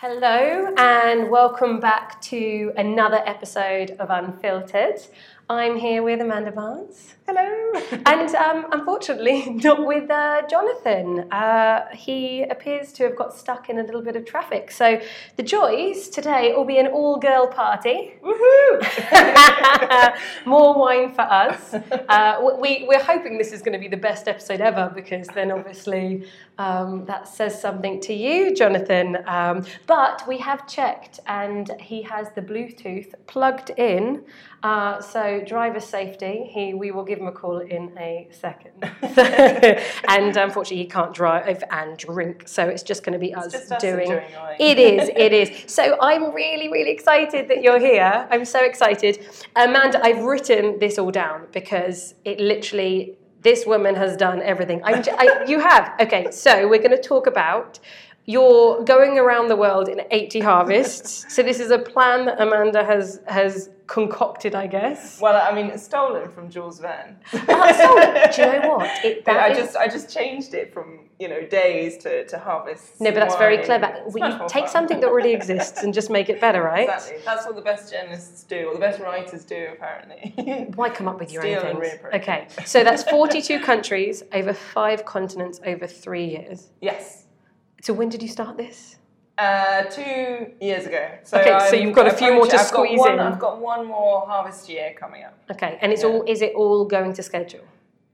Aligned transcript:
Hello, 0.00 0.72
and 0.76 1.28
welcome 1.28 1.80
back 1.80 2.20
to 2.20 2.72
another 2.76 3.20
episode 3.26 3.96
of 3.98 4.10
Unfiltered. 4.10 5.00
I'm 5.50 5.76
here 5.76 6.02
with 6.02 6.20
Amanda 6.20 6.52
Barnes. 6.52 7.14
Hello. 7.26 7.72
and 8.04 8.34
um, 8.34 8.66
unfortunately, 8.70 9.48
not 9.64 9.86
with 9.86 10.10
uh, 10.10 10.42
Jonathan. 10.46 11.32
Uh, 11.32 11.86
he 11.94 12.42
appears 12.42 12.92
to 12.92 13.04
have 13.04 13.16
got 13.16 13.34
stuck 13.34 13.70
in 13.70 13.78
a 13.78 13.82
little 13.82 14.02
bit 14.02 14.14
of 14.14 14.26
traffic. 14.26 14.70
So 14.70 15.00
the 15.36 15.42
joys 15.42 16.10
today 16.10 16.52
will 16.54 16.66
be 16.66 16.76
an 16.76 16.88
all-girl 16.88 17.46
party. 17.46 18.12
Woohoo! 18.22 18.82
More 20.44 20.78
wine 20.78 21.14
for 21.14 21.22
us. 21.22 21.72
Uh, 21.72 22.56
we, 22.60 22.84
we're 22.86 23.02
hoping 23.02 23.38
this 23.38 23.52
is 23.52 23.62
going 23.62 23.72
to 23.72 23.78
be 23.78 23.88
the 23.88 23.96
best 23.96 24.28
episode 24.28 24.60
ever 24.60 24.92
because 24.94 25.28
then 25.28 25.50
obviously 25.50 26.26
um, 26.58 27.04
that 27.06 27.26
says 27.26 27.58
something 27.58 28.00
to 28.02 28.12
you, 28.12 28.54
Jonathan. 28.54 29.18
Um, 29.26 29.64
but 29.86 30.26
we 30.28 30.36
have 30.38 30.66
checked 30.66 31.20
and 31.26 31.70
he 31.80 32.02
has 32.02 32.28
the 32.34 32.42
Bluetooth 32.42 33.14
plugged 33.26 33.70
in. 33.70 34.24
Uh, 34.62 35.00
so 35.00 35.40
driver 35.46 35.78
safety, 35.78 36.48
he, 36.50 36.74
we 36.74 36.90
will 36.90 37.04
give 37.04 37.20
him 37.20 37.28
a 37.28 37.32
call 37.32 37.58
in 37.58 37.96
a 37.96 38.28
second. 38.32 38.72
and 40.08 40.36
unfortunately, 40.36 40.78
he 40.78 40.86
can't 40.86 41.14
drive 41.14 41.62
and 41.70 41.96
drink, 41.96 42.42
so 42.46 42.64
it's 42.66 42.82
just 42.82 43.04
going 43.04 43.12
to 43.12 43.20
be 43.20 43.32
us, 43.32 43.52
just 43.52 43.70
us 43.70 43.80
doing. 43.80 44.10
It 44.58 44.78
is, 44.78 45.08
it 45.14 45.32
is. 45.32 45.72
So 45.72 45.96
I'm 46.00 46.34
really, 46.34 46.68
really 46.68 46.90
excited 46.90 47.46
that 47.48 47.62
you're 47.62 47.78
here. 47.78 48.26
I'm 48.30 48.44
so 48.44 48.64
excited, 48.64 49.24
Amanda. 49.54 50.04
I've 50.04 50.24
written 50.24 50.78
this 50.80 50.98
all 50.98 51.10
down 51.10 51.46
because 51.52 52.14
it 52.24 52.40
literally. 52.40 53.14
This 53.40 53.64
woman 53.64 53.94
has 53.94 54.16
done 54.16 54.42
everything. 54.42 54.80
I'm, 54.82 55.00
j- 55.00 55.14
I, 55.16 55.44
you 55.46 55.60
have. 55.60 55.94
Okay, 56.00 56.32
so 56.32 56.66
we're 56.66 56.82
going 56.82 56.90
to 56.90 57.00
talk 57.00 57.28
about 57.28 57.78
you're 58.24 58.82
going 58.82 59.16
around 59.16 59.46
the 59.46 59.54
world 59.56 59.88
in 59.88 60.02
80 60.10 60.40
harvests. 60.40 61.32
So 61.32 61.44
this 61.44 61.60
is 61.60 61.70
a 61.70 61.78
plan 61.78 62.26
that 62.26 62.40
Amanda 62.42 62.84
has 62.84 63.20
has 63.28 63.70
concocted, 63.88 64.54
I 64.54 64.66
guess. 64.68 65.20
Well, 65.20 65.34
I 65.34 65.52
mean, 65.54 65.66
it's 65.70 65.82
stolen 65.82 66.30
from 66.30 66.48
Jules 66.50 66.78
Verne. 66.78 67.16
Oh, 67.48 67.72
so, 67.72 68.36
do 68.36 68.42
you 68.52 68.60
know 68.60 68.76
what? 68.76 68.88
It, 69.04 69.26
I 69.26 69.48
is- 69.50 69.58
just, 69.58 69.76
I 69.76 69.88
just 69.88 70.08
changed 70.14 70.54
it 70.54 70.72
from 70.72 71.00
you 71.18 71.28
know 71.28 71.42
days 71.44 71.96
to, 71.98 72.24
to 72.26 72.38
harvests. 72.38 73.00
no, 73.00 73.10
but 73.10 73.18
that's 73.20 73.34
very 73.36 73.58
clever. 73.58 73.92
We, 74.12 74.20
take 74.46 74.64
fun. 74.64 74.68
something 74.68 75.00
that 75.00 75.08
already 75.08 75.32
exists 75.32 75.82
and 75.82 75.92
just 75.92 76.10
make 76.10 76.28
it 76.28 76.40
better, 76.40 76.62
right? 76.62 76.88
Exactly. 76.88 77.16
That's 77.24 77.44
what 77.46 77.56
the 77.56 77.62
best 77.62 77.90
journalists 77.92 78.44
do, 78.44 78.68
or 78.68 78.74
the 78.74 78.80
best 78.80 79.00
writers 79.00 79.44
do, 79.44 79.68
apparently. 79.72 80.68
Why 80.76 80.90
come 80.90 81.08
up 81.08 81.18
with 81.18 81.32
your 81.32 81.42
Steal 81.42 81.60
own 81.66 81.80
things? 81.80 81.98
Okay, 82.14 82.46
so 82.64 82.84
that's 82.84 83.02
42 83.02 83.60
countries 83.60 84.22
over 84.32 84.52
five 84.52 85.04
continents 85.04 85.60
over 85.66 85.86
three 85.88 86.26
years. 86.26 86.68
yes. 86.80 87.24
So 87.80 87.92
when 87.94 88.08
did 88.08 88.22
you 88.22 88.28
start 88.28 88.56
this? 88.56 88.97
Uh, 89.38 89.84
two 89.84 90.52
years 90.60 90.84
ago. 90.86 91.08
So 91.22 91.38
Okay, 91.38 91.56
so 91.70 91.76
I'm 91.76 91.82
you've 91.86 91.94
got 91.94 92.08
a 92.08 92.12
few 92.12 92.34
more 92.34 92.46
to 92.48 92.56
I've 92.56 92.66
squeeze 92.66 92.98
one- 92.98 93.12
in. 93.12 93.20
I've 93.20 93.38
got 93.38 93.60
one 93.60 93.86
more 93.86 94.26
harvest 94.26 94.68
year 94.68 94.92
coming 94.98 95.22
up. 95.22 95.34
Okay, 95.52 95.78
and 95.80 95.92
it's 95.92 96.02
Yeah. 96.02 96.08
all 96.08 96.22
is 96.26 96.42
it 96.42 96.54
all 96.56 96.84
going 96.84 97.12
to 97.12 97.22
schedule? 97.22 97.64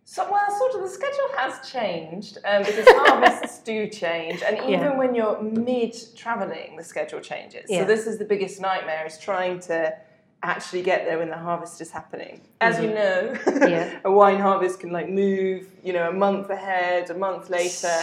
So, 0.04 0.30
well, 0.30 0.50
sort 0.58 0.74
of 0.74 0.82
the 0.82 0.88
schedule 1.00 1.30
has 1.38 1.66
changed 1.76 2.36
um, 2.44 2.62
because 2.68 2.86
harvests 2.88 3.60
do 3.60 3.88
change, 3.88 4.42
and 4.46 4.58
even 4.58 4.70
Yeah. 4.70 4.98
when 4.98 5.14
you're 5.14 5.40
mid 5.40 5.96
traveling, 6.14 6.76
the 6.76 6.84
schedule 6.84 7.20
changes. 7.20 7.64
Yeah. 7.70 7.80
So, 7.80 7.84
this 7.86 8.06
is 8.06 8.18
the 8.18 8.26
biggest 8.26 8.60
nightmare: 8.60 9.06
is 9.06 9.16
trying 9.18 9.60
to 9.60 9.96
actually 10.42 10.82
get 10.82 11.06
there 11.06 11.16
when 11.20 11.30
the 11.30 11.38
harvest 11.38 11.80
is 11.80 11.90
happening. 11.90 12.42
As 12.60 12.78
you 12.82 12.88
know, 13.00 13.32
Mm-hmm. 13.46 13.66
Yeah. 13.66 13.98
a 14.04 14.12
wine 14.12 14.40
harvest 14.40 14.78
can 14.80 14.92
like 14.92 15.08
move, 15.08 15.68
you 15.82 15.94
know, 15.94 16.06
a 16.10 16.12
month 16.12 16.50
ahead, 16.50 17.08
a 17.08 17.14
month 17.14 17.48
later, 17.48 17.96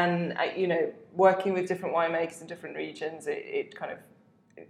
and 0.00 0.36
uh, 0.36 0.42
you 0.56 0.66
know, 0.66 0.92
working 1.14 1.52
with 1.54 1.66
different 1.68 1.94
winemakers 1.94 2.40
in 2.42 2.46
different 2.46 2.76
regions, 2.76 3.26
it, 3.26 3.42
it 3.60 3.74
kind 3.74 3.92
of 3.92 3.98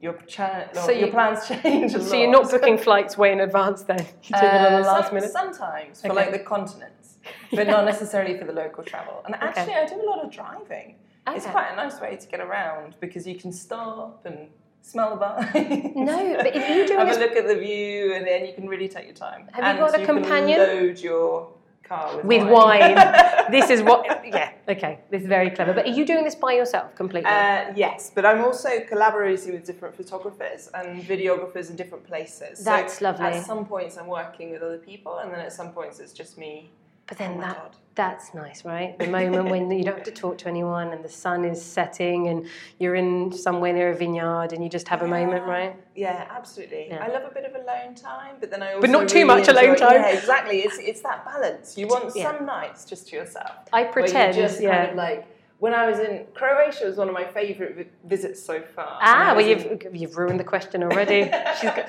your 0.00 0.14
cha- 0.34 0.66
So 0.74 0.90
your 0.90 1.06
you- 1.06 1.12
plans 1.12 1.48
change. 1.52 1.94
A 1.94 2.00
So 2.02 2.14
you're 2.16 2.30
not 2.30 2.50
booking 2.50 2.78
flights 2.78 3.16
way 3.18 3.32
in 3.32 3.40
advance 3.40 3.82
then? 3.82 4.04
You're 4.24 4.40
doing 4.40 4.54
it 4.54 4.66
on 4.66 4.72
the 4.82 4.88
Uh, 4.88 4.92
last 4.92 5.06
some- 5.06 5.14
minute? 5.16 5.30
Sometimes 5.32 6.00
for 6.02 6.08
Okay. 6.08 6.16
like 6.20 6.30
the 6.32 6.44
continents, 6.54 7.16
but 7.52 7.66
not 7.66 7.84
necessarily 7.92 8.34
for 8.38 8.44
the 8.44 8.52
local 8.52 8.84
travel. 8.84 9.16
And 9.26 9.34
actually, 9.36 9.74
I 9.74 9.84
do 9.86 9.96
a 10.00 10.08
lot 10.12 10.20
of 10.24 10.30
driving. 10.30 10.96
It's 11.26 11.46
quite 11.46 11.70
a 11.72 11.76
nice 11.76 11.98
way 12.02 12.16
to 12.16 12.26
get 12.32 12.40
around 12.40 12.96
because 13.00 13.26
you 13.26 13.34
can 13.42 13.50
stop 13.50 14.26
and 14.26 14.38
smell 14.82 15.08
the 15.14 15.16
vine. 15.24 15.92
No, 15.96 16.18
but 16.36 16.54
if 16.54 16.68
you 16.68 16.86
do 16.90 16.94
have 17.00 17.08
a 17.16 17.18
look 17.18 17.34
at 17.42 17.46
the 17.46 17.56
view, 17.56 18.12
and 18.14 18.26
then 18.26 18.44
you 18.44 18.52
can 18.52 18.68
really 18.68 18.88
take 18.88 19.06
your 19.06 19.14
time. 19.14 19.48
Have 19.54 19.64
you 19.74 19.80
got 19.80 19.96
a 19.96 20.00
you 20.00 20.06
companion? 20.06 20.58
Can 20.58 20.76
load 20.76 20.98
your 20.98 21.48
car 21.84 22.16
with, 22.16 22.24
With 22.24 22.48
wine. 22.48 22.94
this 23.50 23.70
is 23.70 23.82
what, 23.82 24.04
yeah, 24.26 24.52
okay, 24.68 25.00
this 25.10 25.22
is 25.22 25.28
very 25.28 25.50
clever. 25.50 25.72
But 25.72 25.86
are 25.86 25.90
you 25.90 26.04
doing 26.04 26.24
this 26.24 26.34
by 26.34 26.52
yourself 26.52 26.94
completely? 26.94 27.30
Uh, 27.30 27.72
yes, 27.76 28.10
but 28.14 28.24
I'm 28.26 28.42
also 28.42 28.80
collaborating 28.88 29.52
with 29.52 29.64
different 29.64 29.94
photographers 29.94 30.70
and 30.74 31.02
videographers 31.02 31.70
in 31.70 31.76
different 31.76 32.04
places. 32.06 32.58
So 32.58 32.64
That's 32.64 33.00
lovely. 33.00 33.26
At 33.26 33.46
some 33.46 33.64
points, 33.66 33.96
I'm 33.96 34.06
working 34.06 34.50
with 34.50 34.62
other 34.62 34.78
people, 34.78 35.18
and 35.18 35.32
then 35.32 35.40
at 35.40 35.52
some 35.52 35.70
points, 35.72 36.00
it's 36.00 36.12
just 36.12 36.38
me. 36.38 36.70
But 37.06 37.18
then 37.18 37.34
Oh 37.36 37.40
that 37.42 37.56
God. 37.56 37.76
that's 37.94 38.32
nice, 38.34 38.64
right? 38.64 38.98
The 38.98 39.06
moment 39.06 39.50
when 39.50 39.70
you 39.70 39.84
don't 39.84 39.94
have 39.96 40.04
to 40.04 40.10
talk 40.10 40.38
to 40.38 40.48
anyone 40.48 40.88
and 40.92 41.04
the 41.04 41.08
sun 41.08 41.44
is 41.44 41.62
setting 41.62 42.28
and 42.28 42.46
you're 42.78 42.94
in 42.94 43.30
somewhere 43.30 43.72
near 43.72 43.90
a 43.90 43.94
vineyard 43.94 44.52
and 44.52 44.64
you 44.64 44.70
just 44.70 44.88
have 44.88 45.02
a 45.02 45.06
moment, 45.06 45.44
right? 45.46 45.76
Yeah, 45.94 46.26
absolutely. 46.30 46.86
Yeah. 46.88 47.04
I 47.04 47.08
love 47.08 47.24
a 47.30 47.34
bit 47.34 47.44
of 47.44 47.54
alone 47.54 47.94
time, 47.94 48.36
but 48.40 48.50
then 48.50 48.62
I 48.62 48.68
also 48.70 48.80
But 48.80 48.90
not 48.90 49.08
too 49.08 49.16
really 49.18 49.24
much 49.40 49.48
alone 49.48 49.76
time. 49.76 49.92
Yeah, 50.00 50.08
exactly. 50.08 50.60
It's 50.60 50.78
it's 50.78 51.02
that 51.02 51.24
balance. 51.26 51.76
You 51.76 51.86
want 51.88 52.14
Yeah. 52.16 52.32
some 52.36 52.46
nights 52.46 52.84
just 52.86 53.08
to 53.08 53.16
yourself. 53.16 53.52
I 53.72 53.84
pretend, 53.84 54.34
just 54.34 54.60
yeah. 54.62 54.76
kind 54.78 54.90
of 54.90 54.96
like 54.96 55.26
when 55.60 55.72
I 55.72 55.86
was 55.88 55.98
in 56.00 56.26
Croatia 56.34 56.84
was 56.86 56.96
one 56.96 57.08
of 57.08 57.14
my 57.14 57.24
favourite 57.24 57.76
vi- 57.76 57.86
visits 58.04 58.42
so 58.42 58.60
far. 58.60 58.98
Ah, 59.00 59.34
well, 59.36 59.46
you've 59.46 59.86
you've 59.94 60.16
ruined 60.16 60.40
the 60.40 60.44
question 60.44 60.82
already. 60.82 61.30
She's, 61.60 61.70
go- 61.70 61.86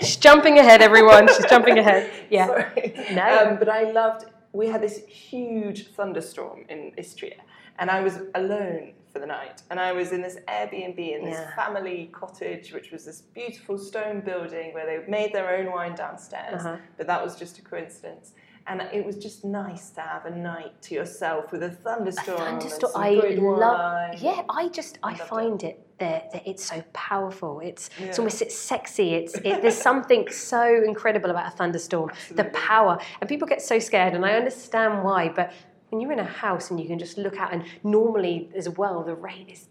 she's 0.00 0.16
jumping 0.16 0.58
ahead, 0.58 0.82
everyone. 0.82 1.26
She's 1.28 1.46
jumping 1.46 1.78
ahead. 1.78 2.10
Yeah. 2.30 2.46
Sorry. 2.46 2.94
No. 3.12 3.26
Um, 3.50 3.56
but 3.58 3.68
I 3.68 3.90
loved. 3.90 4.26
We 4.52 4.66
had 4.68 4.82
this 4.82 4.98
huge 5.06 5.88
thunderstorm 5.88 6.64
in 6.68 6.92
Istria, 6.98 7.36
and 7.78 7.90
I 7.90 8.00
was 8.02 8.18
alone 8.34 8.92
for 9.12 9.18
the 9.18 9.26
night. 9.26 9.62
And 9.70 9.78
I 9.78 9.92
was 9.92 10.12
in 10.12 10.22
this 10.22 10.36
Airbnb 10.48 10.98
in 10.98 11.24
this 11.24 11.38
Yeah. 11.38 11.54
family 11.54 12.08
cottage, 12.12 12.72
which 12.72 12.90
was 12.92 13.04
this 13.04 13.20
beautiful 13.20 13.76
stone 13.78 14.20
building 14.20 14.72
where 14.74 14.86
they 14.86 15.06
made 15.06 15.32
their 15.34 15.50
own 15.56 15.70
wine 15.70 15.94
downstairs. 15.94 16.64
Uh-huh. 16.64 16.76
But 16.96 17.06
that 17.08 17.22
was 17.22 17.36
just 17.36 17.58
a 17.58 17.62
coincidence. 17.62 18.32
And 18.66 18.80
it 18.92 19.04
was 19.04 19.16
just 19.16 19.44
nice 19.44 19.90
to 19.90 20.00
have 20.00 20.24
a 20.24 20.30
night 20.30 20.80
to 20.82 20.94
yourself 20.94 21.50
with 21.52 21.62
a 21.64 21.70
thunderstorm. 21.70 22.38
Thunderstorm. 22.38 22.92
And 22.94 23.04
I 23.04 23.28
love. 23.34 24.10
wine. 24.10 24.18
Yeah, 24.18 24.42
I 24.48 24.68
just 24.68 24.98
I 25.02 25.08
loved 25.10 25.20
it. 25.20 25.26
find 25.28 25.62
it 25.64 25.86
that, 26.02 26.32
that 26.32 26.42
it's 26.46 26.64
so 26.64 26.82
powerful. 26.92 27.60
It's 27.60 27.88
it's 27.98 28.18
almost 28.18 28.42
it's 28.42 28.56
sexy. 28.56 29.14
It's 29.14 29.34
it, 29.36 29.62
there's 29.62 29.80
something 29.90 30.28
so 30.30 30.82
incredible 30.84 31.30
about 31.30 31.46
a 31.52 31.56
thunderstorm. 31.56 32.10
The 32.34 32.44
power, 32.46 32.98
and 33.20 33.28
people 33.28 33.46
get 33.46 33.62
so 33.62 33.78
scared, 33.78 34.14
and 34.14 34.24
I 34.26 34.32
understand 34.34 35.04
why. 35.04 35.28
But 35.28 35.52
when 35.90 36.00
you're 36.00 36.12
in 36.12 36.18
a 36.18 36.24
house 36.24 36.70
and 36.70 36.80
you 36.80 36.88
can 36.88 36.98
just 36.98 37.16
look 37.18 37.36
out, 37.36 37.52
and 37.52 37.64
normally 37.84 38.50
as 38.56 38.68
well, 38.68 39.04
the 39.04 39.14
rain 39.14 39.48
is 39.48 39.68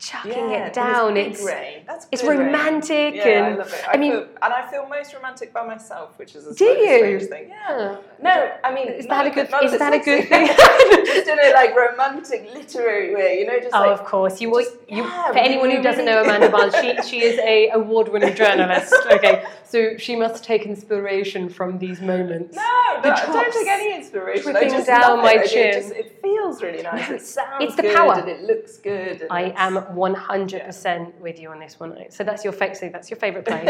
chucking 0.00 0.32
Yeah, 0.50 0.66
it 0.66 0.72
down. 0.72 1.16
It's 1.16 1.42
rain. 1.44 1.82
That's 1.86 2.06
it's 2.10 2.22
good 2.22 2.30
rain. 2.38 2.46
romantic 2.46 3.14
Yeah, 3.16 3.22
I 3.24 3.28
and 3.48 3.58
love 3.58 3.72
it. 3.72 3.84
I 3.88 3.92
I, 3.92 3.96
mean- 3.98 4.12
feel, 4.12 4.22
and 4.42 4.52
I 4.54 4.70
feel 4.70 4.86
most 4.88 5.14
romantic 5.14 5.52
by 5.52 5.64
myself, 5.66 6.18
which 6.18 6.34
is 6.34 6.46
a 6.46 6.54
Do 6.54 6.64
you? 6.64 6.98
strange 6.98 7.22
thing. 7.24 7.48
Yeah. 7.50 7.96
No, 8.22 8.52
I 8.64 8.74
mean, 8.74 8.88
Is 8.88 9.06
that 9.06 9.26
a 9.26 9.30
good- 9.30 9.48
is 9.62 9.78
that 9.78 9.92
a 9.94 9.98
good 9.98 10.28
thing? 10.28 10.46
just 11.06 11.28
in 11.28 11.38
a 11.38 11.52
like 11.52 11.74
romantic 11.76 12.50
literary 12.54 13.14
way, 13.14 13.38
you 13.40 13.46
know, 13.46 13.58
just 13.60 13.74
Oh, 13.74 13.80
like 13.80 14.00
of 14.00 14.04
course. 14.06 14.40
You, 14.40 14.50
just- 14.60 14.76
you 14.88 15.02
yeah, 15.04 15.32
for 15.32 15.38
anyone 15.38 15.70
who 15.70 15.82
doesn't 15.82 16.04
know 16.04 16.20
Amanda 16.24 16.48
Barnes, 16.50 16.74
she, 16.80 16.96
she 17.08 17.24
is 17.24 17.38
a 17.38 17.68
award-winning 17.70 18.34
journalist. 18.34 18.92
Okay, 19.12 19.44
so 19.64 19.96
she 19.98 20.16
must 20.16 20.42
take 20.44 20.64
inspiration 20.64 21.48
from 21.48 21.78
these 21.78 22.00
moments. 22.00 22.56
No, 22.56 22.62
The 23.02 23.12
I 23.12 23.26
don't 23.26 23.52
take 23.52 23.68
any 23.68 23.94
inspiration. 23.94 24.56
I 24.56 24.68
just 24.68 24.86
down 24.86 25.18
my 25.18 25.34
it. 25.34 25.50
chin. 25.50 25.68
It, 25.68 25.72
just, 25.82 25.92
it 25.92 26.18
feels 26.22 26.62
really 26.62 26.82
nice. 26.82 27.08
No, 27.08 27.14
it 27.16 27.22
sounds 27.38 27.64
it's 27.64 27.76
the 27.76 27.82
good 27.82 27.96
power. 27.96 28.14
and 28.14 28.28
it 28.28 28.42
looks 28.42 28.76
good. 28.78 29.26
I 29.30 29.52
am 29.56 29.76
100% 29.94 31.14
with 31.20 31.38
you 31.40 31.50
on 31.50 31.60
this 31.60 31.78
one. 31.78 31.96
So 32.10 32.24
that's 32.24 32.44
your 32.44 32.52
fa- 32.52 32.74
so 32.74 32.88
that's 32.88 33.10
your 33.10 33.18
favourite 33.18 33.46
place. 33.46 33.64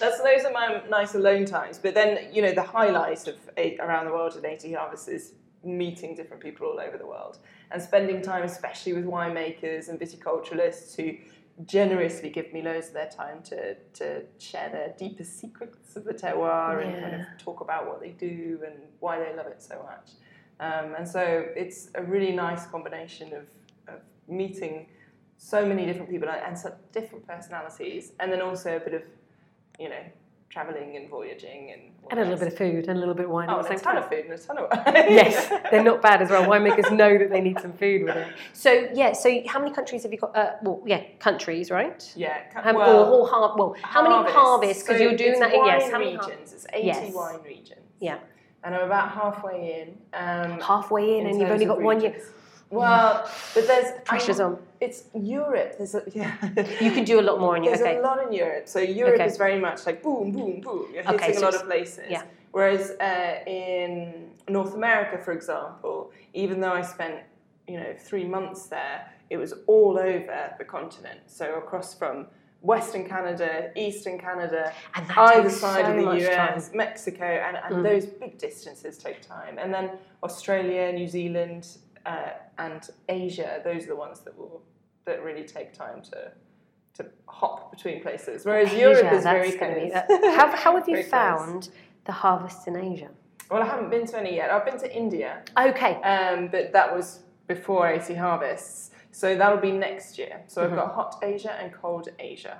That's 0.00 0.20
those 0.20 0.44
are 0.44 0.52
my 0.52 0.82
nice 0.88 1.14
alone 1.14 1.44
times. 1.44 1.78
But 1.78 1.94
then 1.94 2.32
you 2.32 2.42
know 2.42 2.52
the 2.52 2.62
highlight 2.62 3.26
of 3.26 3.36
eight, 3.56 3.78
around 3.80 4.06
the 4.06 4.12
world 4.12 4.36
at 4.36 4.44
80 4.44 4.72
Harvest 4.74 5.08
is 5.08 5.34
meeting 5.64 6.14
different 6.14 6.42
people 6.42 6.66
all 6.66 6.80
over 6.80 6.96
the 6.96 7.06
world 7.06 7.38
and 7.70 7.82
spending 7.82 8.22
time, 8.22 8.44
especially 8.44 8.92
with 8.92 9.04
winemakers 9.04 9.88
and 9.88 9.98
viticulturalists 9.98 10.94
who 10.96 11.16
generously 11.64 12.30
give 12.30 12.52
me 12.52 12.62
loads 12.62 12.88
of 12.88 12.94
their 12.94 13.08
time 13.08 13.42
to 13.42 13.74
to 13.92 14.22
share 14.38 14.68
their 14.70 14.94
deepest 14.96 15.40
secrets 15.40 15.96
of 15.96 16.04
the 16.04 16.14
terroir 16.14 16.84
and 16.84 17.02
kind 17.02 17.14
of 17.16 17.22
talk 17.38 17.60
about 17.60 17.86
what 17.86 18.00
they 18.00 18.10
do 18.10 18.60
and 18.64 18.76
why 19.00 19.18
they 19.18 19.34
love 19.36 19.46
it 19.46 19.62
so 19.62 19.82
much. 19.82 20.10
Um, 20.60 20.94
and 20.96 21.06
so 21.06 21.46
it's 21.54 21.88
a 21.94 22.02
really 22.02 22.32
nice 22.32 22.66
combination 22.66 23.32
of, 23.32 23.46
of 23.86 24.00
meeting 24.28 24.86
so 25.38 25.64
many 25.64 25.86
different 25.86 26.10
people 26.10 26.28
and 26.28 26.58
such 26.58 26.74
different 26.92 27.26
personalities, 27.26 28.12
and 28.20 28.30
then 28.32 28.42
also 28.42 28.76
a 28.76 28.80
bit 28.80 28.92
of, 28.94 29.02
you 29.78 29.88
know, 29.88 30.02
traveling 30.50 30.96
and 30.96 31.08
voyaging 31.08 31.70
and 31.72 31.82
And 32.10 32.18
a 32.20 32.22
little 32.24 32.38
bit 32.38 32.48
of 32.48 32.56
food 32.58 32.88
and 32.88 32.96
a 32.96 33.00
little 33.00 33.14
bit 33.14 33.26
of 33.26 33.30
wine 33.30 33.48
oh, 33.50 33.60
at 33.60 33.64
the 33.64 33.70
and 33.70 33.78
same 33.78 33.80
a 33.80 33.82
ton 33.82 33.94
time. 33.94 34.02
of 34.02 34.08
food 34.10 34.24
and 34.24 34.32
a 34.32 34.38
ton 34.38 34.58
of 34.58 34.70
wine. 34.70 34.94
yes, 35.10 35.48
they're 35.70 35.84
not 35.84 36.02
bad 36.02 36.22
as 36.22 36.30
well. 36.30 36.42
Winemakers 36.52 36.90
know 36.90 37.16
that 37.18 37.30
they 37.30 37.40
need 37.40 37.60
some 37.60 37.72
food 37.72 38.02
with 38.04 38.16
it. 38.16 38.28
So 38.52 38.88
yeah, 38.94 39.12
so 39.12 39.42
how 39.46 39.58
many 39.60 39.72
countries 39.72 40.02
have 40.02 40.12
you 40.12 40.18
got? 40.18 40.34
Uh, 40.36 40.52
well, 40.62 40.82
yeah, 40.86 41.02
countries, 41.20 41.70
right? 41.70 42.12
yeah. 42.16 42.48
ca- 42.50 42.62
Um, 42.68 42.76
well, 42.76 43.04
or, 43.04 43.20
or 43.20 43.28
har- 43.28 43.56
well, 43.58 43.76
how 43.82 44.02
many 44.02 44.30
harvests? 44.32 44.82
Because 44.82 44.96
So 44.98 45.02
you're 45.04 45.16
doing 45.16 45.38
that 45.38 45.52
in 45.54 45.64
yes, 45.64 45.82
wine 45.82 45.92
how 45.92 45.98
many 45.98 46.14
har- 46.16 46.28
regions? 46.28 46.52
It's 46.54 46.66
80 46.72 46.86
Yes. 46.86 47.14
wine 47.14 47.38
regions. 47.44 47.80
Yeah. 48.00 48.18
And 48.64 48.74
I'm 48.74 48.86
about 48.86 49.10
halfway 49.10 49.82
in. 49.82 49.98
Um, 50.14 50.58
halfway 50.60 51.18
in, 51.18 51.26
and 51.28 51.38
you've 51.38 51.50
only 51.50 51.64
of 51.66 51.68
got 51.76 51.82
one 51.82 52.00
year. 52.00 52.16
Well, 52.70 53.28
but 53.54 53.66
there's 53.66 54.00
Pressure's 54.04 54.40
on. 54.40 54.58
It's 54.80 55.04
Europe. 55.14 55.74
There's 55.78 55.94
a, 55.94 56.02
yeah. 56.14 56.36
You 56.80 56.92
can 56.92 57.04
do 57.04 57.18
a 57.20 57.22
lot 57.28 57.40
more 57.40 57.56
in 57.56 57.64
your 57.64 57.74
There's 57.76 57.86
okay. 57.86 57.98
a 57.98 58.02
lot 58.02 58.22
in 58.26 58.32
Europe. 58.32 58.68
So 58.68 58.78
Europe 58.78 59.14
Okay. 59.14 59.26
is 59.26 59.36
very 59.36 59.58
much 59.58 59.86
like 59.86 60.02
boom, 60.02 60.32
boom, 60.32 60.60
boom. 60.60 60.86
You're 60.92 61.02
hitting 61.02 61.14
Okay, 61.14 61.34
a 61.36 61.40
lot 61.40 61.54
of 61.54 61.64
places. 61.64 62.04
yeah. 62.10 62.22
Whereas 62.52 62.90
uh, 63.00 63.40
in 63.46 64.30
North 64.48 64.74
America, 64.74 65.18
for 65.22 65.32
example, 65.32 66.12
even 66.34 66.60
though 66.60 66.72
I 66.72 66.82
spent 66.82 67.16
you 67.66 67.78
know 67.80 67.94
three 67.98 68.24
months 68.24 68.66
there, 68.66 69.10
it 69.30 69.36
was 69.38 69.54
all 69.66 69.98
over 69.98 70.54
the 70.58 70.64
continent. 70.64 71.20
So 71.26 71.54
across 71.56 71.94
from 71.94 72.26
Western 72.60 73.06
Canada, 73.08 73.70
Eastern 73.76 74.18
Canada, 74.18 74.72
And 74.94 75.06
either 75.16 75.48
side 75.50 75.84
so 75.86 75.90
of 75.92 75.96
the 76.20 76.28
US, 76.32 76.70
Mexico, 76.74 77.24
and, 77.24 77.56
and 77.56 77.76
Mm. 77.76 77.82
those 77.84 78.06
big 78.06 78.36
distances 78.38 78.98
take 78.98 79.20
time. 79.22 79.58
And 79.58 79.72
then 79.72 79.90
Australia, 80.24 80.90
New 80.92 81.06
Zealand, 81.06 81.68
uh, 82.08 82.30
and 82.66 82.82
Asia, 83.08 83.50
those 83.68 83.84
are 83.84 83.88
the 83.94 83.96
ones 84.06 84.18
that 84.24 84.34
will 84.38 84.62
that 85.06 85.22
really 85.28 85.44
take 85.56 85.72
time 85.72 86.00
to 86.10 86.18
to 86.96 87.02
hop 87.40 87.70
between 87.74 87.96
places. 88.06 88.44
Whereas 88.44 88.72
Europe 88.74 89.12
is 89.12 89.22
very 89.22 89.52
kind 89.52 89.72
of- 89.82 89.92
that- 89.92 90.08
how, 90.38 90.46
how 90.64 90.72
have 90.76 90.88
you 90.88 90.96
very 90.96 91.04
close. 91.08 91.10
found 91.10 91.68
the 92.08 92.12
harvests 92.12 92.66
in 92.66 92.74
Asia? 92.76 93.10
Well, 93.50 93.62
I 93.62 93.66
haven't 93.66 93.90
been 93.90 94.06
to 94.12 94.16
any 94.18 94.34
yet. 94.40 94.50
I've 94.50 94.64
been 94.70 94.78
to 94.86 94.90
India, 95.02 95.30
Okay, 95.56 95.94
um, 96.12 96.48
but 96.48 96.64
that 96.72 96.88
was 96.96 97.06
before 97.46 97.86
80 97.88 98.14
harvests. 98.14 98.90
So 99.12 99.26
that'll 99.40 99.64
be 99.70 99.72
next 99.88 100.18
year. 100.18 100.42
So 100.48 100.62
Mm-hmm. 100.62 100.72
I've 100.74 100.78
got 100.80 100.94
hot 100.94 101.12
Asia 101.22 101.52
and 101.60 101.72
cold 101.72 102.08
Asia. 102.32 102.58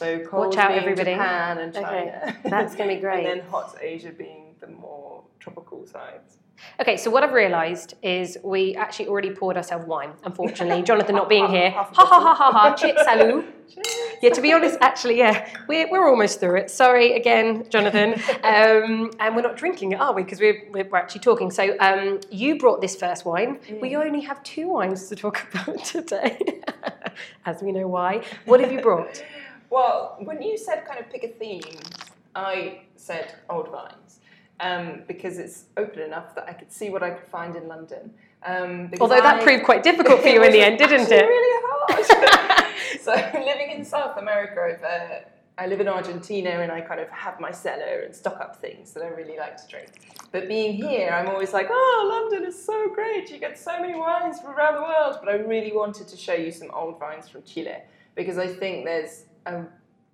So 0.00 0.06
cold 0.30 0.48
Watch 0.48 0.56
out, 0.58 0.68
being 0.68 0.80
everybody. 0.82 1.12
Japan 1.12 1.58
and 1.58 1.76
Okay, 1.76 1.84
China. 2.22 2.36
that's 2.44 2.74
gonna 2.76 2.94
be 2.94 3.00
great. 3.00 3.26
and 3.30 3.40
then 3.40 3.48
hot 3.48 3.74
Asia 3.80 4.12
being 4.24 4.54
the 4.60 4.68
more 4.68 5.22
tropical 5.40 5.86
sides. 5.86 6.38
Okay, 6.80 6.96
so 6.96 7.10
what 7.10 7.22
I've 7.22 7.32
realised 7.32 7.94
is 8.02 8.38
we 8.42 8.74
actually 8.76 9.08
already 9.08 9.30
poured 9.30 9.56
ourselves 9.56 9.86
wine. 9.86 10.12
Unfortunately, 10.24 10.82
Jonathan 10.82 11.14
not 11.14 11.28
being 11.28 11.48
here. 11.48 11.70
Ha 11.70 11.84
ha 11.92 12.04
ha 12.06 12.34
ha 12.34 12.52
ha. 12.52 12.74
Chit 12.74 12.96
salut. 13.04 13.44
Yeah, 14.22 14.30
to 14.30 14.40
be 14.40 14.52
honest, 14.52 14.78
actually, 14.80 15.18
yeah, 15.18 15.50
we're, 15.68 15.90
we're 15.90 16.08
almost 16.08 16.40
through 16.40 16.56
it. 16.56 16.70
Sorry 16.70 17.12
again, 17.12 17.68
Jonathan. 17.68 18.14
Um, 18.44 19.10
and 19.18 19.34
we're 19.34 19.42
not 19.42 19.56
drinking 19.56 19.92
it, 19.92 20.00
are 20.00 20.14
we? 20.14 20.22
Because 20.22 20.40
we're, 20.40 20.62
we're 20.70 20.96
actually 20.96 21.20
talking. 21.20 21.50
So 21.50 21.76
um, 21.80 22.20
you 22.30 22.58
brought 22.58 22.80
this 22.80 22.94
first 22.96 23.26
wine. 23.26 23.58
We 23.82 23.96
only 23.96 24.20
have 24.22 24.42
two 24.44 24.68
wines 24.68 25.08
to 25.08 25.16
talk 25.16 25.46
about 25.52 25.84
today, 25.84 26.62
as 27.44 27.60
we 27.60 27.72
know 27.72 27.88
why. 27.88 28.22
What 28.44 28.60
have 28.60 28.72
you 28.72 28.80
brought? 28.80 29.22
Well, 29.68 30.16
when 30.20 30.40
you 30.40 30.56
said 30.56 30.86
kind 30.86 31.00
of 31.00 31.10
pick 31.10 31.24
a 31.24 31.28
theme, 31.28 31.80
I 32.34 32.82
said 32.96 33.34
old 33.50 33.68
vines 33.70 34.05
um, 34.60 35.02
because 35.06 35.38
it's 35.38 35.64
open 35.76 36.00
enough 36.02 36.34
that 36.34 36.48
I 36.48 36.52
could 36.52 36.72
see 36.72 36.90
what 36.90 37.02
I 37.02 37.10
could 37.10 37.28
find 37.28 37.56
in 37.56 37.68
London. 37.68 38.12
Um, 38.44 38.88
because 38.88 39.00
Although 39.00 39.22
that 39.22 39.40
I- 39.40 39.42
proved 39.42 39.64
quite 39.64 39.82
difficult 39.82 40.22
for 40.22 40.28
you 40.28 40.42
in 40.42 40.52
the 40.52 40.60
end, 40.60 40.78
didn't 40.78 41.10
it? 41.10 41.26
Really 41.26 41.62
hard. 41.64 42.66
so 43.00 43.12
living 43.44 43.70
in 43.70 43.84
South 43.84 44.16
America, 44.18 44.78
uh, 44.84 45.28
I 45.58 45.66
live 45.66 45.80
in 45.80 45.88
Argentina 45.88 46.50
and 46.50 46.70
I 46.70 46.82
kind 46.82 47.00
of 47.00 47.08
have 47.08 47.40
my 47.40 47.50
cellar 47.50 48.02
and 48.04 48.14
stock 48.14 48.40
up 48.40 48.56
things 48.56 48.92
that 48.92 49.02
I 49.02 49.08
really 49.08 49.38
like 49.38 49.56
to 49.56 49.66
drink. 49.68 49.88
But 50.30 50.48
being 50.48 50.74
here, 50.74 51.08
I'm 51.10 51.28
always 51.28 51.54
like, 51.54 51.68
oh, 51.70 52.28
London 52.30 52.46
is 52.46 52.62
so 52.62 52.90
great. 52.94 53.30
You 53.30 53.38
get 53.38 53.58
so 53.58 53.80
many 53.80 53.94
wines 53.98 54.38
from 54.40 54.50
around 54.50 54.74
the 54.74 54.82
world. 54.82 55.16
But 55.22 55.30
I 55.30 55.36
really 55.36 55.72
wanted 55.72 56.08
to 56.08 56.16
show 56.16 56.34
you 56.34 56.52
some 56.52 56.70
old 56.72 57.00
vines 57.00 57.28
from 57.28 57.42
Chile 57.44 57.78
because 58.14 58.36
I 58.36 58.46
think 58.46 58.84
there's 58.84 59.24
a 59.46 59.64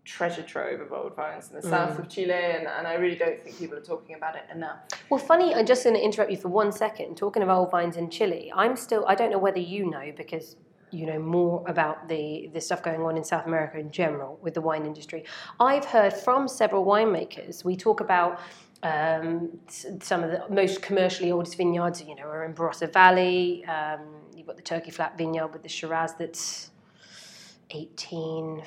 treasure 0.04 0.42
trove 0.42 0.80
of 0.80 0.92
old 0.92 1.14
vines 1.14 1.48
in 1.50 1.56
the 1.56 1.62
south 1.62 1.98
of 1.98 2.08
Chile, 2.08 2.32
and, 2.32 2.66
and 2.66 2.86
I 2.86 2.94
really 2.94 3.14
don't 3.14 3.40
think 3.40 3.58
people 3.58 3.78
are 3.78 3.82
talking 3.82 4.16
about 4.16 4.34
it 4.34 4.42
enough. 4.52 4.78
Well, 5.10 5.20
funny, 5.20 5.54
I'm 5.54 5.66
just 5.66 5.84
going 5.84 5.94
to 5.94 6.02
interrupt 6.02 6.30
you 6.30 6.36
for 6.36 6.48
one 6.48 6.72
second. 6.72 7.16
Talking 7.16 7.42
of 7.42 7.48
old 7.48 7.70
vines 7.70 7.96
in 7.96 8.10
Chile, 8.10 8.52
I'm 8.54 8.76
still, 8.76 9.04
I 9.06 9.14
don't 9.14 9.30
know 9.30 9.38
whether 9.38 9.60
you 9.60 9.88
know 9.88 10.12
because 10.16 10.56
you 10.90 11.06
know 11.06 11.18
more 11.18 11.64
about 11.68 12.08
the, 12.08 12.50
the 12.52 12.60
stuff 12.60 12.82
going 12.82 13.00
on 13.00 13.16
in 13.16 13.24
South 13.24 13.46
America 13.46 13.78
in 13.78 13.90
general 13.90 14.38
with 14.42 14.54
the 14.54 14.60
wine 14.60 14.84
industry. 14.84 15.24
I've 15.60 15.84
heard 15.84 16.12
from 16.12 16.48
several 16.48 16.84
winemakers, 16.84 17.64
we 17.64 17.76
talk 17.76 18.00
about 18.00 18.40
um, 18.82 19.58
some 20.00 20.24
of 20.24 20.32
the 20.32 20.44
most 20.52 20.82
commercially 20.82 21.30
oldest 21.30 21.56
vineyards, 21.56 22.02
you 22.02 22.16
know, 22.16 22.24
are 22.24 22.44
in 22.44 22.52
Barossa 22.52 22.92
Valley. 22.92 23.64
Um, 23.66 24.00
you've 24.34 24.46
got 24.48 24.56
the 24.56 24.62
Turkey 24.62 24.90
Flat 24.90 25.16
vineyard 25.16 25.52
with 25.52 25.62
the 25.62 25.68
Shiraz 25.68 26.14
that's 26.14 26.70
18, 27.70 28.62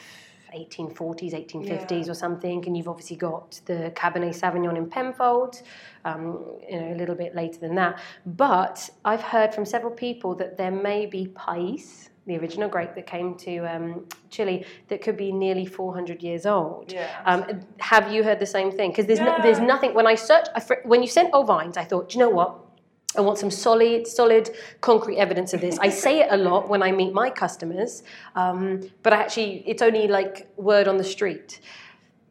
1840s, 0.54 1.34
1850s 1.34 2.10
or 2.10 2.14
something. 2.14 2.66
And 2.66 2.76
you've 2.76 2.88
obviously 2.88 3.16
got 3.16 3.60
the 3.66 3.92
Cabernet 3.96 4.40
Sauvignon 4.40 4.78
in 4.78 4.90
Penfold, 4.90 5.62
um, 6.04 6.60
you 6.70 6.80
know, 6.80 6.94
a 6.94 6.96
little 6.96 7.16
bit 7.16 7.36
later 7.36 7.60
than 7.60 7.76
that. 7.76 8.00
But 8.26 8.90
I've 9.04 9.22
heard 9.22 9.54
from 9.54 9.66
several 9.66 9.94
people 9.94 10.36
that 10.36 10.58
there 10.58 10.72
may 10.72 11.06
be 11.06 11.28
Pais, 11.28 12.10
the 12.26 12.38
original 12.38 12.68
grape 12.68 12.96
that 12.96 13.06
came 13.06 13.36
to 13.36 13.60
um, 13.60 14.06
Chile, 14.30 14.66
that 14.88 15.02
could 15.02 15.16
be 15.16 15.32
nearly 15.32 15.66
400 15.66 16.24
years 16.24 16.46
old. 16.46 16.92
Yeah. 16.92 17.08
Um, 17.26 17.62
have 17.80 18.12
you 18.12 18.24
heard 18.24 18.40
the 18.40 18.46
same 18.46 18.72
thing? 18.72 18.92
Because 18.92 19.06
there's, 19.06 19.20
no, 19.20 19.38
there's 19.44 19.60
nothing, 19.60 19.94
when 19.94 20.08
I 20.08 20.16
searched, 20.16 20.50
I, 20.56 20.60
fr- 20.60 20.84
when 20.84 21.02
you 21.02 21.08
sent 21.08 21.34
old 21.34 21.48
vines, 21.48 21.78
I 21.78 21.84
thought, 21.84 22.14
you 22.14 22.20
know 22.20 22.30
what? 22.30 22.65
I 23.18 23.22
want 23.22 23.38
some 23.38 23.52
solid, 23.52 24.08
solid, 24.08 24.56
concrete 24.82 25.18
evidence 25.18 25.54
of 25.54 25.62
this. 25.62 25.78
I 25.80 25.90
say 26.06 26.20
it 26.22 26.28
a 26.32 26.38
lot 26.38 26.70
when 26.70 26.82
I 26.84 26.92
meet 26.92 27.14
my 27.14 27.30
customers, 27.30 28.04
um, 28.36 28.82
but 29.04 29.14
I 29.14 29.18
actually, 29.18 29.64
it's 29.66 29.82
only 29.82 30.08
like 30.08 30.48
word 30.58 30.88
on 30.88 30.98
the 30.98 31.04
street. 31.04 31.62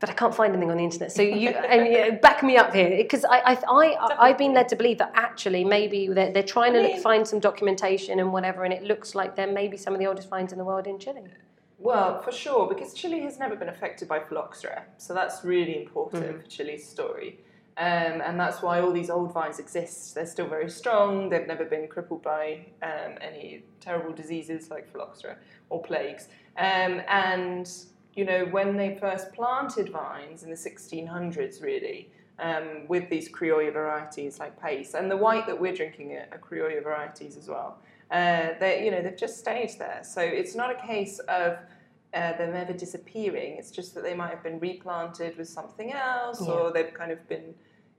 But 0.01 0.11
I 0.11 0.13
can't 0.13 0.35
find 0.35 0.53
anything 0.53 0.71
on 0.71 0.77
the 0.77 0.85
internet. 0.85 1.13
So 1.13 1.23
you 1.23 1.49
and 1.75 1.91
yeah, 1.91 2.11
back 2.11 2.43
me 2.43 2.57
up 2.57 2.75
here, 2.75 2.97
because 2.97 3.25
I, 3.25 3.39
I, 3.39 3.59
I, 3.69 4.17
I've 4.29 4.39
been 4.39 4.53
led 4.53 4.69
to 4.69 4.77
believe 4.77 4.99
that 4.99 5.13
actually 5.15 5.65
maybe 5.65 6.09
they're, 6.09 6.33
they're 6.33 6.43
trying 6.43 6.75
to 6.75 6.83
mean- 6.83 7.01
find 7.01 7.27
some 7.27 7.41
documentation 7.41 8.21
and 8.21 8.33
whatever, 8.33 8.65
and 8.65 8.73
it 8.73 8.83
looks 8.83 9.15
like 9.15 9.37
they're 9.37 9.53
maybe 9.53 9.77
some 9.77 9.95
of 9.95 10.01
the 10.01 10.07
oldest 10.07 10.29
finds 10.29 10.53
in 10.53 10.59
the 10.59 10.65
world 10.65 10.87
in 10.87 10.99
Chile. 10.99 11.23
Well, 11.79 12.23
for 12.23 12.33
sure, 12.33 12.67
because 12.67 12.95
Chile 12.95 13.21
has 13.21 13.39
never 13.39 13.57
been 13.57 13.69
affected 13.69 14.09
by 14.09 14.21
phylloxera, 14.21 14.85
so 14.97 15.13
that's 15.13 15.45
really 15.45 15.83
important 15.83 16.43
for 16.43 16.49
Chile's 16.49 16.85
story. 16.85 17.41
Um, 17.77 18.21
and 18.21 18.39
that's 18.39 18.63
why 18.63 18.81
all 18.81 18.93
these 18.93 19.11
old 19.11 19.33
vines 19.33 19.59
exist. 19.59 20.15
They're 20.15 20.27
still 20.27 20.47
very 20.47 20.71
strong. 20.71 21.29
They've 21.29 21.47
never 21.47 21.65
been 21.65 21.89
crippled 21.89 22.23
by 22.23 22.67
um, 22.83 23.19
any 23.21 23.65
terrible 23.81 24.13
diseases 24.13 24.71
like 24.71 24.91
phylloxera 24.93 25.37
or 25.71 25.83
plagues. 25.83 26.29
Um, 26.57 27.03
and 27.09 27.69
you 28.15 28.25
know, 28.25 28.45
when 28.47 28.77
they 28.77 28.97
first 29.01 29.33
planted 29.33 29.89
vines 29.89 30.45
in 30.45 30.51
the 30.51 30.57
1600s, 30.57 31.61
really, 31.61 32.11
um, 32.39 32.87
with 32.89 33.09
these 33.11 33.29
Criollo 33.29 33.73
varieties 33.73 34.39
like 34.39 34.61
Pais, 34.61 34.95
and 34.95 35.11
the 35.11 35.17
white 35.17 35.47
that 35.47 35.61
we're 35.61 35.75
drinking 35.75 36.13
are, 36.13 36.27
are 36.33 36.39
Criollo 36.39 36.83
varieties 36.83 37.37
as 37.37 37.49
well. 37.49 37.79
Uh, 38.11 38.51
they, 38.61 38.85
you 38.85 38.91
know, 38.91 39.03
they've 39.03 39.17
just 39.17 39.39
stayed 39.39 39.71
there. 39.79 40.03
So 40.05 40.21
it's 40.21 40.55
not 40.55 40.71
a 40.71 40.87
case 40.87 41.19
of 41.21 41.59
uh, 42.13 42.37
them 42.37 42.55
ever 42.55 42.73
disappearing. 42.73 43.57
It's 43.59 43.71
just 43.71 43.95
that 43.95 44.05
they 44.05 44.15
might 44.15 44.31
have 44.31 44.43
been 44.43 44.61
replanted 44.61 45.37
with 45.37 45.49
something 45.49 45.93
else, 45.93 46.41
or 46.41 46.73
they've 46.73 46.95
kind 46.95 47.11
of 47.11 47.27
been 47.29 47.55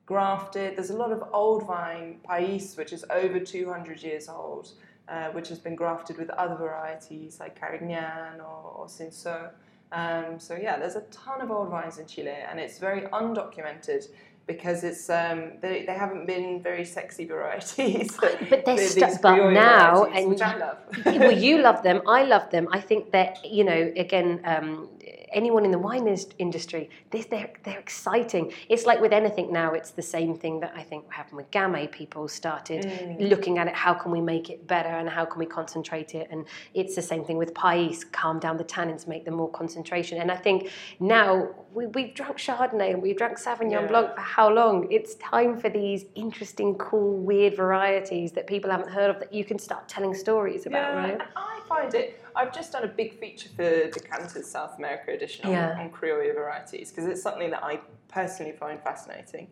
grafted. 0.05 0.75
There's 0.75 0.91
a 0.91 0.97
lot 0.97 1.11
of 1.11 1.23
old 1.33 1.65
vine 1.65 2.19
Pais, 2.23 2.77
which 2.77 2.93
is 2.93 3.05
over 3.09 3.39
200 3.39 4.01
years 4.01 4.29
old, 4.29 4.71
uh, 5.07 5.29
which 5.29 5.49
has 5.49 5.59
been 5.59 5.75
grafted 5.75 6.17
with 6.17 6.29
other 6.31 6.55
varieties 6.55 7.39
like 7.39 7.59
Carignan 7.59 8.39
or, 8.39 8.73
or 8.75 8.85
Cinsault. 8.87 9.51
Um, 9.91 10.39
so 10.39 10.55
yeah, 10.55 10.77
there's 10.77 10.95
a 10.95 11.01
ton 11.11 11.41
of 11.41 11.51
old 11.51 11.69
vines 11.69 11.99
in 11.99 12.05
Chile, 12.05 12.29
and 12.49 12.59
it's 12.59 12.79
very 12.79 13.01
undocumented 13.01 14.07
because 14.47 14.83
it's 14.83 15.09
um, 15.09 15.53
they, 15.61 15.85
they 15.85 15.93
haven't 15.93 16.25
been 16.25 16.61
very 16.61 16.85
sexy 16.85 17.25
varieties. 17.33 18.15
But 18.19 18.65
they're 18.65 18.77
stu- 18.77 19.05
but 19.21 19.51
now, 19.51 20.05
and 20.05 20.29
which 20.29 20.41
I 20.41 20.57
love. 20.57 20.77
well, 21.05 21.31
you 21.31 21.59
love 21.59 21.83
them. 21.83 22.01
I 22.07 22.23
love 22.23 22.49
them. 22.51 22.67
I 22.71 22.81
think 22.81 23.11
that 23.11 23.45
you 23.45 23.63
know, 23.63 23.93
again, 23.95 24.41
um, 24.43 24.89
anyone 25.35 25.65
in 25.65 25.71
the 25.71 25.77
wine 25.77 26.07
industry, 26.39 26.89
this 27.11 27.25
they're 27.27 27.51
they're 27.63 27.79
exciting. 27.79 28.51
It's 28.69 28.85
like 28.85 28.99
with 29.01 29.13
anything 29.13 29.51
now. 29.51 29.73
It's 29.73 29.91
the 29.91 30.01
same 30.01 30.33
thing 30.35 30.59
that 30.61 30.73
I 30.75 30.81
think 30.81 31.11
happened 31.11 31.37
with 31.37 31.51
Gamay. 31.51 31.91
People 31.91 32.27
started 32.27 32.85
Mm. 32.85 33.29
looking 33.29 33.57
at 33.57 33.67
it. 33.67 33.75
How 33.75 33.93
can 33.93 34.09
we 34.11 34.21
make 34.21 34.49
it 34.49 34.65
better, 34.67 34.89
and 35.01 35.07
how 35.09 35.25
can 35.25 35.39
we 35.39 35.45
concentrate 35.45 36.15
it? 36.15 36.27
And 36.31 36.45
it's 36.73 36.95
the 36.95 37.01
same 37.01 37.23
thing 37.25 37.37
with 37.37 37.53
Pais. 37.53 38.03
Calm 38.05 38.39
down 38.39 38.55
the 38.57 38.63
tannins, 38.63 39.07
make 39.07 39.25
them 39.25 39.35
more 39.35 39.49
concentration. 39.61 40.19
And 40.21 40.31
I 40.31 40.37
think 40.37 40.69
now 40.99 41.49
we, 41.73 41.85
we've 41.87 42.13
drunk 42.13 42.37
Chardonnay 42.37 42.89
and 42.93 43.01
we've 43.01 43.17
drunk 43.17 43.37
Sauvignon 43.37 43.71
Yeah. 43.81 43.87
Blanc 43.87 44.15
for 44.15 44.21
how 44.21 44.49
long? 44.49 44.87
It's 44.91 45.15
time 45.15 45.57
for 45.57 45.69
these 45.69 46.05
interesting, 46.15 46.75
cool, 46.75 47.17
weird 47.17 47.55
varieties 47.55 48.31
that 48.33 48.47
people 48.47 48.71
haven't 48.71 48.89
heard 48.89 49.09
of 49.09 49.19
that 49.19 49.33
you 49.33 49.43
can 49.43 49.59
start 49.59 49.87
telling 49.89 50.13
stories 50.13 50.65
about, 50.65 50.93
Yeah, 50.93 51.01
right? 51.03 51.21
I 51.35 51.59
find 51.67 51.93
it. 51.93 52.21
I've 52.35 52.53
just 52.53 52.71
done 52.71 52.83
a 52.83 52.87
big 52.87 53.19
feature 53.19 53.49
for 53.55 53.89
Decanter's 53.89 54.47
South 54.49 54.77
America 54.77 55.11
edition 55.11 55.45
on, 55.45 55.51
Yeah. 55.51 55.77
on 55.79 55.89
Criollo 55.91 56.33
varieties 56.33 56.89
because 56.91 57.05
it's 57.05 57.21
something 57.21 57.49
that 57.51 57.63
I 57.63 57.79
personally 58.09 58.51
find 58.53 58.79
fascinating, 58.81 59.47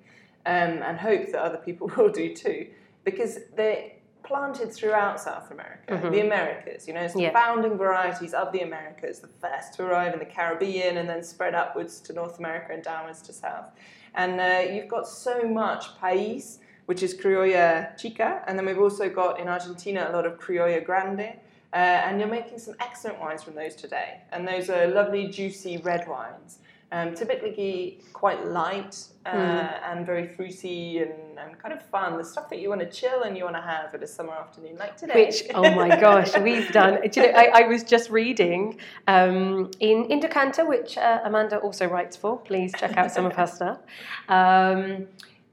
um, 0.45 0.81
and 0.83 0.97
hope 0.97 1.31
that 1.31 1.41
other 1.41 1.57
people 1.57 1.87
will 1.97 2.09
do 2.09 2.33
too, 2.35 2.67
because 3.03 3.39
they're 3.55 3.91
planted 4.23 4.71
throughout 4.71 5.19
South 5.19 5.51
America, 5.51 5.99
the 6.09 6.21
Americas. 6.21 6.87
You 6.87 6.93
know, 6.93 7.01
it's 7.01 7.13
the 7.13 7.23
Yeah. 7.23 7.33
founding 7.33 7.77
varieties 7.77 8.33
of 8.33 8.53
the 8.53 8.61
Americas, 8.61 9.19
the 9.19 9.27
first 9.27 9.73
to 9.75 9.83
arrive 9.85 10.13
in 10.13 10.19
the 10.19 10.25
Caribbean, 10.25 10.95
and 10.97 11.09
then 11.09 11.23
spread 11.23 11.53
upwards 11.55 11.99
to 12.01 12.13
North 12.13 12.39
America 12.39 12.71
and 12.71 12.81
downwards 12.81 13.21
to 13.23 13.33
South. 13.33 13.65
And 14.15 14.39
uh, 14.39 14.71
you've 14.71 14.87
got 14.87 15.07
so 15.09 15.43
much 15.43 15.87
país, 15.99 16.59
which 16.85 17.03
is 17.03 17.13
Criolla 17.13 17.97
Chica, 17.97 18.43
and 18.47 18.57
then 18.57 18.65
we've 18.65 18.79
also 18.79 19.09
got 19.09 19.39
in 19.41 19.47
Argentina 19.49 20.07
a 20.09 20.13
lot 20.13 20.25
of 20.25 20.39
Criolla 20.39 20.83
Grande. 20.85 21.33
Uh, 21.73 21.77
and 21.77 22.19
you're 22.19 22.29
making 22.29 22.59
some 22.59 22.75
excellent 22.79 23.19
wines 23.19 23.41
from 23.41 23.55
those 23.55 23.75
today. 23.75 24.21
And 24.31 24.47
those 24.47 24.69
are 24.69 24.87
lovely, 24.87 25.27
juicy 25.27 25.77
red 25.77 26.07
wines. 26.07 26.59
Um, 26.91 27.15
typically 27.15 28.01
quite 28.13 28.45
light 28.45 28.95
uh, 29.25 29.29
and 29.29 30.05
very 30.05 30.27
fruity 30.27 30.99
and, 30.99 31.39
and 31.39 31.57
kind 31.57 31.73
of 31.73 31.81
fun. 31.81 32.19
The 32.19 32.23
stuff 32.23 32.51
that 32.51 32.59
you 32.59 32.69
want 32.69 32.81
to 32.81 32.89
chill 32.91 33.23
and 33.23 33.35
you 33.35 33.45
want 33.45 33.55
to 33.55 33.63
have 33.63 33.95
at 33.95 34.03
a 34.03 34.07
summer 34.07 34.33
afternoon 34.33 34.77
like 34.77 34.95
today. 34.95 35.25
Which, 35.25 35.43
oh 35.55 35.73
my 35.73 35.99
gosh, 35.99 36.37
we've 36.41 36.71
done. 36.71 36.99
Do 37.09 37.19
you 37.19 37.31
know, 37.31 37.33
I, 37.35 37.63
I 37.63 37.67
was 37.67 37.83
just 37.83 38.11
reading 38.11 38.77
um, 39.07 39.71
in, 39.79 40.05
in 40.11 40.19
Decanter, 40.19 40.67
which 40.67 40.95
uh, 40.99 41.21
Amanda 41.23 41.57
also 41.57 41.87
writes 41.87 42.15
for. 42.15 42.37
Please 42.37 42.71
check 42.77 42.95
out 42.95 43.11
some 43.11 43.25
of 43.25 43.33
her 43.33 43.47
stuff. 43.47 43.79
Um, 44.29 45.07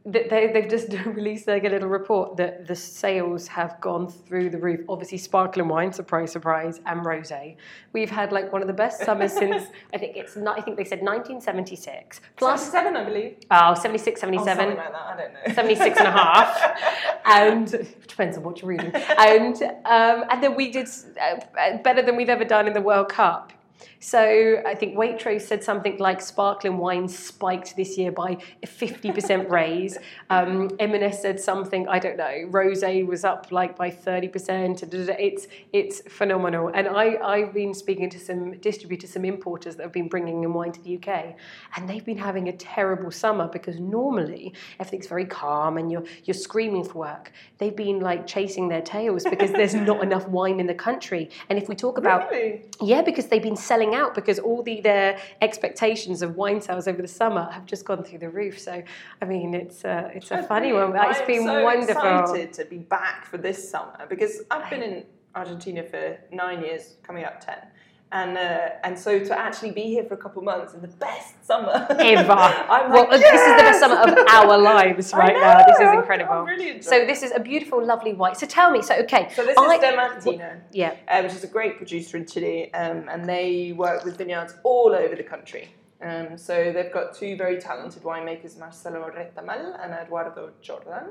they, 0.07 0.50
they've 0.52 0.69
just 0.69 0.92
released 1.07 1.47
like 1.47 1.64
a 1.64 1.69
little 1.69 1.88
report 1.88 2.37
that 2.38 2.66
the 2.66 2.75
sales 2.75 3.47
have 3.49 3.78
gone 3.80 4.09
through 4.09 4.49
the 4.50 4.59
roof. 4.59 4.80
Obviously, 4.88 5.19
sparkling 5.19 5.69
wine, 5.69 5.92
surprise, 5.92 6.33
surprise, 6.33 6.80
and 6.87 7.04
rosé. 7.04 7.57
We've 7.92 8.11
had 8.11 8.33
like 8.33 8.50
one 8.52 8.62
of 8.62 8.69
the 8.69 8.75
best 8.75 9.04
summers 9.04 9.33
since 9.33 9.64
I 9.95 9.99
think 9.99 10.16
it's 10.16 10.37
not. 10.37 10.59
I 10.59 10.62
think 10.62 10.78
they 10.78 10.85
said 10.85 11.00
1976. 11.02 12.21
Plus, 12.37 12.71
seven, 12.71 12.97
I 12.97 13.04
believe. 13.04 13.37
oh, 13.50 13.75
76, 13.75 14.19
Oh, 14.19 14.21
77. 14.21 14.57
something 14.57 14.76
like 14.78 14.92
that. 14.92 15.02
I 15.02 15.16
don't 15.16 15.33
know. 15.35 15.54
76 15.54 15.99
and 15.99 16.09
a 16.09 16.11
half 16.11 16.80
and 17.26 17.71
depends 18.09 18.37
on 18.37 18.42
what 18.42 18.61
you're 18.61 18.69
reading 18.69 18.90
and 18.95 19.62
um, 19.85 20.25
and 20.30 20.42
then 20.42 20.54
we 20.57 20.71
did 20.71 20.88
uh, 21.21 21.76
better 21.78 22.02
than 22.02 22.16
we've 22.16 22.28
ever 22.28 22.45
done 22.45 22.66
in 22.66 22.73
the 22.73 22.80
world 22.80 23.09
cup 23.09 23.52
so 24.02 24.62
I 24.66 24.75
think 24.75 24.97
Waitrose 24.97 25.42
said 25.42 25.62
something 25.62 25.99
like 25.99 26.23
sparkling 26.23 26.78
wine 26.78 27.07
spiked 27.07 27.76
this 27.76 27.99
year 27.99 28.11
by 28.11 28.38
a 28.62 28.66
50% 28.66 29.50
raise. 29.50 29.99
Um, 30.30 30.71
M&S 30.78 31.21
said 31.21 31.38
something, 31.38 31.87
I 31.87 31.99
don't 31.99 32.16
know, 32.16 32.49
rosé 32.49 33.07
was 33.07 33.25
up 33.25 33.52
like 33.52 33.76
by 33.76 33.90
30%. 33.90 34.83
It's, 35.19 35.49
it's 35.75 36.00
phenomenal. 36.09 36.69
And 36.69 36.88
I, 36.88 37.16
I've 37.23 37.52
been 37.52 37.75
speaking 37.75 38.09
to 38.09 38.19
some 38.19 38.57
distributors, 38.59 39.11
some 39.11 39.26
importers 39.26 39.76
that 39.76 39.83
have 39.83 39.92
been 39.92 40.09
bringing 40.09 40.45
in 40.45 40.54
wine 40.54 40.73
to 40.73 40.83
the 40.83 40.97
UK, 40.97 41.37
and 41.76 41.87
they've 41.87 42.04
been 42.04 42.16
having 42.16 42.49
a 42.49 42.52
terrible 42.52 43.11
summer 43.11 43.49
because 43.49 43.78
normally 43.78 44.54
everything's 44.78 45.09
very 45.09 45.26
calm 45.26 45.76
and 45.76 45.92
you're, 45.92 46.04
you're 46.25 46.33
screaming 46.35 46.85
for 46.85 47.00
work. 47.00 47.33
They've 47.59 47.76
been 47.76 48.00
like 48.00 48.26
chasing 48.26 48.69
their 48.69 48.80
tails 48.80 49.25
because 49.25 49.52
there's 49.52 49.75
not 49.75 50.02
enough 50.02 50.26
wine 50.26 50.59
in 50.59 50.66
the 50.66 50.75
country. 50.75 51.28
And 51.50 51.59
if 51.59 51.69
we 51.69 51.75
talk 51.75 51.99
about 51.99 52.30
Really? 52.30 52.62
yeah, 52.80 53.02
because 53.02 53.26
they've 53.26 53.42
been 53.42 53.57
selling 53.57 53.89
out 53.94 54.14
because 54.14 54.38
all 54.38 54.62
the 54.62 54.80
their 54.80 55.18
expectations 55.40 56.23
of 56.23 56.37
wine 56.37 56.61
sales 56.61 56.88
over 56.88 57.02
the 57.02 57.09
summer 57.09 57.50
have 57.50 57.66
just 57.66 57.85
gone 57.85 58.02
through 58.02 58.18
the 58.18 58.30
roof. 58.30 58.59
So, 58.59 58.82
I 59.20 59.25
mean, 59.25 59.54
it's 59.54 59.85
a 59.85 60.11
it's 60.14 60.30
a 60.30 60.42
funny 60.42 60.73
one. 60.73 60.90
Brilliant. 60.90 61.11
It's 61.11 61.20
I'm 61.20 61.26
been 61.26 61.47
so 61.47 61.64
wonderful. 61.64 62.20
excited 62.20 62.52
to 62.54 62.64
be 62.64 62.78
back 62.78 63.26
for 63.26 63.38
this 63.38 63.70
summer 63.70 64.06
because 64.09 64.42
I've 64.50 64.68
been 64.70 64.82
in 64.82 65.04
Argentina 65.35 65.82
for 65.82 66.18
nine 66.32 66.62
years, 66.62 66.97
coming 67.02 67.25
up 67.25 67.40
ten. 67.44 67.59
And, 68.12 68.37
uh, 68.37 68.71
and 68.83 68.99
so 68.99 69.21
to 69.21 69.38
actually 69.38 69.71
be 69.71 69.83
here 69.83 70.02
for 70.05 70.14
a 70.14 70.17
couple 70.17 70.43
months 70.43 70.75
in 70.75 70.83
the 70.83 70.88
best 70.88 71.47
summer 71.47 71.87
Ever. 71.90 72.33
I'm 72.33 72.90
well, 72.90 73.09
like, 73.09 73.21
this 73.21 73.40
is 73.40 73.47
the 73.47 73.62
best 73.62 73.79
summer 73.79 73.97
of 73.97 74.26
our 74.29 74.59
lives 74.59 75.12
right 75.14 75.35
now. 75.35 75.64
This 75.64 75.79
is 75.79 75.95
incredible. 75.95 76.43
Really 76.43 76.83
so 76.83 77.07
this 77.07 77.23
is 77.23 77.31
a 77.33 77.38
beautiful, 77.38 77.85
lovely 77.85 78.12
white. 78.12 78.37
So 78.37 78.47
tell 78.47 78.73
me. 78.73 78.83
So 78.83 78.97
okay. 78.97 79.29
So 79.33 79.47
this 79.47 79.57
I- 79.57 79.75
is 79.75 79.81
De 79.81 79.97
Martino. 79.97 80.61
Yeah. 80.73 80.97
uh, 81.07 81.23
which 81.23 81.33
is 81.35 81.45
a 81.45 81.47
great 81.47 81.76
producer 81.76 82.17
in 82.17 82.26
Chile, 82.26 82.75
um, 82.75 83.09
and 83.09 83.29
they 83.29 83.73
work 83.76 84.05
with 84.05 84.19
vineyards 84.19 84.55
all 84.64 84.93
over 84.93 85.14
the 85.14 85.23
country. 85.23 85.73
Um, 86.02 86.38
so 86.38 86.73
they've 86.73 86.93
got 86.93 87.14
two 87.14 87.37
very 87.37 87.61
talented 87.61 88.02
winemakers, 88.02 88.59
Marcelo 88.59 89.00
Retamal 89.11 89.85
and 89.85 89.93
Eduardo 89.93 90.50
Jordan. 90.62 91.11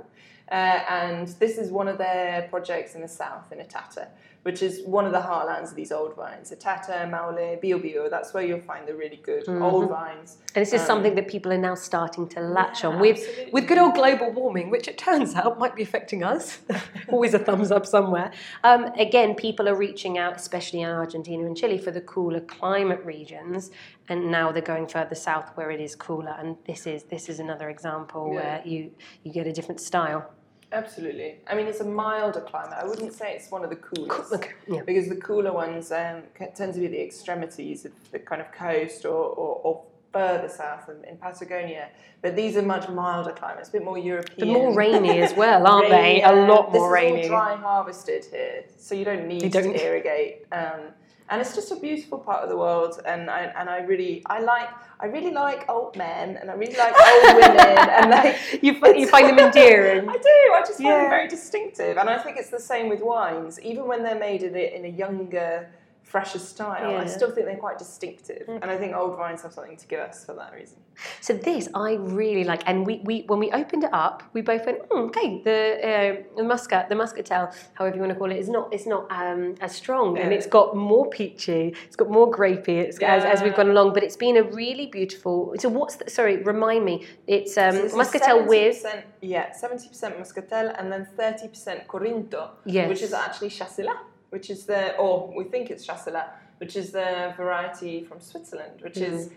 Uh, 0.51 0.55
and 0.89 1.27
this 1.39 1.59
is 1.59 1.71
one 1.71 1.87
of 1.87 1.99
their 1.99 2.47
projects 2.49 2.95
in 2.95 3.01
the 3.01 3.07
south, 3.07 3.51
in 3.51 3.59
Itata, 3.59 4.07
which 4.43 4.61
is 4.61 4.81
one 4.85 5.05
of 5.05 5.11
the 5.11 5.19
heartlands 5.19 5.69
of 5.71 5.75
these 5.75 5.91
old 5.91 6.15
vines. 6.15 6.51
Itata, 6.51 7.09
Maule, 7.09 7.57
Bio 7.61 7.77
Bio, 7.77 8.09
that's 8.09 8.33
where 8.33 8.43
you'll 8.43 8.61
find 8.61 8.87
the 8.87 8.95
really 8.95 9.17
good 9.17 9.47
old 9.49 9.89
vines. 9.89 10.37
And 10.55 10.61
this 10.65 10.73
is 10.73 10.81
Um, 10.81 10.87
something 10.87 11.15
that 11.15 11.27
people 11.27 11.51
are 11.51 11.57
now 11.57 11.75
starting 11.75 12.27
to 12.29 12.39
latch 12.39 12.83
yeah, 12.83 12.89
on 12.89 12.99
with, 12.99 13.17
absolutely. 13.17 13.51
with 13.51 13.67
good 13.67 13.77
old 13.77 13.95
global 13.95 14.31
warming, 14.31 14.69
which 14.69 14.87
it 14.87 14.97
turns 14.97 15.35
out 15.35 15.59
might 15.59 15.75
be 15.75 15.83
affecting 15.83 16.23
us. 16.23 16.59
Always 17.09 17.33
a 17.33 17.39
thumbs 17.39 17.69
up 17.71 17.85
somewhere. 17.85 18.31
Um, 18.63 18.85
again, 18.97 19.35
people 19.35 19.67
are 19.67 19.75
reaching 19.75 20.17
out, 20.17 20.35
especially 20.37 20.81
in 20.81 20.89
Argentina 20.89 21.45
and 21.45 21.55
Chile, 21.57 21.77
for 21.77 21.91
the 21.91 22.01
cooler 22.01 22.39
climate 22.41 23.01
regions, 23.03 23.71
and 24.07 24.31
now 24.31 24.51
they're 24.53 24.61
going 24.61 24.87
further 24.87 25.15
south 25.15 25.51
where 25.55 25.69
it 25.69 25.81
is 25.81 25.95
cooler. 25.95 26.35
And 26.39 26.55
this 26.65 26.87
is 26.87 27.03
this 27.03 27.27
is 27.29 27.39
another 27.39 27.69
example 27.69 28.29
Yeah. 28.33 28.35
where 28.39 28.61
you 28.65 28.91
you 29.23 29.31
get 29.33 29.47
a 29.47 29.51
different 29.51 29.81
style. 29.81 30.31
Absolutely. 30.71 31.37
I 31.47 31.55
mean, 31.55 31.67
it's 31.67 31.79
a 31.79 31.85
milder 31.85 32.41
climate. 32.41 32.77
I 32.79 32.85
wouldn't 32.85 33.13
say 33.13 33.33
it's 33.35 33.49
one 33.49 33.63
of 33.63 33.69
the 33.71 33.75
coolest. 33.75 34.31
Okay, 34.33 34.51
yeah. 34.67 34.81
Because 34.85 35.09
the 35.09 35.15
cooler 35.15 35.51
ones 35.51 35.91
um, 35.91 36.21
tend 36.55 36.73
to 36.75 36.79
be 36.79 36.87
the 36.87 37.01
extremities 37.01 37.85
of 37.85 37.91
the 38.11 38.19
kind 38.19 38.41
of 38.41 38.51
coast 38.51 39.03
or, 39.05 39.13
or, 39.13 39.61
or 39.63 39.83
further 40.13 40.47
south 40.49 40.89
in, 40.89 41.03
in 41.09 41.17
Patagonia. 41.17 41.89
But 42.21 42.35
these 42.35 42.55
are 42.57 42.61
much 42.61 42.87
milder 42.89 43.31
climates, 43.31 43.69
a 43.69 43.71
bit 43.71 43.83
more 43.83 43.97
European. 43.97 44.35
But 44.39 44.47
more 44.47 44.73
rainy 44.75 45.21
as 45.21 45.33
well, 45.37 45.65
aren't 45.65 45.89
they? 45.89 46.21
A 46.23 46.31
lot 46.33 46.71
more 46.71 46.89
this 46.89 46.93
rainy. 47.03 47.21
Is 47.21 47.31
all 47.31 47.37
dry 47.37 47.55
harvested 47.55 48.25
here, 48.25 48.65
so 48.77 48.93
you 48.93 49.05
don't 49.05 49.27
need 49.27 49.41
You 49.43 49.49
don't- 49.49 49.73
to 49.73 49.83
irrigate. 49.85 50.45
Um, 50.51 50.81
and 51.29 51.39
it's 51.41 51.53
just 51.55 51.71
a 51.71 51.75
beautiful 51.75 52.17
part 52.17 52.43
of 52.43 52.49
the 52.49 52.57
world, 52.57 52.99
and 53.05 53.29
I 53.29 53.41
and 53.57 53.69
I 53.69 53.79
really 53.79 54.23
I 54.25 54.39
like 54.39 54.69
I 54.99 55.05
really 55.05 55.31
like 55.31 55.69
old 55.69 55.95
men, 55.95 56.37
and 56.37 56.49
I 56.49 56.53
really 56.53 56.75
like 56.75 56.93
old 57.11 57.35
women, 57.35 57.77
and 57.97 58.09
like 58.11 58.35
You, 58.63 58.73
you 58.95 59.07
find 59.07 59.27
them 59.29 59.39
endearing. 59.47 60.09
I 60.09 60.13
do. 60.13 60.53
I 60.55 60.59
just 60.61 60.77
find 60.77 60.85
Yeah. 60.89 61.01
them 61.01 61.09
very 61.09 61.27
distinctive, 61.27 61.97
and 61.97 62.09
I 62.09 62.17
think 62.17 62.37
it's 62.37 62.49
the 62.49 62.59
same 62.59 62.89
with 62.89 63.01
wines. 63.01 63.59
Even 63.61 63.87
when 63.87 64.03
they're 64.03 64.19
made 64.19 64.43
in 64.43 64.55
a, 64.55 64.75
in 64.75 64.85
a 64.85 64.89
younger, 65.03 65.69
fresher 66.09 66.39
style, 66.39 66.91
Yeah. 66.91 67.01
I 67.03 67.05
still 67.17 67.31
think 67.33 67.45
they're 67.47 67.63
quite 67.67 67.77
distinctive, 67.85 68.43
and 68.61 68.67
I 68.73 68.77
think 68.81 68.91
old 69.01 69.13
wines 69.21 69.41
have 69.43 69.53
something 69.57 69.77
to 69.83 69.87
give 69.91 69.99
us 70.09 70.17
for 70.25 70.33
that 70.41 70.51
reason. 70.59 70.77
So 71.21 71.31
this 71.33 71.63
I 71.87 71.91
really 72.21 72.43
like, 72.51 72.61
and 72.69 72.77
we, 72.87 72.95
we 73.09 73.15
when 73.31 73.39
we 73.45 73.49
opened 73.61 73.83
it 73.89 73.93
up, 73.93 74.17
we 74.33 74.41
both 74.51 74.63
went, 74.67 74.79
hmm, 74.89 75.03
okay, 75.09 75.29
the 75.47 75.59
uh, 75.89 76.13
the 76.39 76.43
muscat, 76.51 76.83
the 76.89 76.95
muscatel, 77.03 77.43
however 77.77 77.95
you 77.95 78.01
want 78.05 78.13
to 78.15 78.19
call 78.21 78.31
it, 78.35 78.39
is 78.45 78.49
not 78.49 78.65
it's 78.75 78.87
not 78.95 79.03
um, 79.21 79.41
as 79.61 79.71
strong, 79.81 80.17
and 80.17 80.29
it's 80.37 80.49
got 80.57 80.75
more 80.75 81.05
peachy, 81.17 81.63
it's 81.87 81.95
got 82.01 82.09
more 82.09 82.27
grapey, 82.39 82.77
it's 82.85 82.97
as, 83.15 83.23
as 83.33 83.41
we've 83.43 83.55
gone 83.61 83.69
along. 83.75 83.93
But 83.93 84.03
it's 84.03 84.17
been 84.25 84.37
a 84.37 84.43
really 84.61 84.87
beautiful. 84.87 85.53
So 85.63 85.69
what's 85.69 85.95
the, 85.97 86.09
sorry? 86.09 86.35
Remind 86.55 86.83
me. 86.89 86.95
It's 87.27 87.53
um, 87.57 87.75
So 87.89 87.95
muscatel 88.01 88.45
with 88.45 88.83
70% 88.83 89.03
yeah, 89.21 89.51
seventy 89.63 89.87
percent 89.87 90.17
muscatel, 90.17 90.65
and 90.77 90.91
then 90.91 91.07
thirty 91.21 91.47
percent 91.53 91.87
corinto, 91.87 92.41
Yes. 92.65 92.89
which 92.89 93.01
is 93.07 93.13
actually 93.13 93.49
chasselas, 93.49 93.97
which 94.29 94.49
is 94.49 94.65
the 94.65 94.95
or 94.97 95.31
we 95.35 95.43
think 95.43 95.69
it's 95.69 95.85
chasselas, 95.85 96.29
which 96.57 96.75
is 96.75 96.91
the 96.91 97.33
variety 97.37 98.03
from 98.03 98.19
Switzerland, 98.19 98.81
which 98.81 98.95
Mm. 98.95 99.11
is. 99.13 99.29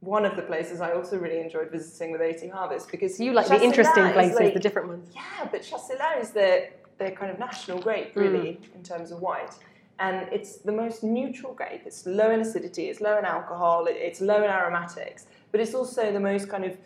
One 0.00 0.24
of 0.24 0.34
the 0.34 0.40
places 0.42 0.80
I 0.80 0.92
also 0.92 1.18
really 1.18 1.40
enjoyed 1.40 1.70
visiting 1.70 2.10
with 2.10 2.22
80 2.22 2.48
Harvest 2.48 2.90
because 2.90 3.20
you 3.20 3.34
like 3.34 3.48
the 3.48 3.62
interesting 3.62 4.10
places, 4.12 4.40
like- 4.40 4.54
the 4.54 4.58
different 4.60 4.88
ones. 4.88 5.10
Yeah, 5.14 5.46
but 5.52 5.60
Chasselas 5.60 6.22
is 6.22 6.30
their, 6.30 6.70
their 6.96 7.10
kind 7.10 7.30
of 7.30 7.38
national 7.38 7.80
grape, 7.82 8.12
really, 8.16 8.58
in 8.74 8.82
terms 8.82 9.12
of 9.12 9.20
white. 9.20 9.52
And 9.98 10.26
it's 10.32 10.56
the 10.56 10.72
most 10.72 11.04
neutral 11.04 11.52
grape. 11.52 11.82
It's 11.84 12.06
low 12.06 12.30
in 12.30 12.40
acidity, 12.40 12.88
it's 12.88 13.02
low 13.02 13.18
in 13.18 13.26
alcohol, 13.26 13.86
it's 13.90 14.22
low 14.22 14.42
in 14.42 14.48
aromatics, 14.48 15.26
but 15.52 15.60
it's 15.60 15.74
also 15.74 16.10
the 16.10 16.20
most 16.20 16.48
kind 16.48 16.64
of 16.64 16.78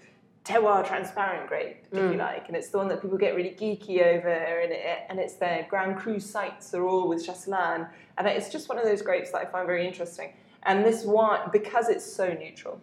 terroir 0.45 0.87
transparent 0.87 1.49
grape, 1.49 1.87
if 1.91 1.99
you 1.99 2.05
mm. 2.05 2.19
like. 2.19 2.49
And 2.49 2.57
it's 2.57 2.69
the 2.69 2.79
one 2.79 2.89
that 2.89 3.01
people 3.01 3.17
get 3.17 3.35
really 3.35 3.57
geeky 3.59 4.03
over, 4.03 4.29
and, 4.29 4.73
it, 4.73 4.99
and 5.09 5.19
it's 5.19 5.35
their 5.35 5.67
Grand 5.71 5.97
Cru 5.97 6.21
sites 6.21 6.75
are 6.75 6.87
all 6.87 7.09
with 7.09 7.27
Chasselas. 7.27 7.89
And 8.19 8.27
it's 8.27 8.51
just 8.51 8.69
one 8.69 8.79
of 8.79 8.85
those 8.85 9.03
grapes 9.03 9.31
that 9.33 9.39
I 9.39 9.45
find 9.47 9.67
very 9.67 9.87
interesting. 9.87 10.35
And 10.65 10.85
this 10.85 11.05
wine, 11.05 11.49
because 11.53 11.89
it's 11.89 12.05
so 12.05 12.33
neutral, 12.33 12.81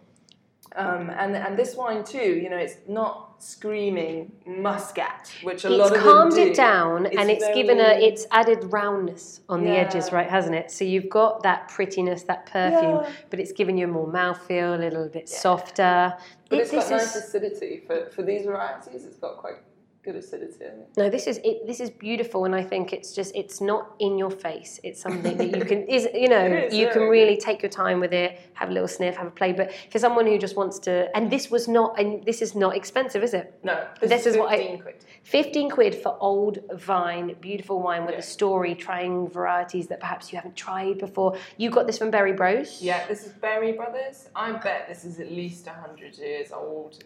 um, 0.76 1.10
and 1.10 1.36
and 1.36 1.56
this 1.58 1.74
wine 1.76 2.04
too, 2.04 2.18
you 2.42 2.48
know, 2.50 2.56
it's 2.56 2.76
not 2.88 3.42
screaming 3.42 4.32
muscat, 4.46 5.30
which 5.42 5.64
a 5.64 5.70
lot 5.70 5.88
It's 5.88 5.96
of 5.98 6.02
calmed 6.02 6.34
it 6.38 6.54
down, 6.54 7.06
and 7.06 7.30
it's 7.30 7.46
given 7.54 7.78
a 7.80 7.90
it's 8.00 8.26
added 8.30 8.72
roundness 8.72 9.40
on 9.48 9.64
the 9.64 9.70
edges, 9.70 10.12
right? 10.12 10.28
Hasn't 10.28 10.54
it? 10.54 10.70
So 10.70 10.84
you've 10.84 11.08
got 11.08 11.42
that 11.42 11.68
prettiness, 11.68 12.22
that 12.24 12.46
perfume, 12.46 13.00
Yeah. 13.02 13.10
but 13.30 13.40
it's 13.40 13.52
given 13.52 13.76
you 13.76 13.86
a 13.86 13.88
more 13.90 14.06
mouthfeel, 14.06 14.74
a 14.76 14.78
little 14.82 15.08
bit 15.08 15.28
softer. 15.28 16.14
But 16.48 16.58
It- 16.58 16.62
it's 16.62 16.70
got 16.72 16.90
nice 16.90 17.16
is- 17.16 17.24
acidity 17.24 17.82
for, 17.86 18.10
for 18.10 18.22
these 18.22 18.44
varieties. 18.46 19.04
It's 19.04 19.16
got 19.18 19.38
quite 19.38 19.56
good 20.02 20.16
acidity. 20.16 20.64
No, 20.96 21.08
this 21.08 21.26
is 21.26 21.38
it, 21.44 21.66
this 21.66 21.80
is 21.80 21.90
beautiful, 21.90 22.44
and 22.44 22.54
I 22.54 22.62
think 22.62 22.92
it's 22.92 23.14
just 23.14 23.34
it's 23.34 23.60
not 23.60 23.94
in 24.00 24.18
your 24.18 24.30
face. 24.30 24.80
It's 24.82 25.00
something 25.00 25.36
that 25.36 25.56
you 25.56 25.64
can 25.64 25.82
is 25.96 26.08
you 26.14 26.28
know 26.28 26.44
is, 26.44 26.74
you 26.74 26.86
yeah. 26.86 26.92
can 26.92 27.02
really 27.02 27.36
take 27.36 27.62
your 27.62 27.70
time 27.70 28.00
with 28.00 28.12
it, 28.12 28.40
have 28.54 28.70
a 28.70 28.72
little 28.72 28.88
sniff, 28.88 29.16
have 29.16 29.28
a 29.28 29.30
play. 29.30 29.52
But 29.52 29.72
for 29.90 29.98
someone 29.98 30.26
who 30.26 30.38
just 30.38 30.56
wants 30.56 30.78
to, 30.80 31.14
and 31.16 31.30
this 31.30 31.50
was 31.50 31.68
not, 31.68 31.98
and 32.00 32.24
this 32.24 32.42
is 32.42 32.54
not 32.54 32.76
expensive, 32.76 33.22
is 33.22 33.34
it? 33.34 33.58
No, 33.62 33.86
This 34.00 34.10
this, 34.10 34.20
is 34.26 34.34
is 34.34 34.38
what 34.38 34.50
I- 34.52 34.58
15 34.58 34.78
quid. 34.80 35.04
Fifteen 35.22 35.70
quid 35.70 35.94
for 35.94 36.16
old 36.18 36.58
vine, 36.74 37.36
beautiful 37.40 37.80
wine 37.80 38.02
with 38.04 38.14
Yeah. 38.14 38.18
a 38.18 38.22
story, 38.22 38.74
trying 38.74 39.28
varieties 39.28 39.86
that 39.86 40.00
perhaps 40.00 40.32
you 40.32 40.36
haven't 40.36 40.56
tried 40.56 40.98
before. 40.98 41.36
You 41.58 41.70
got 41.70 41.86
this 41.86 41.96
from 41.96 42.10
Berry 42.10 42.32
Bros. 42.32 42.82
Yeah, 42.82 43.06
this 43.06 43.24
is 43.24 43.32
Berry 43.32 43.70
Brothers. 43.70 44.28
I 44.34 44.50
bet 44.50 44.88
this 44.88 45.04
is 45.04 45.20
at 45.20 45.30
least 45.30 45.66
100 45.68 46.18
years 46.18 46.50
old, 46.50 46.98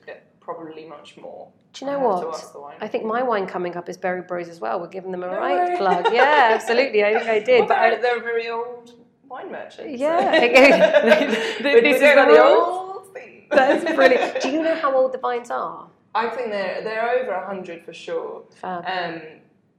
probably 0.47 0.85
much 0.87 1.17
more. 1.19 1.49
Do 1.73 1.85
you 1.85 1.91
know 1.91 1.99
I 1.99 2.03
what? 2.07 2.29
ask 2.35 2.53
the 2.53 2.61
wine. 2.61 2.77
I 2.81 2.89
think 2.89 3.05
my 3.05 3.23
wine 3.23 3.47
coming 3.47 3.77
up 3.77 3.89
is 3.89 3.97
Berry 3.99 4.23
Bros 4.23 4.49
as 4.49 4.61
well. 4.61 4.81
We're 4.81 4.87
giving 4.99 5.11
them 5.11 5.25
a 5.25 5.27
No 5.27 5.37
right 5.37 5.71
way. 5.73 5.77
plug. 5.77 6.07
Yeah, 6.13 6.51
absolutely. 6.55 7.05
I 7.05 7.15
think 7.19 7.29
I 7.29 7.39
did. 7.41 7.59
Well, 7.61 7.69
but 7.69 7.75
they're, 7.91 8.01
they're 8.01 8.23
very 8.23 8.49
old 8.49 8.93
wine 9.29 9.51
merchants. 9.51 10.01
Yeah, 10.01 10.33
so. 10.33 11.63
This 11.63 11.97
is 11.97 12.01
the 12.01 12.43
old 12.45 13.13
thing. 13.13 13.47
That's 13.51 13.85
brilliant. 13.95 14.41
Do 14.41 14.51
you 14.51 14.63
know 14.63 14.77
how 14.77 14.97
old 14.97 15.13
the 15.13 15.19
vines 15.19 15.51
are? 15.51 15.89
I 16.15 16.29
think 16.29 16.51
they're 16.51 16.83
they're 16.83 17.11
over 17.21 17.33
100 17.37 17.85
for 17.85 17.93
sure. 17.93 18.45
Fab. 18.61 18.85
Um, 18.87 19.21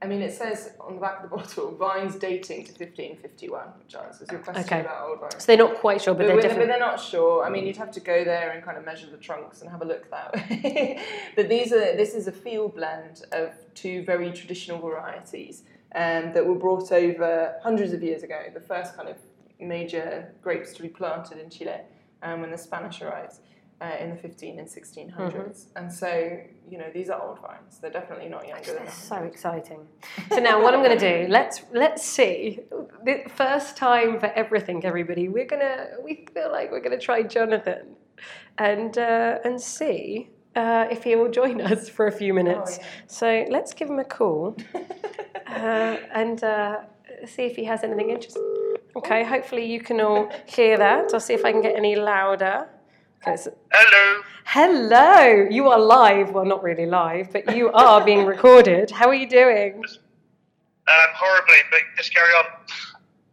I 0.02 0.06
mean, 0.06 0.22
it 0.22 0.32
says 0.32 0.74
on 0.80 0.96
the 0.96 1.02
back 1.02 1.24
of 1.24 1.30
the 1.30 1.36
bottle, 1.36 1.72
vines 1.76 2.16
dating 2.18 2.66
to 2.66 2.72
1551, 2.72 3.68
which 3.84 3.96
answers 3.96 4.28
your 4.32 4.40
question 4.42 4.64
Okay. 4.64 4.82
about 4.82 5.10
old 5.10 5.20
vines. 5.22 5.36
So 5.40 5.46
they're 5.48 5.58
not 5.58 5.76
quite 5.78 6.02
sure, 6.02 6.14
but, 6.14 6.20
But, 6.20 6.28
they're 6.28 6.36
we're- 6.36 6.56
but 6.60 6.68
they're 6.68 6.80
not 6.80 7.00
sure. 7.00 7.44
I 7.44 7.50
mean, 7.50 7.66
you'd 7.66 7.78
have 7.78 7.92
to 7.92 8.00
go 8.00 8.24
there 8.24 8.52
and 8.52 8.64
kind 8.64 8.78
of 8.78 8.86
measure 8.86 9.10
the 9.10 9.18
trunks 9.18 9.62
and 9.62 9.72
have 9.72 9.82
a 9.82 9.86
look 9.86 10.10
that 10.12 10.34
way. 10.36 11.02
but 11.36 11.50
these 11.50 11.72
are 11.74 11.96
this 11.96 12.14
is 12.14 12.28
a 12.28 12.32
field 12.32 12.76
blend 12.76 13.24
of 13.32 13.52
two 13.74 14.04
very 14.04 14.32
traditional 14.32 14.80
varieties 14.80 15.64
um, 15.96 16.32
that 16.34 16.46
were 16.46 16.56
brought 16.56 16.92
over 16.92 17.56
hundreds 17.64 17.92
of 17.94 18.04
years 18.04 18.22
ago. 18.22 18.40
The 18.54 18.60
first 18.62 18.96
kind 18.96 19.10
of 19.10 19.16
major 19.60 20.32
grapes 20.44 20.74
to 20.74 20.84
be 20.84 20.90
planted 20.90 21.40
in 21.40 21.50
Chile 21.50 21.82
um, 22.22 22.42
when 22.42 22.52
the 22.52 22.58
Spanish 22.58 23.02
arrived. 23.02 23.38
Uh, 23.80 23.96
in 24.04 24.10
the 24.10 24.16
15 24.16 24.58
and 24.58 24.68
1600s, 24.68 25.14
Mm-hmm. 25.14 25.78
and 25.78 25.94
so 25.94 26.10
you 26.68 26.80
know 26.80 26.90
these 26.92 27.10
are 27.12 27.22
old 27.22 27.40
vines. 27.40 27.78
They're 27.80 27.92
definitely 27.92 28.28
not 28.28 28.48
younger 28.48 28.74
than 28.74 28.86
That's 28.86 28.98
so 28.98 29.18
exciting. 29.18 29.82
So 30.32 30.38
now, 30.40 30.64
what 30.64 30.74
I'm 30.74 30.82
going 30.84 30.98
to 30.98 31.06
do? 31.26 31.28
Let's 31.40 31.62
let's 31.74 32.04
see. 32.04 32.62
The 33.06 33.16
first 33.36 33.78
time 33.78 34.20
for 34.20 34.32
everything, 34.42 34.84
everybody. 34.84 35.30
We're 35.30 35.46
gonna. 35.46 35.90
We 36.04 36.26
feel 36.34 36.52
like 36.52 36.72
we're 36.72 36.82
gonna 36.82 36.98
try 37.10 37.22
Jonathan, 37.22 37.96
and 38.58 38.98
uh, 38.98 39.38
and 39.46 39.62
see 39.62 40.30
uh, 40.56 40.88
if 40.90 41.04
he 41.04 41.16
will 41.16 41.30
join 41.30 41.62
us 41.62 41.88
for 41.88 42.08
a 42.08 42.12
few 42.12 42.34
minutes. 42.34 42.80
yeah. 42.80 42.86
So 43.06 43.46
let's 43.56 43.74
give 43.76 43.92
him 43.92 44.00
a 44.00 44.06
call 44.06 44.58
uh, 45.48 45.98
and 46.22 46.44
uh, 46.44 46.78
see 47.26 47.44
if 47.44 47.56
he 47.56 47.66
has 47.66 47.84
anything 47.84 48.10
interesting. 48.10 48.44
Okay. 48.96 49.24
Hopefully 49.24 49.66
you 49.72 49.82
can 49.82 50.02
all 50.02 50.32
hear 50.48 50.78
that. 50.78 51.14
I'll 51.14 51.20
see 51.20 51.36
if 51.36 51.46
I 51.46 51.52
can 51.52 51.62
get 51.62 51.76
any 51.76 51.96
louder. 51.96 52.70
Hello. 53.24 54.22
Hello, 54.46 55.48
you 55.50 55.68
are 55.68 55.80
live. 55.80 56.32
Well, 56.32 56.46
not 56.46 56.64
really 56.64 56.86
live, 56.86 57.32
but 57.34 57.56
you 57.56 57.70
are 57.72 58.04
being 58.04 58.26
recorded. 58.34 58.92
How 58.92 59.08
are 59.08 59.14
you 59.14 59.30
doing? 59.30 59.76
Um, 59.76 61.10
horribly, 61.14 61.56
but 61.70 61.82
just 61.98 62.14
carry 62.14 62.30
on. 62.32 62.46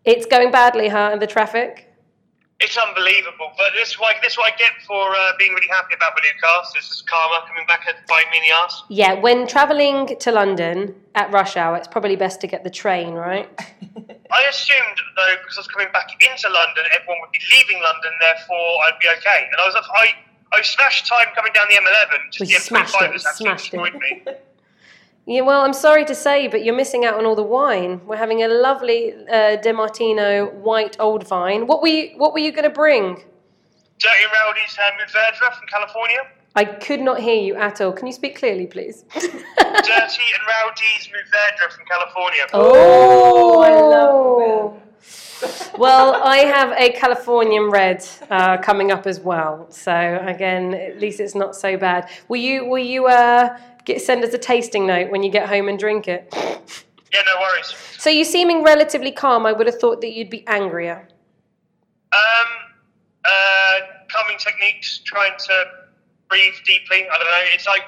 It's 0.04 0.26
going 0.26 0.50
badly, 0.50 0.88
huh? 0.88 1.10
In 1.12 1.20
the 1.20 1.26
traffic. 1.26 1.90
It's 2.60 2.76
unbelievable, 2.76 3.52
but 3.58 3.72
this 3.74 3.90
is 3.90 4.00
what 4.00 4.16
this 4.22 4.32
is 4.32 4.38
what 4.38 4.52
I 4.52 4.56
get 4.56 4.72
for 4.86 5.14
uh, 5.14 5.32
being 5.38 5.52
really 5.52 5.68
happy 5.68 5.94
about 5.94 6.12
my 6.16 6.22
new 6.22 6.40
cast. 6.40 6.74
This 6.74 6.90
is 6.90 7.02
karma 7.02 7.46
coming 7.46 7.66
back 7.66 7.84
and 7.86 7.96
biting 8.08 8.30
me 8.30 8.38
in 8.38 8.44
the 8.44 8.54
ass. 8.54 8.82
Yeah, 8.88 9.14
when 9.14 9.46
travelling 9.46 10.16
to 10.18 10.32
London 10.32 10.94
at 11.14 11.30
rush 11.32 11.56
hour, 11.56 11.76
it's 11.76 11.88
probably 11.88 12.16
best 12.16 12.40
to 12.40 12.46
get 12.46 12.64
the 12.64 12.70
train, 12.70 13.14
right? 13.14 13.48
I 14.32 14.42
assumed 14.48 14.98
though, 15.16 15.34
because 15.40 15.56
I 15.58 15.60
was 15.60 15.68
coming 15.68 15.88
back 15.92 16.08
into 16.20 16.48
London, 16.48 16.84
everyone 16.94 17.18
would 17.20 17.32
be 17.32 17.40
leaving 17.54 17.82
London, 17.82 18.12
therefore 18.20 18.56
I'd 18.86 18.98
be 19.00 19.08
okay. 19.18 19.48
And 19.52 19.60
I 19.60 19.66
was 19.66 19.74
I 19.76 20.06
I 20.52 20.62
smashed 20.62 21.06
time 21.06 21.26
coming 21.34 21.52
down 21.52 21.66
the 21.68 21.74
M11. 21.76 22.30
Just 22.32 22.40
We 22.40 22.54
the 22.54 22.60
smashed 22.60 22.94
M25 22.94 23.14
it, 23.14 23.20
smashed 23.20 23.74
it. 23.74 23.94
me. 23.94 24.22
Yeah, 25.26 25.40
well, 25.40 25.62
I'm 25.62 25.72
sorry 25.72 26.04
to 26.04 26.14
say, 26.14 26.48
but 26.48 26.64
you're 26.66 26.74
missing 26.76 27.06
out 27.06 27.14
on 27.14 27.24
all 27.24 27.34
the 27.34 27.42
wine. 27.42 28.02
We're 28.06 28.16
having 28.18 28.42
a 28.42 28.48
lovely 28.48 29.14
uh, 29.32 29.56
De 29.56 29.72
Martino 29.72 30.50
white 30.50 31.00
old 31.00 31.26
vine. 31.26 31.66
What 31.66 31.80
were 31.80 31.88
you, 31.88 32.18
what 32.18 32.34
were 32.34 32.40
you 32.40 32.52
going 32.52 32.64
to 32.64 32.68
bring? 32.84 33.24
Dirty 33.98 34.24
Rowdy's 34.34 34.76
uh, 34.78 34.90
Mourvedre 35.00 35.54
from 35.58 35.66
California. 35.66 36.18
I 36.56 36.64
could 36.64 37.00
not 37.00 37.18
hear 37.20 37.34
you 37.34 37.56
at 37.56 37.80
all. 37.80 37.92
Can 37.92 38.06
you 38.06 38.12
speak 38.12 38.36
clearly, 38.36 38.66
please? 38.66 39.04
Dirty 39.14 39.32
and 39.34 40.44
Rowdy's 40.46 41.08
Mourvedre 41.08 41.72
from 41.72 41.84
California. 41.86 42.46
Oh, 42.52 43.60
I 43.60 43.80
love 43.80 44.76
it. 45.42 45.78
well, 45.78 46.22
I 46.22 46.38
have 46.38 46.70
a 46.78 46.92
Californian 46.92 47.70
red 47.70 48.06
uh, 48.30 48.58
coming 48.58 48.92
up 48.92 49.06
as 49.06 49.18
well. 49.18 49.66
So 49.70 50.22
again, 50.24 50.74
at 50.74 51.00
least 51.00 51.18
it's 51.18 51.34
not 51.34 51.56
so 51.56 51.76
bad. 51.76 52.08
Will 52.28 52.40
you? 52.40 52.66
Will 52.66 52.78
you 52.78 53.06
uh, 53.06 53.58
get, 53.84 54.00
send 54.00 54.22
us 54.22 54.32
a 54.32 54.38
tasting 54.38 54.86
note 54.86 55.10
when 55.10 55.24
you 55.24 55.30
get 55.30 55.48
home 55.48 55.68
and 55.68 55.76
drink 55.76 56.06
it? 56.06 56.32
Yeah, 57.12 57.22
no 57.26 57.40
worries. 57.40 57.74
So 57.98 58.10
you 58.10 58.24
seeming 58.24 58.62
relatively 58.62 59.10
calm. 59.10 59.44
I 59.44 59.52
would 59.52 59.66
have 59.66 59.80
thought 59.80 60.00
that 60.02 60.12
you'd 60.12 60.30
be 60.30 60.46
angrier. 60.46 61.08
Um, 62.12 62.48
uh, 63.24 63.78
calming 64.08 64.38
techniques, 64.38 65.00
trying 65.04 65.32
to 65.36 65.64
breathe 66.34 66.54
deeply. 66.66 67.06
I 67.06 67.16
don't 67.18 67.30
know. 67.30 67.44
It's 67.54 67.66
like 67.66 67.84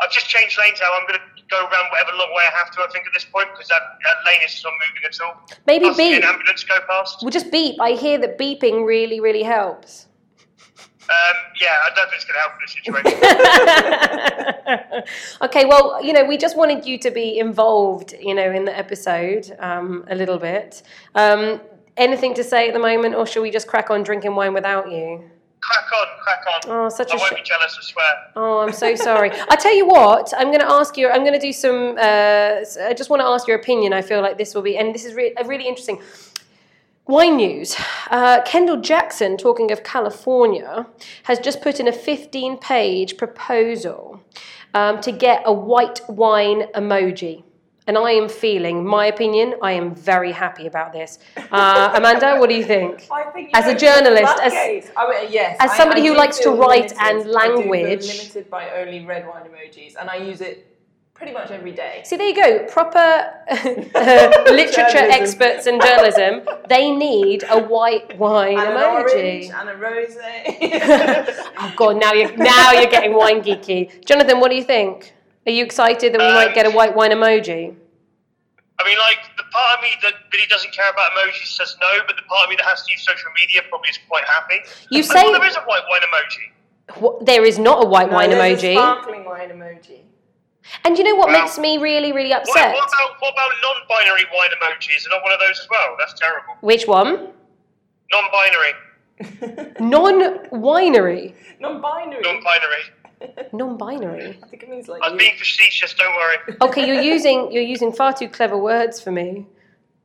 I've 0.00 0.10
just 0.10 0.28
changed 0.28 0.58
lanes 0.58 0.80
now. 0.80 0.90
I'm 0.94 1.06
going 1.06 1.20
to 1.20 1.26
go 1.48 1.60
around 1.60 1.90
whatever 1.90 2.10
long 2.16 2.34
way 2.34 2.42
I 2.50 2.58
have 2.58 2.70
to. 2.72 2.82
I 2.82 2.88
think 2.92 3.06
at 3.06 3.12
this 3.14 3.24
point 3.24 3.48
because 3.52 3.68
that, 3.68 3.82
that 4.04 4.16
lane 4.26 4.40
is 4.44 4.62
not 4.64 4.72
moving 4.82 5.04
at 5.06 5.20
all. 5.20 5.34
Maybe 5.66 5.90
beep. 5.96 6.22
an 6.22 6.28
ambulance 6.28 6.64
go 6.64 6.78
past. 6.88 7.18
We'll 7.22 7.30
just 7.30 7.50
beep. 7.52 7.80
I 7.80 7.92
hear 7.92 8.18
that 8.18 8.38
beeping 8.38 8.84
really, 8.84 9.20
really 9.20 9.44
helps. 9.44 10.06
Um, 11.10 11.36
yeah, 11.58 11.74
I 11.84 11.90
don't 11.96 12.10
think 12.10 12.20
it's 12.20 12.26
going 12.26 12.36
to 12.36 12.42
help 12.44 12.52
in 12.52 12.62
this 12.66 12.74
situation. 12.76 13.16
okay, 15.42 15.64
well, 15.64 16.04
you 16.04 16.12
know, 16.12 16.24
we 16.26 16.36
just 16.36 16.54
wanted 16.54 16.84
you 16.84 16.98
to 16.98 17.10
be 17.10 17.38
involved, 17.38 18.14
you 18.20 18.34
know, 18.34 18.50
in 18.52 18.66
the 18.66 18.76
episode 18.76 19.56
um, 19.58 20.04
a 20.10 20.14
little 20.14 20.36
bit. 20.36 20.82
Um, 21.14 21.62
anything 21.96 22.34
to 22.34 22.44
say 22.44 22.68
at 22.68 22.74
the 22.74 22.80
moment, 22.80 23.14
or 23.14 23.26
shall 23.26 23.40
we 23.40 23.50
just 23.50 23.66
crack 23.66 23.88
on 23.88 24.02
drinking 24.02 24.34
wine 24.34 24.52
without 24.52 24.92
you? 24.92 25.30
Crack 25.60 25.84
on, 25.92 26.06
crack 26.22 26.44
on. 26.54 26.60
Oh, 26.70 26.88
such 26.88 27.12
I 27.12 27.16
a 27.16 27.18
won't 27.18 27.32
sh- 27.32 27.36
be 27.36 27.42
jealous. 27.42 27.76
I 27.78 27.82
swear. 27.82 28.06
Oh, 28.36 28.58
I'm 28.60 28.72
so 28.72 28.94
sorry. 28.94 29.30
I 29.50 29.56
tell 29.56 29.74
you 29.74 29.86
what, 29.86 30.32
I'm 30.36 30.48
going 30.48 30.60
to 30.60 30.70
ask 30.70 30.96
you. 30.96 31.08
I'm 31.08 31.22
going 31.22 31.32
to 31.34 31.38
do 31.40 31.52
some. 31.52 31.96
Uh, 31.98 32.64
I 32.90 32.94
just 32.96 33.10
want 33.10 33.20
to 33.20 33.26
ask 33.26 33.46
your 33.46 33.58
opinion. 33.58 33.92
I 33.92 34.02
feel 34.02 34.20
like 34.20 34.38
this 34.38 34.54
will 34.54 34.62
be, 34.62 34.76
and 34.76 34.94
this 34.94 35.04
is 35.04 35.14
re- 35.14 35.34
really 35.44 35.66
interesting. 35.66 36.00
Wine 37.06 37.36
news. 37.36 37.74
Uh, 38.10 38.42
Kendall 38.42 38.76
Jackson, 38.82 39.38
talking 39.38 39.70
of 39.70 39.82
California, 39.82 40.86
has 41.22 41.38
just 41.38 41.62
put 41.62 41.80
in 41.80 41.88
a 41.88 41.92
15 41.92 42.58
page 42.58 43.16
proposal 43.16 44.22
um, 44.74 45.00
to 45.00 45.10
get 45.10 45.42
a 45.46 45.52
white 45.52 46.02
wine 46.08 46.64
emoji. 46.74 47.44
And 47.88 47.96
I 47.96 48.10
am 48.12 48.28
feeling, 48.28 48.84
my 48.86 49.06
opinion, 49.06 49.54
I 49.62 49.72
am 49.72 49.94
very 49.94 50.30
happy 50.30 50.66
about 50.66 50.92
this. 50.92 51.18
Uh, 51.50 51.94
Amanda, 51.96 52.36
what 52.38 52.50
do 52.50 52.54
you 52.54 52.64
think? 52.64 53.08
I 53.10 53.22
think 53.34 53.50
As 53.54 53.66
a 53.66 53.74
journalist, 53.74 54.38
as-. 54.42 54.90
I 54.94 55.08
mean, 55.10 55.32
yes, 55.32 55.56
as 55.58 55.72
somebody 55.72 56.02
I 56.02 56.06
who 56.08 56.14
likes 56.14 56.38
to 56.40 56.50
write 56.50 56.92
limited. 56.92 56.98
and 57.00 57.18
I 57.26 57.30
language. 57.40 58.06
limited 58.06 58.50
by 58.50 58.68
only 58.80 59.06
red 59.06 59.26
wine 59.26 59.44
emojis, 59.50 59.94
and 59.98 60.10
I 60.10 60.16
use 60.16 60.42
it 60.42 60.66
pretty 61.14 61.32
much 61.32 61.50
every 61.50 61.72
day. 61.72 62.02
See, 62.04 62.16
there 62.18 62.28
you 62.28 62.36
go. 62.36 62.66
Proper 62.66 62.98
uh, 63.50 64.42
literature 64.60 65.08
experts 65.18 65.66
in 65.66 65.80
journalism, 65.80 66.42
they 66.68 66.90
need 66.94 67.42
a 67.48 67.58
white 67.58 68.18
wine 68.18 68.58
And 68.58 68.68
an 68.68 68.76
orange 68.76 69.12
emoji. 69.12 69.60
and 69.60 69.68
a 69.70 69.74
rosé. 69.74 71.52
Oh 71.58 71.72
God, 71.74 71.98
now 71.98 72.12
you're 72.12 72.36
now 72.36 72.72
you're 72.72 72.90
getting 72.90 73.14
wine 73.14 73.40
geeky. 73.42 74.04
Jonathan, 74.04 74.40
what 74.40 74.50
do 74.50 74.56
you 74.56 74.64
think? 74.64 75.14
Are 75.46 75.52
you 75.52 75.64
excited 75.64 76.12
that 76.12 76.20
we 76.20 76.26
might 76.34 76.54
get 76.54 76.66
a 76.66 76.70
uh, 76.70 76.72
white 76.72 76.94
wine 76.94 77.10
emoji? 77.10 77.74
I 78.80 78.84
mean, 78.84 78.98
like 78.98 79.18
the 79.36 79.42
part 79.50 79.78
of 79.78 79.82
me 79.82 79.88
that 80.02 80.14
really 80.32 80.46
doesn't 80.46 80.72
care 80.72 80.88
about 80.90 81.10
emojis 81.12 81.46
says 81.48 81.76
no, 81.80 81.98
but 82.06 82.16
the 82.16 82.22
part 82.22 82.44
of 82.44 82.50
me 82.50 82.56
that 82.56 82.64
has 82.66 82.82
to 82.84 82.92
use 82.92 83.02
social 83.04 83.30
media 83.40 83.62
probably 83.68 83.88
is 83.90 83.98
quite 84.08 84.24
happy. 84.24 84.60
You 84.90 85.00
I 85.00 85.02
say- 85.02 85.12
thought 85.14 85.32
there 85.38 85.48
is 85.48 85.56
a 85.56 85.60
white 85.62 85.82
wine 85.90 86.02
emoji. 86.02 87.00
What, 87.00 87.26
there 87.26 87.44
is 87.44 87.58
not 87.58 87.84
a 87.84 87.88
white 87.88 88.08
No, 88.10 88.16
wine 88.16 88.30
there's 88.30 88.62
a 88.62 88.66
emoji. 88.68 88.74
sparkling 88.76 89.24
wine 89.24 89.50
emoji. 89.50 90.02
And 90.84 90.96
you 90.98 91.04
know 91.04 91.14
what 91.16 91.28
Well- 91.28 91.40
makes 91.42 91.58
me 91.58 91.78
really, 91.78 92.12
really 92.12 92.32
upset? 92.32 92.74
what 92.74 92.88
about 92.88 93.20
what 93.20 93.32
about 93.32 93.50
non-binary 93.62 94.24
wine 94.34 94.50
emojis? 94.60 95.06
Are 95.06 95.10
not 95.10 95.22
one 95.22 95.32
of 95.32 95.40
those 95.40 95.58
as 95.60 95.68
well? 95.70 95.96
That's 95.98 96.14
terrible. 96.14 96.54
Which 96.60 96.86
one? 96.86 97.32
Non-binary, 98.12 98.72
Non-winery. 99.80 101.34
Non-binary. 101.60 102.22
non-binary. 102.22 102.82
Non-binary. 103.52 104.38
I 104.42 104.46
think 104.46 104.62
it 104.62 104.68
means 104.68 104.88
like 104.88 105.02
I'm 105.04 105.12
you. 105.12 105.18
being 105.18 105.36
facetious. 105.36 105.94
Don't 105.94 106.14
worry. 106.14 106.56
Okay, 106.62 106.86
you're 106.86 107.00
using 107.02 107.50
you're 107.52 107.62
using 107.62 107.92
far 107.92 108.12
too 108.12 108.28
clever 108.28 108.56
words 108.56 109.00
for 109.00 109.10
me. 109.10 109.46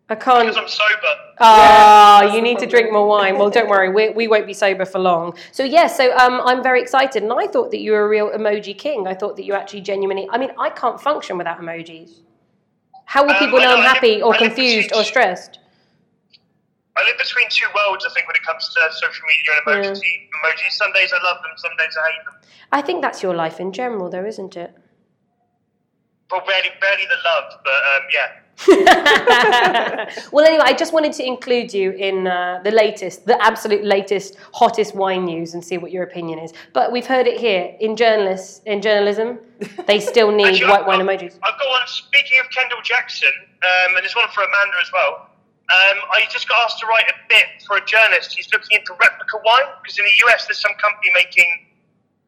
I 0.10 0.16
can't. 0.16 0.48
Because 0.48 0.58
I'm 0.58 0.68
sober. 0.68 1.14
Ah, 1.40 2.20
that's 2.22 2.34
you 2.36 2.42
the 2.42 2.44
need 2.44 2.60
to 2.60 2.66
drink 2.66 2.92
more 2.92 3.08
wine. 3.08 3.38
Well, 3.38 3.50
don't 3.50 3.70
worry, 3.70 3.90
we, 3.90 4.10
we 4.10 4.28
won't 4.28 4.46
be 4.46 4.54
sober 4.54 4.86
for 4.86 5.00
long. 5.00 5.34
So 5.52 5.64
yes, 5.64 5.96
so 5.96 6.16
um, 6.18 6.42
I'm 6.44 6.62
very 6.62 6.82
excited, 6.82 7.24
and 7.24 7.32
I 7.32 7.48
thought 7.48 7.72
that 7.72 7.80
you 7.80 7.94
were 7.94 8.04
a 8.06 8.10
real 8.10 8.30
emoji 8.30 8.78
king. 8.78 9.08
I 9.08 9.14
thought 9.14 9.38
that 9.38 9.46
you 9.46 9.54
actually 9.54 9.82
genuinely. 9.82 10.28
I 10.30 10.38
mean, 10.38 10.52
I 10.60 10.70
can't 10.72 11.00
function 11.00 11.38
without 11.38 11.60
emojis. 11.60 12.20
How 13.06 13.24
will 13.24 13.32
Um, 13.32 13.40
people 13.40 13.60
I 13.60 13.64
know 13.64 13.70
know, 13.70 13.76
I'm 13.76 13.80
I 13.82 13.84
live- 13.86 13.94
happy 13.94 14.22
or 14.22 14.34
I 14.36 14.38
confused 14.38 14.92
or 14.94 15.04
stressed? 15.04 15.60
I 16.96 17.04
live 17.06 17.18
between 17.18 17.48
two 17.50 17.66
worlds, 17.76 18.06
I 18.08 18.14
think, 18.14 18.28
when 18.28 18.36
it 18.36 18.44
comes 18.44 18.70
to 18.70 18.80
social 18.92 19.24
media 19.28 19.54
and 19.66 19.96
emoji. 19.96 20.30
Emojis. 20.30 20.72
Some 20.74 20.92
days 20.94 21.12
I 21.12 21.24
love 21.24 21.38
them, 21.42 21.52
some 21.58 21.72
days 21.78 21.98
I 21.98 22.12
hate 22.12 22.26
them. 22.26 22.36
I 22.72 22.82
think 22.82 23.02
that's 23.02 23.24
your 23.24 23.34
life 23.34 23.60
in 23.60 23.72
general, 23.72 24.10
though, 24.10 24.26
isn't 24.26 24.56
it? 24.56 24.76
Well, 26.32 26.42
barely, 26.48 26.70
barely 26.82 27.06
the 27.06 27.18
love, 27.26 27.60
but 27.64 27.74
um, 27.74 28.02
yeah. 28.14 28.40
well, 30.32 30.46
anyway, 30.46 30.64
I 30.66 30.74
just 30.74 30.94
wanted 30.94 31.14
to 31.14 31.26
include 31.26 31.74
you 31.74 31.92
in 31.92 32.28
uh, 32.28 32.62
the 32.64 32.70
latest, 32.72 33.26
the 33.26 33.44
absolute 33.44 33.84
latest, 33.84 34.38
hottest 34.54 34.94
wine 34.96 35.26
news, 35.26 35.54
and 35.56 35.64
see 35.64 35.78
what 35.80 35.92
your 35.92 36.04
opinion 36.04 36.40
is. 36.40 36.54
But 36.74 36.92
we've 36.92 37.06
heard 37.06 37.26
it 37.28 37.40
here 37.40 37.76
in 37.80 37.96
journalists, 37.96 38.62
in 38.66 38.82
journalism, 38.82 39.40
they 39.88 40.00
still 40.00 40.32
need 40.36 40.48
Actually, 40.48 40.70
white 40.70 40.82
I've 40.82 40.88
wine 40.88 41.06
got- 41.06 41.20
emojis. 41.20 41.34
I've 41.44 41.60
got 41.60 41.70
one. 41.70 41.88
Speaking 41.88 42.40
of 42.44 42.50
Kendall 42.52 42.80
Jackson, 42.84 43.32
um, 43.64 43.96
and 43.96 44.04
there's 44.04 44.16
one 44.16 44.30
for 44.30 44.42
Amanda 44.44 44.76
as 44.82 44.92
well. 44.94 45.30
Um, 45.74 45.98
I 46.14 46.26
just 46.30 46.48
got 46.48 46.60
asked 46.66 46.78
to 46.80 46.86
write 46.88 47.10
a 47.10 47.18
bit 47.30 47.46
for 47.66 47.78
a 47.78 47.86
journalist. 47.86 48.34
He's 48.36 48.48
looking 48.54 48.78
into 48.78 48.94
replica 48.94 49.38
wine 49.44 49.74
because 49.82 49.98
in 49.98 50.06
the 50.06 50.16
US 50.28 50.46
there's 50.46 50.62
some 50.62 50.74
company 50.78 51.10
making 51.16 51.50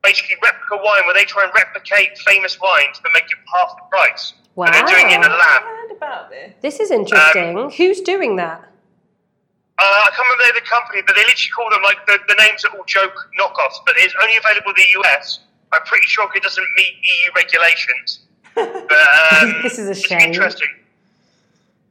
basically 0.04 0.36
replica 0.42 0.82
wine 0.84 1.06
where 1.06 1.14
they 1.14 1.26
try 1.26 1.44
and 1.44 1.52
replicate 1.54 2.18
famous 2.26 2.60
wines 2.60 2.98
but 3.04 3.12
make 3.14 3.26
it 3.30 3.38
half 3.54 3.76
the 3.78 3.84
price. 3.92 4.34
But 4.56 4.72
they're 4.74 4.86
doing 4.88 5.12
it 5.12 5.20
in 5.20 5.24
a 5.24 5.30
Wow. 5.30 5.38
lab. 5.38 5.62
I 5.62 5.66
heard 5.88 5.92
about 5.98 6.30
this. 6.30 6.54
This 6.62 6.80
is 6.80 6.90
interesting. 6.92 7.70
Who's 7.78 8.02
doing 8.02 8.36
that? 8.38 8.62
Uh, 9.78 9.84
I 9.84 10.10
can't 10.16 10.26
remember 10.40 10.58
the 10.60 10.66
company, 10.66 11.02
but 11.06 11.16
they 11.16 11.22
literally 11.28 11.52
call 11.54 11.70
them 11.70 11.84
like 11.84 12.00
the, 12.08 12.18
the 12.30 12.36
names 12.42 12.64
are 12.66 12.72
all 12.78 12.86
joke 12.86 13.14
knockoffs. 13.38 13.78
But 13.86 13.96
it's 13.98 14.16
only 14.24 14.38
available 14.38 14.70
in 14.72 14.78
the 14.78 15.00
US. 15.04 15.40
I'm 15.74 15.82
pretty 15.84 16.08
sure 16.08 16.26
it 16.34 16.42
doesn't 16.42 16.66
meet 16.78 16.94
EU 17.04 17.32
regulations. 17.36 18.22
But 18.56 18.64
um, 19.44 19.60
This 19.64 19.78
is 19.78 19.88
a 19.88 19.92
it's 19.92 20.08
shame. 20.08 20.22
interesting. 20.22 20.70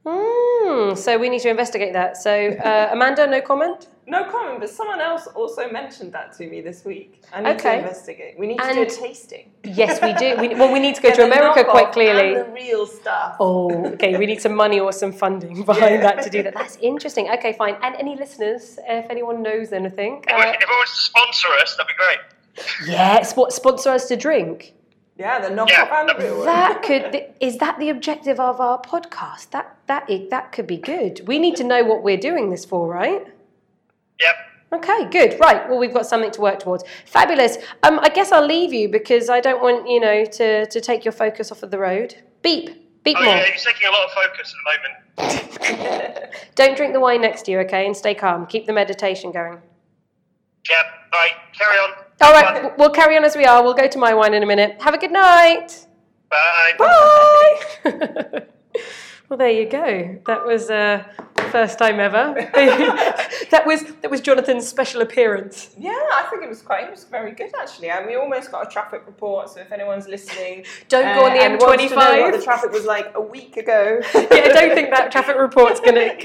Mm, 0.05 0.44
so 0.95 1.17
we 1.17 1.29
need 1.29 1.41
to 1.41 1.49
investigate 1.49 1.93
that. 1.93 2.17
So, 2.17 2.31
uh, 2.69 2.89
Amanda, 2.91 3.25
no 3.27 3.41
comment? 3.41 3.87
No 4.07 4.23
comment, 4.29 4.59
but 4.59 4.69
someone 4.69 5.01
else 5.01 5.25
also 5.41 5.63
mentioned 5.71 6.11
that 6.13 6.31
to 6.37 6.45
me 6.47 6.61
this 6.61 6.85
week. 6.85 7.23
I 7.33 7.41
need 7.41 7.49
Okay. 7.55 7.71
to 7.77 7.79
investigate. 7.79 8.37
We 8.37 8.45
need 8.45 8.59
to 8.59 8.73
do 8.73 8.83
a 8.83 8.85
tasting. 8.85 9.45
Yes, 9.63 9.99
we 9.99 10.13
do. 10.13 10.29
We, 10.39 10.49
well, 10.59 10.71
we 10.71 10.79
need 10.79 10.93
to 10.95 11.01
go 11.01 11.09
Get 11.09 11.15
to 11.21 11.25
America 11.25 11.63
quite 11.63 11.91
clearly. 11.91 12.35
And 12.35 12.45
the 12.45 12.51
real 12.53 12.85
stuff. 12.85 13.37
Oh, 13.39 13.87
okay. 13.93 14.15
We 14.15 14.27
need 14.27 14.39
some 14.41 14.53
money 14.53 14.79
or 14.79 14.91
some 14.91 15.11
funding 15.11 15.63
behind 15.71 15.95
Yeah. 15.95 16.01
that 16.13 16.23
to 16.23 16.29
do 16.29 16.43
that. 16.43 16.53
That's 16.53 16.77
interesting. 16.81 17.31
Okay, 17.31 17.53
fine. 17.53 17.77
And 17.81 17.95
any 17.95 18.15
listeners, 18.15 18.77
if 18.87 19.09
anyone 19.09 19.41
knows 19.41 19.73
anything, 19.73 20.23
If, 20.27 20.33
uh, 20.35 20.49
if 20.55 20.61
it 20.61 20.67
was 20.69 20.89
to 20.93 20.99
sponsor 21.11 21.47
us, 21.63 21.75
that'd 21.75 21.87
be 21.87 21.97
great. 22.05 22.19
yeah, 22.87 23.23
sp- 23.25 23.49
sponsor 23.49 23.89
us 23.89 24.07
to 24.09 24.15
drink. 24.15 24.74
Yeah, 25.17 25.39
the 25.39 25.47
knockoff 25.55 25.69
Yeah. 25.69 25.99
and 26.01 26.09
the 26.09 26.15
real 26.15 26.37
one. 26.37 26.45
That 26.45 26.81
could 26.83 27.25
is 27.39 27.57
that 27.59 27.79
the 27.79 27.89
objective 27.89 28.39
of 28.39 28.59
our 28.59 28.81
podcast? 28.81 29.51
That 29.51 29.77
that 29.87 30.09
that 30.29 30.51
could 30.51 30.67
be 30.67 30.77
good. 30.77 31.21
We 31.27 31.39
need 31.39 31.55
to 31.57 31.63
know 31.63 31.83
what 31.85 32.03
we're 32.03 32.17
doing 32.17 32.49
this 32.49 32.65
for, 32.65 32.87
right? 32.87 33.25
Yep. 34.19 34.35
Okay, 34.73 35.05
good. 35.09 35.39
Right. 35.39 35.69
Well, 35.69 35.77
we've 35.77 35.93
got 35.93 36.05
something 36.05 36.31
to 36.31 36.41
work 36.41 36.59
towards. 36.59 36.83
Fabulous. 37.05 37.57
Um, 37.83 37.99
I 38.01 38.09
guess 38.09 38.31
I'll 38.33 38.45
leave 38.45 38.73
you 38.73 38.89
because 38.89 39.29
I 39.29 39.39
don't 39.39 39.61
want 39.61 39.87
you 39.87 39.99
know 40.01 40.25
to 40.25 40.65
to 40.65 40.81
take 40.81 41.05
your 41.05 41.11
focus 41.13 41.51
off 41.51 41.63
of 41.63 41.71
the 41.71 41.79
road. 41.79 42.15
Beep, 42.41 43.03
beep 43.03 43.15
Oh 43.17 43.23
more. 43.23 43.35
yeah, 43.35 43.45
he's 43.45 43.63
taking 43.63 43.87
a 43.87 43.91
lot 43.91 44.05
of 44.05 44.11
focus 44.11 44.53
at 44.53 44.57
the 44.59 44.69
moment. 44.75 46.35
Don't 46.55 46.75
drink 46.75 46.93
the 46.93 46.99
wine 46.99 47.21
next 47.21 47.43
to 47.43 47.51
you, 47.51 47.59
okay? 47.59 47.85
And 47.85 47.95
stay 47.95 48.13
calm. 48.15 48.45
Keep 48.47 48.65
the 48.65 48.73
meditation 48.73 49.31
going. 49.31 49.61
Yep. 50.69 50.85
All 51.13 51.19
right. 51.19 51.31
Carry 51.57 51.77
on. 51.77 51.89
All 52.21 52.31
right, 52.31 52.53
w- 52.55 52.73
we'll 52.77 52.89
carry 52.91 53.17
on 53.17 53.23
as 53.25 53.35
we 53.35 53.45
are. 53.45 53.61
We'll 53.63 53.73
go 53.73 53.87
to 53.87 53.97
my 53.97 54.13
wine 54.13 54.33
in 54.33 54.41
a 54.41 54.45
minute. 54.45 54.81
Have 54.81 54.93
a 54.93 54.97
good 54.97 55.11
night. 55.11 55.85
Bye. 56.29 56.73
Bye. 56.79 57.61
well, 59.29 59.37
there 59.37 59.49
you 59.51 59.67
go. 59.69 60.19
That 60.25 60.45
was 60.45 60.69
uh, 60.69 61.03
first 61.55 61.79
time 61.79 61.99
ever. 61.99 62.23
that 63.53 63.63
was 63.65 63.83
that 64.01 64.11
was 64.11 64.21
Jonathan's 64.21 64.67
special 64.67 65.01
appearance. 65.01 65.69
Yeah, 65.77 65.91
I 65.91 66.27
think 66.29 66.43
it 66.43 66.49
was 66.49 66.61
quite. 66.61 66.83
It 66.85 66.91
was 66.91 67.05
very 67.05 67.31
good 67.31 67.51
actually, 67.61 67.89
and 67.89 68.05
we 68.05 68.15
almost 68.15 68.51
got 68.51 68.67
a 68.67 68.69
traffic 68.69 69.03
report. 69.05 69.49
So 69.49 69.59
if 69.61 69.71
anyone's 69.71 70.07
listening, 70.07 70.65
Don't 70.89 71.09
go 71.15 71.25
on 71.25 71.33
the 71.33 71.41
and 71.43 71.53
wants 71.59 71.83
to 71.89 71.95
know 71.95 72.01
M25. 72.01 72.21
what 72.21 72.33
the 72.39 72.43
traffic 72.43 72.71
was 72.71 72.85
like 72.85 73.07
a 73.15 73.21
week 73.21 73.57
ago. 73.57 73.99
yeah, 74.13 74.27
I 74.31 74.49
don't 74.57 74.73
think 74.77 74.89
that 74.91 75.11
traffic 75.11 75.37
report's 75.37 75.79
going 75.79 75.95
to. 75.95 76.15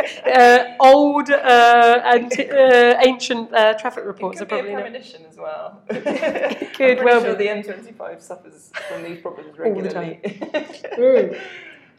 Uh, 0.41 0.75
old, 0.81 1.31
uh, 1.31 2.01
anti- 2.05 2.51
uh, 2.51 3.01
ancient 3.05 3.53
uh, 3.55 3.75
traffic 3.75 4.05
reports 4.05 4.41
are 4.41 4.47
be 4.47 4.57
a 4.57 4.63
probably 4.63 4.91
not. 4.91 4.97
as 5.31 5.37
well. 5.37 5.81
it 5.91 6.73
could 6.75 6.99
I'm 6.99 7.05
well 7.05 7.23
sure 7.23 7.37
be. 7.37 7.45
the 7.47 7.51
M25 7.51 8.21
suffers 8.21 8.71
from 8.89 9.03
these 9.03 9.21
problems 9.21 9.51
All 9.51 9.75
the 9.75 9.83
regularly. 9.83 10.21
Mm. 10.25 11.41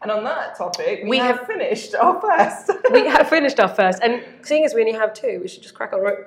And 0.02 0.10
on 0.10 0.24
that 0.24 0.58
topic, 0.58 1.02
we, 1.04 1.10
We 1.10 1.18
have, 1.20 1.38
have- 1.40 1.48
finished 1.48 1.94
our 1.96 2.20
first. 2.20 2.72
we 2.92 3.06
have 3.16 3.30
finished 3.30 3.60
our 3.60 3.70
first, 3.70 4.00
and 4.02 4.24
seeing 4.42 4.66
as 4.66 4.74
we 4.74 4.82
only 4.82 4.94
have 4.94 5.14
two, 5.14 5.40
we 5.42 5.48
should 5.48 5.62
just 5.62 5.76
crack 5.76 5.94
on. 5.94 6.02
Right. 6.02 6.18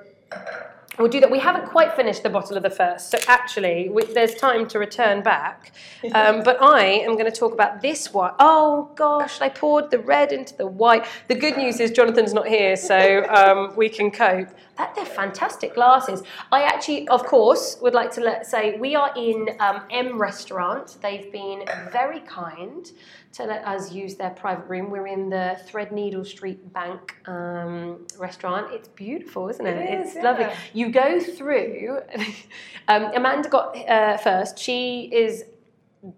We'll 0.97 1.09
do 1.09 1.19
that. 1.19 1.29
We 1.29 1.39
haven't 1.39 1.65
quite 1.65 1.93
finished 1.93 2.23
the 2.23 2.29
bottle 2.29 2.55
of 2.55 2.63
the 2.63 2.69
first, 2.69 3.11
so 3.11 3.17
actually, 3.27 3.89
we, 3.89 4.05
there's 4.05 4.33
time 4.35 4.65
to 4.69 4.79
return 4.79 5.21
back. 5.21 5.73
Um, 6.13 6.41
but 6.41 6.61
I 6.61 6.85
am 6.85 7.13
going 7.17 7.29
to 7.29 7.37
talk 7.37 7.51
about 7.51 7.81
this 7.81 8.13
one. 8.13 8.31
Oh 8.39 8.89
gosh, 8.95 9.41
I 9.41 9.49
poured 9.49 9.91
the 9.91 9.99
red 9.99 10.31
into 10.31 10.55
the 10.55 10.67
white. 10.67 11.05
The 11.27 11.35
good 11.35 11.57
news 11.57 11.81
is 11.81 11.91
Jonathan's 11.91 12.33
not 12.33 12.47
here, 12.47 12.77
so 12.77 13.25
um, 13.27 13.75
we 13.75 13.89
can 13.89 14.09
cope. 14.09 14.47
That 14.77 14.93
they're 14.95 15.05
fantastic 15.05 15.75
glasses. 15.75 16.23
I 16.51 16.63
actually, 16.63 17.07
of 17.07 17.25
course, 17.25 17.77
would 17.81 17.93
like 17.93 18.11
to 18.11 18.21
let 18.21 18.45
say 18.45 18.77
we 18.77 18.93
are 18.95 19.11
in 19.15 19.49
um, 19.59 19.83
M 19.89 20.19
Restaurant. 20.19 20.97
They've 21.01 21.31
been 21.31 21.63
very 21.91 22.19
kind 22.21 22.91
to 23.33 23.43
let 23.43 23.65
us 23.65 23.91
use 23.91 24.15
their 24.15 24.31
private 24.31 24.67
room. 24.67 24.89
We're 24.89 25.07
in 25.07 25.29
the 25.29 25.57
Threadneedle 25.67 26.25
Street 26.25 26.73
Bank 26.73 27.15
um, 27.27 28.05
restaurant. 28.17 28.73
It's 28.73 28.87
beautiful, 28.87 29.49
isn't 29.49 29.65
it? 29.65 29.77
It 29.77 29.99
it's 29.99 30.15
is, 30.15 30.23
lovely. 30.23 30.47
You 30.73 30.89
go 30.89 31.19
through. 31.19 31.99
um, 32.87 33.11
Amanda 33.13 33.49
got 33.49 33.77
uh, 33.89 34.17
first. 34.17 34.57
She 34.57 35.09
is 35.11 35.45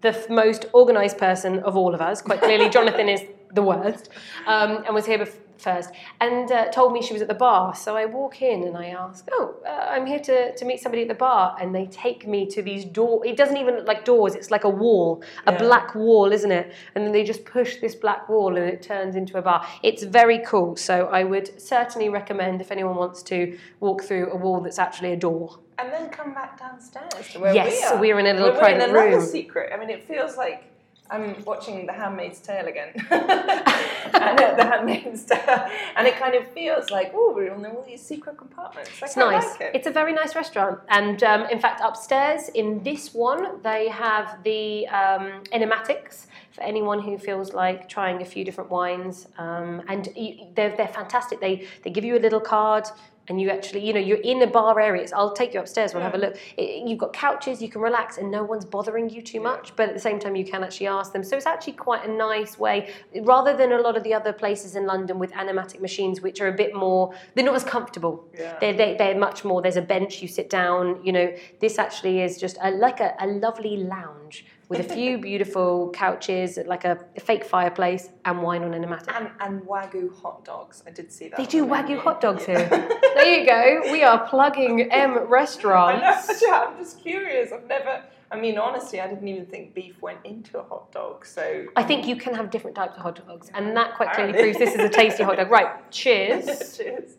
the 0.00 0.08
f- 0.08 0.30
most 0.30 0.66
organised 0.74 1.18
person 1.18 1.58
of 1.60 1.76
all 1.76 1.94
of 1.94 2.00
us. 2.00 2.22
Quite 2.22 2.40
clearly, 2.40 2.68
Jonathan 2.76 3.08
is 3.08 3.22
the 3.52 3.62
worst, 3.62 4.10
um, 4.46 4.84
and 4.84 4.94
was 4.94 5.06
here 5.06 5.18
bef- 5.18 5.38
first, 5.60 5.90
and 6.20 6.50
uh, 6.50 6.66
told 6.70 6.92
me 6.92 7.02
she 7.02 7.12
was 7.12 7.22
at 7.22 7.28
the 7.28 7.34
bar. 7.34 7.74
So 7.74 7.96
I 7.96 8.04
walk 8.06 8.42
in 8.42 8.64
and 8.64 8.76
I 8.76 8.86
ask, 8.88 9.26
"Oh, 9.32 9.54
uh, 9.66 9.86
I'm 9.90 10.06
here 10.06 10.20
to, 10.20 10.54
to 10.56 10.64
meet 10.64 10.80
somebody 10.80 11.02
at 11.02 11.08
the 11.08 11.14
bar," 11.14 11.56
and 11.60 11.74
they 11.74 11.86
take 11.86 12.26
me 12.26 12.46
to 12.46 12.62
these 12.62 12.84
door. 12.84 13.24
It 13.26 13.36
doesn't 13.36 13.56
even 13.56 13.76
look 13.76 13.86
like 13.86 14.04
doors; 14.04 14.34
it's 14.34 14.50
like 14.50 14.64
a 14.64 14.68
wall, 14.70 15.22
a 15.46 15.52
Yeah. 15.52 15.58
black 15.58 15.94
wall, 15.94 16.32
isn't 16.32 16.52
it? 16.52 16.72
And 16.94 17.04
then 17.04 17.12
they 17.12 17.24
just 17.24 17.44
push 17.44 17.76
this 17.80 17.94
black 17.94 18.28
wall, 18.28 18.56
and 18.56 18.66
it 18.66 18.82
turns 18.82 19.16
into 19.16 19.38
a 19.38 19.42
bar. 19.42 19.66
It's 19.82 20.02
very 20.04 20.38
cool. 20.46 20.76
So 20.76 21.06
I 21.06 21.24
would 21.24 21.60
certainly 21.60 22.08
recommend 22.08 22.60
if 22.60 22.70
anyone 22.72 22.96
wants 22.96 23.22
to 23.24 23.58
walk 23.80 24.02
through 24.04 24.30
a 24.32 24.36
wall 24.36 24.60
that's 24.60 24.78
actually 24.78 25.12
a 25.12 25.16
door. 25.16 25.58
and 25.80 25.92
then 25.92 26.08
come 26.10 26.34
back 26.34 26.58
downstairs 26.58 27.28
to 27.32 27.38
where 27.38 27.54
Yes, 27.54 27.70
we 27.70 27.86
are. 27.86 28.00
we're 28.00 28.18
in 28.18 28.26
a 28.26 28.32
little 28.32 28.48
We're- 28.48 28.60
we're 28.60 28.68
in 28.70 28.78
private 28.78 28.90
another 28.90 29.16
room. 29.18 29.20
secret. 29.26 29.70
I 29.72 29.76
mean, 29.78 29.90
it 29.90 30.02
feels 30.02 30.36
like 30.36 30.64
I'm 31.10 31.44
watching 31.44 31.86
The 31.86 31.92
Handmaid's 31.92 32.40
Tale 32.40 32.66
again. 32.66 32.92
and 33.10 34.40
uh, 34.40 34.54
The 34.56 34.64
Handmaid's 34.64 35.24
Tale, 35.24 35.68
and 35.96 36.06
it 36.06 36.16
kind 36.16 36.34
of 36.34 36.46
feels 36.52 36.90
like 36.90 37.12
oh, 37.14 37.32
we're 37.34 37.52
in 37.52 37.64
all 37.66 37.82
these 37.86 38.02
secret 38.02 38.36
compartments. 38.36 38.90
I 39.02 39.06
It's 39.06 39.16
nice. 39.16 39.50
Like 39.52 39.60
it. 39.60 39.70
It's 39.74 39.86
a 39.86 39.90
very 39.90 40.12
nice 40.12 40.34
restaurant, 40.34 40.80
and 40.88 41.22
um, 41.22 41.46
in 41.50 41.58
fact, 41.58 41.80
upstairs 41.82 42.48
in 42.50 42.82
this 42.82 43.14
one, 43.14 43.62
they 43.62 43.88
have 43.88 44.42
the 44.44 44.86
um, 44.88 45.42
Enomatics 45.52 46.26
for 46.52 46.62
anyone 46.62 47.00
who 47.00 47.16
feels 47.18 47.52
like 47.52 47.88
trying 47.88 48.20
a 48.22 48.24
few 48.24 48.44
different 48.44 48.70
wines. 48.70 49.28
Um, 49.38 49.82
and 49.88 50.08
you, 50.16 50.48
they're 50.54 50.76
they're 50.76 50.88
fantastic. 50.88 51.40
They 51.40 51.66
they 51.82 51.90
give 51.90 52.04
you 52.04 52.16
a 52.16 52.22
little 52.26 52.40
card. 52.40 52.84
And 53.28 53.40
you 53.40 53.50
actually, 53.50 53.86
you 53.86 53.92
know, 53.92 54.00
you're 54.00 54.18
in 54.18 54.42
a 54.42 54.46
bar 54.46 54.80
area. 54.80 55.06
So 55.08 55.16
I'll 55.16 55.32
take 55.32 55.54
you 55.54 55.60
upstairs. 55.60 55.94
We'll 55.94 56.02
have 56.02 56.14
a 56.14 56.18
mm. 56.18 56.22
look. 56.22 56.38
It, 56.56 56.88
you've 56.88 56.98
got 56.98 57.12
couches. 57.12 57.60
You 57.60 57.68
can 57.68 57.80
relax, 57.80 58.18
and 58.18 58.30
no 58.30 58.42
one's 58.42 58.64
bothering 58.64 59.10
you 59.10 59.22
too 59.22 59.40
much. 59.40 59.74
But 59.76 59.88
at 59.88 59.94
the 59.94 60.00
same 60.00 60.18
time, 60.18 60.36
you 60.36 60.44
can 60.44 60.64
actually 60.64 60.86
ask 60.86 61.12
them. 61.12 61.22
So 61.22 61.36
it's 61.36 61.46
actually 61.46 61.74
quite 61.74 62.08
a 62.08 62.12
nice 62.12 62.58
way, 62.58 62.92
rather 63.22 63.56
than 63.56 63.72
a 63.72 63.78
lot 63.78 63.96
of 63.96 64.02
the 64.04 64.14
other 64.14 64.32
places 64.32 64.76
in 64.76 64.86
London 64.86 65.18
with 65.18 65.32
Enomatic 65.32 65.80
machines, 65.80 66.20
which 66.20 66.40
are 66.40 66.48
a 66.48 66.52
bit 66.52 66.74
more. 66.74 67.14
They're 67.34 67.44
not 67.44 67.54
as 67.54 67.64
comfortable. 67.64 68.24
Yeah. 68.38 68.56
They're, 68.60 68.72
they, 68.72 68.96
they're 68.96 69.18
much 69.18 69.44
more. 69.44 69.62
There's 69.62 69.76
a 69.76 69.82
bench. 69.82 70.22
You 70.22 70.28
sit 70.28 70.50
down. 70.50 71.04
You 71.04 71.12
know, 71.12 71.34
this 71.60 71.78
actually 71.78 72.22
is 72.22 72.38
just 72.38 72.56
a, 72.62 72.70
like 72.70 73.00
a, 73.00 73.14
a 73.20 73.26
lovely 73.26 73.76
lounge 73.78 74.46
with 74.68 74.80
a 74.80 74.94
few 74.94 75.18
beautiful 75.18 75.90
couches, 75.90 76.58
like 76.66 76.84
a, 76.84 76.98
a 77.16 77.20
fake 77.20 77.44
fireplace, 77.44 78.10
and 78.24 78.42
wine 78.42 78.62
on 78.62 78.74
an 78.74 78.84
Enomatic. 78.84 79.14
and, 79.16 79.30
and 79.40 79.62
wagyu 79.62 80.14
hot 80.20 80.44
dogs. 80.44 80.82
I 80.86 80.90
did 80.90 81.10
see 81.12 81.28
that. 81.28 81.36
They 81.36 81.46
do 81.46 81.66
wagyu 81.66 81.98
hot 81.98 82.20
dogs 82.20 82.44
Yeah. 82.46 82.68
here. 82.68 82.88
there 83.18 83.40
you 83.40 83.46
go. 83.46 83.92
We 83.92 84.02
are 84.02 84.26
plugging 84.28 84.90
M 84.92 85.10
I 85.12 85.14
know. 85.14 85.24
restaurants. 85.26 86.42
yeah, 86.46 86.66
I'm 86.68 86.78
just 86.78 87.00
curious. 87.02 87.52
I've 87.52 87.66
never. 87.66 88.02
I 88.30 88.38
mean, 88.38 88.58
honestly, 88.58 89.00
I 89.00 89.08
didn't 89.08 89.26
even 89.26 89.46
think 89.46 89.74
beef 89.74 90.00
went 90.02 90.18
into 90.24 90.58
a 90.58 90.62
hot 90.62 90.92
dog. 90.92 91.24
So 91.24 91.64
I 91.76 91.82
think 91.82 92.06
you 92.06 92.16
can 92.16 92.34
have 92.34 92.50
different 92.50 92.76
types 92.76 92.96
of 92.96 93.02
hot 93.02 93.26
dogs, 93.26 93.50
and 93.54 93.76
that 93.76 93.94
quite 93.96 94.12
clearly 94.12 94.34
proves 94.34 94.58
this 94.58 94.74
is 94.74 94.80
a 94.80 94.88
tasty 94.88 95.22
hot 95.22 95.36
dog. 95.36 95.50
Right, 95.50 95.90
cheers. 95.90 96.76
Cheers. 96.76 97.12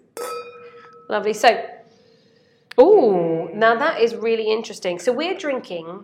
Lovely. 1.09 1.33
So, 1.33 1.65
oh, 2.77 3.49
now 3.53 3.75
that 3.75 3.99
is 3.99 4.15
really 4.15 4.51
interesting. 4.51 4.99
So 4.99 5.11
we're 5.11 5.37
drinking 5.37 6.03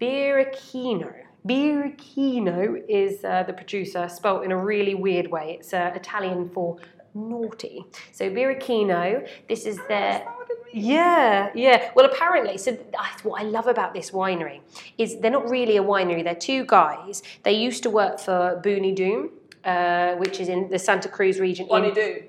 Birichino. 0.00 1.12
Birichino 1.46 2.82
is 2.88 3.22
uh, 3.24 3.42
the 3.42 3.52
producer, 3.52 4.08
spelt 4.08 4.44
in 4.44 4.52
a 4.52 4.56
really 4.56 4.94
weird 4.94 5.26
way. 5.26 5.56
It's 5.58 5.74
uh, 5.74 5.92
Italian 5.94 6.48
for 6.48 6.78
naughty. 7.14 7.84
So 8.12 8.30
Birichino, 8.30 9.28
this 9.48 9.66
is 9.66 9.78
their. 9.88 10.12
Is 10.12 10.18
that 10.18 10.36
what 10.36 10.50
it 10.50 10.74
means? 10.74 10.86
Yeah, 10.86 11.50
yeah. 11.54 11.90
Well, 11.94 12.06
apparently, 12.06 12.58
so 12.58 12.72
that's 12.92 13.24
what 13.24 13.40
I 13.40 13.44
love 13.44 13.66
about 13.66 13.94
this 13.94 14.10
winery 14.10 14.60
is 14.98 15.18
they're 15.20 15.30
not 15.30 15.48
really 15.48 15.76
a 15.76 15.82
winery. 15.82 16.24
They're 16.24 16.34
two 16.34 16.64
guys. 16.66 17.22
They 17.42 17.52
used 17.52 17.82
to 17.84 17.90
work 17.90 18.18
for 18.18 18.60
Bonny 18.62 18.92
Doon, 18.92 19.30
uh, 19.64 20.14
which 20.16 20.40
is 20.40 20.48
in 20.48 20.70
the 20.70 20.78
Santa 20.78 21.08
Cruz 21.08 21.38
region. 21.38 21.66
Bonnie 21.68 21.88
in, 21.88 21.94
do. 21.94 22.22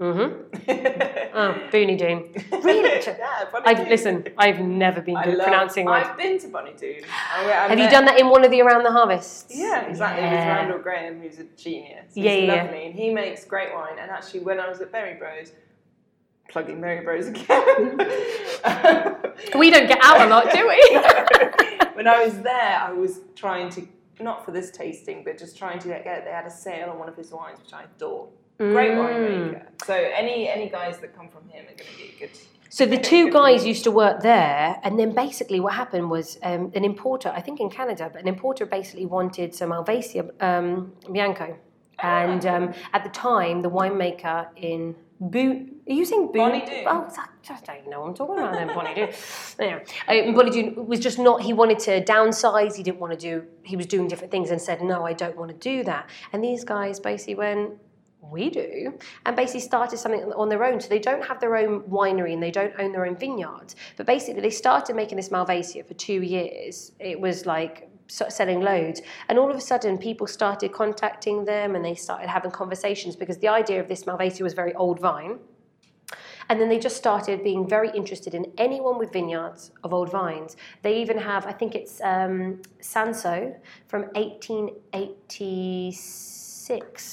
Mm-hmm. 0.00 1.06
Oh, 1.32 1.54
Bonny 1.70 1.94
Doon. 1.96 2.28
Really? 2.64 3.00
yeah, 3.06 3.44
Bonnie 3.52 3.64
I've 3.66 3.76
Doon. 3.78 3.88
listen. 3.88 4.26
I've 4.36 4.58
never 4.58 5.00
been 5.00 5.16
I 5.16 5.24
good 5.24 5.32
at 5.34 5.38
love- 5.38 5.46
pronouncing. 5.46 5.88
I've 5.88 6.16
been 6.16 6.38
to 6.40 6.48
Bonny 6.48 6.72
Doon. 6.72 7.04
Have 7.04 7.78
you 7.78 7.88
done 7.88 8.04
that 8.06 8.18
in 8.18 8.28
one 8.30 8.44
of 8.44 8.50
the 8.50 8.60
Around 8.62 8.82
the 8.82 8.90
Harvests? 8.90 9.46
Yeah, 9.56 9.82
exactly. 9.86 10.24
With 10.24 10.32
Randall 10.32 10.78
Grahm, 10.80 11.20
who's 11.20 11.38
a 11.38 11.44
genius. 11.56 12.06
He's 12.14 12.24
Yeah, 12.24 12.32
yeah, 12.34 12.54
yeah. 12.56 12.62
lovely, 12.64 12.86
and 12.86 12.94
he 12.94 13.10
makes 13.10 13.44
great 13.44 13.72
wine. 13.72 13.98
And 14.00 14.10
actually, 14.10 14.40
when 14.40 14.58
I 14.58 14.68
was 14.68 14.80
at 14.80 14.90
Berry 14.90 15.14
Bros, 15.14 15.52
plugging 16.48 16.80
Berry 16.80 17.04
Bros 17.04 17.28
again. 17.28 17.98
We 19.56 19.70
don't 19.70 19.86
get 19.88 19.98
out 20.02 20.20
a 20.20 20.26
lot, 20.28 20.50
do 20.52 20.68
we? 20.68 21.00
when 21.94 22.06
I 22.06 22.22
was 22.24 22.38
there, 22.42 22.78
I 22.78 22.92
was 22.92 23.20
trying 23.34 23.70
to 23.70 23.86
not 24.20 24.44
for 24.44 24.50
this 24.50 24.70
tasting, 24.70 25.22
but 25.24 25.38
just 25.38 25.56
trying 25.56 25.78
to 25.78 25.88
get. 25.88 26.24
They 26.24 26.30
had 26.30 26.44
a 26.44 26.50
sale 26.50 26.90
on 26.90 26.98
one 26.98 27.08
of 27.08 27.16
his 27.16 27.30
wines, 27.30 27.58
which 27.58 27.72
I 27.72 27.84
adore. 27.84 28.28
Great 28.60 28.92
Mm. 28.92 28.98
winemaker. 28.98 29.62
So 29.84 29.94
any 29.94 30.48
any 30.48 30.68
guys 30.68 30.98
that 31.00 31.16
come 31.16 31.28
from 31.28 31.48
him 31.48 31.64
are 31.64 31.76
going 31.80 31.90
to 31.90 31.96
be 31.96 32.14
good. 32.18 32.30
So 32.68 32.86
the 32.86 32.98
two 32.98 33.32
guys 33.32 33.66
used 33.66 33.82
to 33.84 33.90
work 33.90 34.20
there, 34.22 34.78
and 34.84 34.96
then 34.98 35.10
basically 35.12 35.58
what 35.58 35.72
happened 35.72 36.08
was 36.10 36.38
um, 36.44 36.70
an 36.74 36.84
importer, 36.84 37.32
I 37.34 37.40
think 37.40 37.58
in 37.58 37.68
Canada, 37.68 38.08
but 38.12 38.22
an 38.22 38.28
importer 38.28 38.64
basically 38.64 39.06
wanted 39.06 39.54
some 39.54 39.70
Malvasia 39.70 40.30
um, 40.40 40.92
Bianco, 41.10 41.56
and 41.98 42.46
um, 42.46 42.74
at 42.92 43.02
the 43.02 43.10
time 43.10 43.62
the 43.62 43.70
winemaker 43.70 44.46
in 44.56 44.94
Boone, 45.22 45.58
are 45.88 45.92
you 45.92 46.04
saying 46.04 46.26
Boone? 46.32 46.50
Bonny 46.50 46.60
Doon. 46.64 46.84
Oh, 46.86 47.08
I 47.50 47.58
don't 47.66 47.90
know 47.90 48.00
what 48.00 48.08
I'm 48.08 48.14
talking 48.14 48.38
about 48.38 48.52
then, 48.54 48.68
Bonny 48.68 48.94
Doon. 48.94 49.08
Anyway, 49.58 49.84
uh, 50.08 50.32
Bonny 50.32 50.50
Doon 50.50 50.86
was 50.86 51.00
just 51.00 51.18
not. 51.18 51.42
He 51.42 51.52
wanted 51.52 51.78
to 51.80 52.04
downsize. 52.04 52.76
He 52.76 52.82
didn't 52.82 53.00
want 53.00 53.12
to 53.12 53.18
do. 53.18 53.44
He 53.62 53.74
was 53.76 53.86
doing 53.86 54.06
different 54.06 54.30
things 54.30 54.50
and 54.50 54.60
said, 54.60 54.80
"No, 54.80 55.04
I 55.04 55.12
don't 55.12 55.36
want 55.36 55.50
to 55.50 55.56
do 55.56 55.82
that." 55.84 56.08
And 56.32 56.42
these 56.44 56.62
guys 56.64 57.00
basically 57.00 57.34
went, 57.34 57.72
we 58.22 58.50
do, 58.50 58.98
and 59.26 59.36
basically 59.36 59.60
started 59.60 59.98
something 59.98 60.32
on 60.32 60.48
their 60.48 60.64
own. 60.64 60.80
So 60.80 60.88
they 60.88 60.98
don't 60.98 61.24
have 61.24 61.38
their 61.40 61.56
own 61.56 61.82
winery 61.82 62.32
and 62.32 62.42
they 62.42 62.50
don't 62.50 62.72
own 62.78 62.92
their 62.92 63.04
own 63.06 63.16
vineyards. 63.16 63.76
But 63.96 64.06
basically, 64.06 64.42
they 64.42 64.50
started 64.50 64.96
making 64.96 65.16
this 65.16 65.30
Malvasia 65.30 65.86
for 65.86 65.94
two 65.94 66.22
years. 66.22 66.92
It 66.98 67.20
was 67.20 67.46
like 67.46 67.88
selling 68.08 68.60
loads, 68.60 69.00
and 69.28 69.38
all 69.38 69.50
of 69.50 69.56
a 69.56 69.60
sudden, 69.60 69.98
people 69.98 70.26
started 70.26 70.72
contacting 70.72 71.44
them 71.44 71.76
and 71.76 71.84
they 71.84 71.94
started 71.94 72.28
having 72.28 72.50
conversations 72.50 73.14
because 73.16 73.38
the 73.38 73.48
idea 73.48 73.80
of 73.80 73.88
this 73.88 74.04
Malvasia 74.04 74.42
was 74.42 74.54
very 74.54 74.74
old 74.74 75.00
vine. 75.00 75.38
And 76.48 76.60
then 76.60 76.68
they 76.68 76.80
just 76.80 76.96
started 76.96 77.44
being 77.44 77.68
very 77.68 77.90
interested 77.90 78.34
in 78.34 78.52
anyone 78.58 78.98
with 78.98 79.12
vineyards 79.12 79.70
of 79.84 79.94
old 79.94 80.10
vines. 80.10 80.56
They 80.82 81.00
even 81.00 81.16
have, 81.16 81.46
I 81.46 81.52
think 81.52 81.76
it's 81.76 82.00
um, 82.00 82.60
Cinsault 82.80 83.56
from 83.86 84.06
1886, 84.14 86.39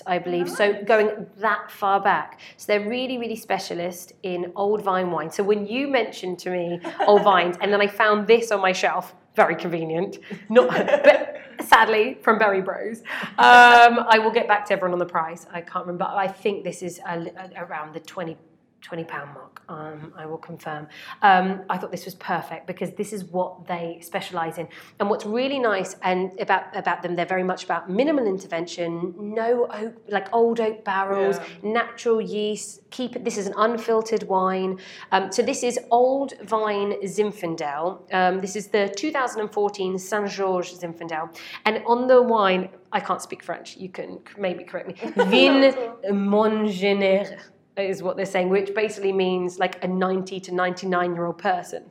I 0.06 0.18
believe. 0.20 0.50
So 0.50 0.84
going 0.84 1.28
that 1.38 1.72
far 1.72 2.00
back. 2.02 2.40
So 2.58 2.66
they're 2.68 2.88
really, 2.88 3.18
really 3.18 3.36
specialist 3.36 4.14
in 4.24 4.52
old 4.56 4.82
vine 4.82 5.12
wine. 5.12 5.32
So 5.32 5.44
when 5.44 5.66
you 5.66 5.88
mentioned 5.88 6.40
to 6.40 6.50
me 6.50 6.80
old 7.06 7.24
vines, 7.32 7.56
and 7.62 7.72
then 7.72 7.82
I 7.82 7.88
found 7.88 8.28
this 8.28 8.52
on 8.52 8.62
my 8.62 8.72
shelf, 8.74 9.16
very 9.36 9.56
convenient. 9.56 10.20
Not, 10.50 10.70
but 10.70 11.38
sadly 11.62 12.18
from 12.22 12.38
Berry 12.38 12.62
Bros. 12.62 13.00
Um, 13.38 14.00
I 14.10 14.20
will 14.20 14.32
get 14.32 14.48
back 14.48 14.66
to 14.68 14.74
everyone 14.74 14.94
on 14.94 15.00
the 15.00 15.06
price. 15.06 15.46
I 15.52 15.62
can't 15.62 15.86
remember. 15.86 16.06
I 16.06 16.28
think 16.28 16.64
this 16.64 16.82
is 16.82 17.00
a, 17.08 17.32
a- 17.38 17.64
around 17.66 17.94
the 17.94 18.00
20 18.00 18.38
20 18.82 19.04
pound 19.06 19.34
mark. 19.34 19.62
Um, 19.70 20.14
I 20.18 20.26
will 20.26 20.38
confirm. 20.38 20.88
Um, 21.22 21.62
I 21.70 21.78
thought 21.78 21.92
this 21.92 22.06
was 22.06 22.16
perfect 22.16 22.68
because 22.68 22.92
this 22.92 23.12
is 23.12 23.26
what 23.26 23.68
they 23.68 24.00
specialize 24.02 24.58
in. 24.58 24.68
And 25.00 25.10
what's 25.10 25.26
really 25.26 25.60
nice 25.60 25.96
and 26.04 26.32
about 26.40 26.76
about 26.76 27.02
them, 27.02 27.16
they're 27.16 27.26
very 27.26 27.44
much 27.44 27.64
about 27.66 27.90
minimal 27.90 28.26
intervention, 28.28 29.14
no 29.18 29.68
oak, 29.72 29.94
like 30.08 30.34
old 30.34 30.60
oak 30.60 30.86
barrels, 30.86 31.38
Yeah. 31.38 31.72
natural 31.72 32.22
yeast. 32.22 32.82
Keep 32.92 33.18
it. 33.18 33.26
This 33.26 33.38
is 33.38 33.48
an 33.48 33.54
unfiltered 33.58 34.24
wine. 34.24 34.80
Um, 35.12 35.32
so 35.32 35.42
this 35.42 35.64
is 35.64 35.78
Old 35.92 36.34
Vine 36.44 36.94
Zinfandel. 37.04 38.02
Um, 38.14 38.40
this 38.40 38.56
is 38.56 38.68
the 38.68 38.88
2014 38.96 39.98
Saint 40.00 40.30
Georges 40.30 40.80
Zinfandel. 40.80 41.36
And 41.66 41.84
on 41.86 42.08
the 42.08 42.22
wine, 42.22 42.70
I 42.94 43.02
can't 43.02 43.22
speak 43.22 43.44
French. 43.44 43.76
You 43.76 43.90
can 43.90 44.20
maybe 44.38 44.64
correct 44.64 44.88
me. 44.88 44.96
Vin 45.26 45.76
Mongener 46.14 47.38
is 47.78 48.02
what 48.04 48.16
they're 48.18 48.26
saying, 48.26 48.50
which 48.50 48.74
basically 48.74 49.14
means 49.14 49.60
like 49.60 49.84
a 49.84 49.88
90 49.88 50.40
to 50.42 50.54
99 50.54 51.14
year 51.14 51.26
old 51.26 51.38
person. 51.38 51.84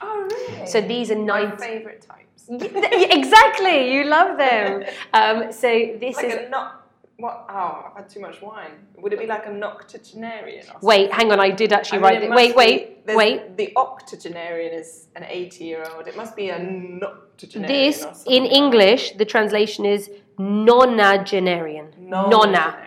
Oh, 0.00 0.28
really? 0.30 0.66
So 0.66 0.80
these 0.80 1.10
are 1.10 1.16
my 1.18 1.44
90. 1.44 1.56
favourite 1.56 2.00
types. 2.00 2.48
exactly, 2.48 3.92
you 3.94 4.04
love 4.04 4.38
them. 4.38 4.84
Um, 5.14 5.52
so 5.52 5.68
this 6.00 6.16
Like 6.16 6.26
is. 6.26 6.34
a 6.34 6.48
not. 6.48 6.78
What? 7.18 7.44
Oh, 7.50 7.84
I've 7.90 7.96
had 7.96 8.08
too 8.08 8.18
much 8.20 8.40
wine. 8.42 8.72
Would 8.96 9.12
it 9.12 9.18
be 9.18 9.26
like 9.26 9.46
a 9.46 9.50
noctogenarian? 9.50 10.68
Or 10.74 10.78
Wait, 10.82 11.12
hang 11.12 11.30
on, 11.30 11.38
I 11.38 11.50
did 11.50 11.72
actually 11.72 11.98
I 11.98 12.00
mean, 12.00 12.10
write 12.10 12.22
it 12.22 12.26
it. 12.26 12.30
must 12.30 12.56
Wait, 12.56 13.06
be- 13.06 13.14
wait, 13.14 13.16
wait. 13.16 13.56
The 13.56 13.72
octogenarian 13.76 14.72
is 14.72 15.06
an 15.14 15.24
80 15.28 15.64
year 15.64 15.84
old. 15.94 16.08
It 16.08 16.16
must 16.16 16.34
be 16.34 16.48
a 16.48 16.58
noctogenarian. 16.58 17.66
This, 17.68 18.24
in. 18.26 18.44
English, 18.46 19.12
the 19.12 19.24
translation 19.24 19.84
is 19.84 20.10
nonagenarian. 20.38 21.96
Nonna. 21.98 22.78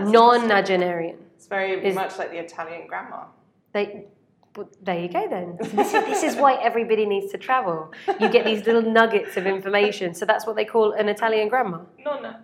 Nonagenarian. 0.00 1.16
That's 1.48 1.62
interesting. 1.62 1.78
Nonagenarian. 1.78 1.78
It's 1.78 1.82
very 1.82 1.88
is- 1.88 1.94
much 1.94 2.18
like 2.18 2.30
the 2.30 2.38
Italian 2.38 2.86
grandma. 2.86 3.24
They, 3.72 4.04
but 4.52 4.84
there 4.84 5.00
you 5.00 5.08
go 5.08 5.28
then. 5.28 5.58
This 5.60 6.22
is, 6.22 6.36
why 6.36 6.54
everybody 6.62 7.06
needs 7.06 7.32
to 7.32 7.38
travel. 7.38 7.92
You 8.20 8.28
get 8.28 8.44
these 8.44 8.64
little 8.66 8.82
nuggets 8.82 9.36
of 9.36 9.46
information. 9.46 10.14
So 10.14 10.24
that's 10.26 10.46
what 10.46 10.54
they 10.54 10.64
call 10.64 10.92
an 10.92 11.08
Italian 11.08 11.48
grandma. 11.48 11.80
Nonna. 12.04 12.42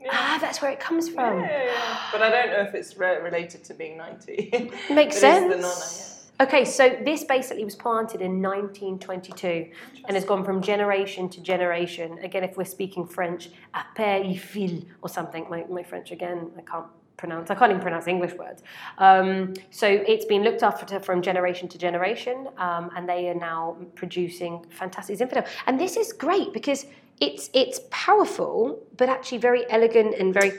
Yeah. 0.00 0.08
Ah, 0.12 0.38
that's 0.40 0.60
where 0.60 0.70
it 0.72 0.80
comes 0.80 1.08
from. 1.08 1.40
yeah, 1.40 1.64
yeah. 1.64 1.98
But 2.12 2.22
I 2.22 2.30
don't 2.30 2.50
know 2.50 2.60
if 2.68 2.74
it's 2.74 2.96
re- 2.96 3.18
related 3.22 3.64
to 3.64 3.74
being 3.74 3.96
90. 3.96 4.70
Makes 4.90 5.18
sense. 5.18 5.54
the 5.54 5.60
nonna, 5.60 6.48
Okay, 6.48 6.64
so 6.64 6.88
this 7.04 7.22
basically 7.22 7.64
was 7.64 7.76
planted 7.76 8.20
in 8.20 8.42
1922 8.42 9.70
and 10.06 10.16
has 10.16 10.24
gone 10.24 10.44
from 10.44 10.60
generation 10.60 11.28
to 11.28 11.40
generation. 11.40 12.18
Again, 12.18 12.42
if 12.42 12.56
we're 12.56 12.64
speaking 12.64 13.06
French, 13.06 13.50
à 13.72 13.84
père 13.96 14.26
y 14.26 14.34
fil 14.36 14.82
or 15.00 15.08
something. 15.08 15.46
My, 15.48 15.64
my 15.70 15.84
French 15.84 16.10
again, 16.10 16.50
I 16.58 16.62
can't 16.62 16.86
pronounce. 17.16 17.50
I 17.50 17.54
can't 17.54 17.70
even 17.70 17.82
pronounce 17.82 18.06
English 18.06 18.34
words. 18.34 18.62
Um, 18.98 19.54
so 19.70 19.86
it's 19.86 20.24
been 20.24 20.42
looked 20.42 20.62
after 20.62 20.98
from 21.00 21.22
generation 21.22 21.68
to 21.68 21.78
generation, 21.78 22.48
um, 22.58 22.90
and 22.96 23.08
they 23.08 23.28
are 23.28 23.34
now 23.34 23.76
producing 23.94 24.64
fantastic 24.70 25.18
Zinfandel. 25.18 25.46
And 25.66 25.78
this 25.80 25.96
is 25.96 26.12
great 26.12 26.52
because 26.52 26.86
it's 27.20 27.50
it's 27.52 27.80
powerful, 27.90 28.78
but 28.96 29.08
actually 29.08 29.38
very 29.38 29.64
elegant 29.70 30.14
and 30.20 30.34
very 30.34 30.52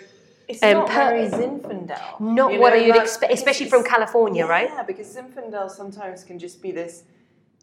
It's 0.48 0.62
Um, 0.62 0.74
not 0.74 0.88
per- 0.89 1.10
very 1.10 1.28
Zinfandel. 1.28 2.20
not 2.20 2.54
You 2.54 2.60
what 2.62 2.74
know, 2.74 2.80
you'd 2.86 2.96
expect, 3.06 3.34
especially 3.34 3.68
from 3.74 3.84
California, 3.84 4.46
right? 4.46 4.70
Yeah, 4.72 4.84
because 4.84 5.08
Zinfandel 5.15 5.68
sometimes 5.72 6.24
can 6.24 6.38
just 6.38 6.62
be 6.62 6.72
this 6.72 7.04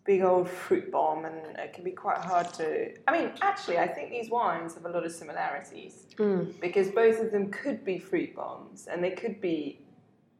big 0.05 0.23
old 0.23 0.49
fruit 0.49 0.91
bomb 0.91 1.25
and 1.25 1.37
it 1.59 1.73
can 1.73 1.85
be 1.85 1.93
quite 1.93 2.19
hard 2.19 2.53
to. 2.55 2.93
I 3.07 3.12
mean, 3.17 3.31
actually, 3.41 3.79
I 3.79 3.87
think 3.87 4.11
these 4.11 4.31
wines 4.31 4.75
have 4.75 4.85
a 4.85 4.88
lot 4.88 5.05
of 5.07 5.12
similarities 5.12 6.07
Mm. 6.19 6.61
because 6.61 6.91
both 6.91 7.21
of 7.21 7.31
them 7.31 7.51
could 7.51 7.85
be 7.85 7.99
fruit 7.99 8.35
bombs 8.35 8.88
and 8.91 9.03
they 9.03 9.12
could 9.12 9.41
be 9.41 9.79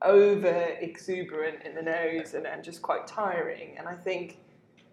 over 0.03 0.49
exuberant 0.81 1.63
in 1.65 1.75
the 1.75 1.83
nose 1.83 2.35
and, 2.35 2.47
and 2.47 2.63
just 2.65 2.83
quite 2.83 3.07
tiring. 3.07 3.79
And 3.79 3.87
I 3.89 3.95
think 3.95 4.39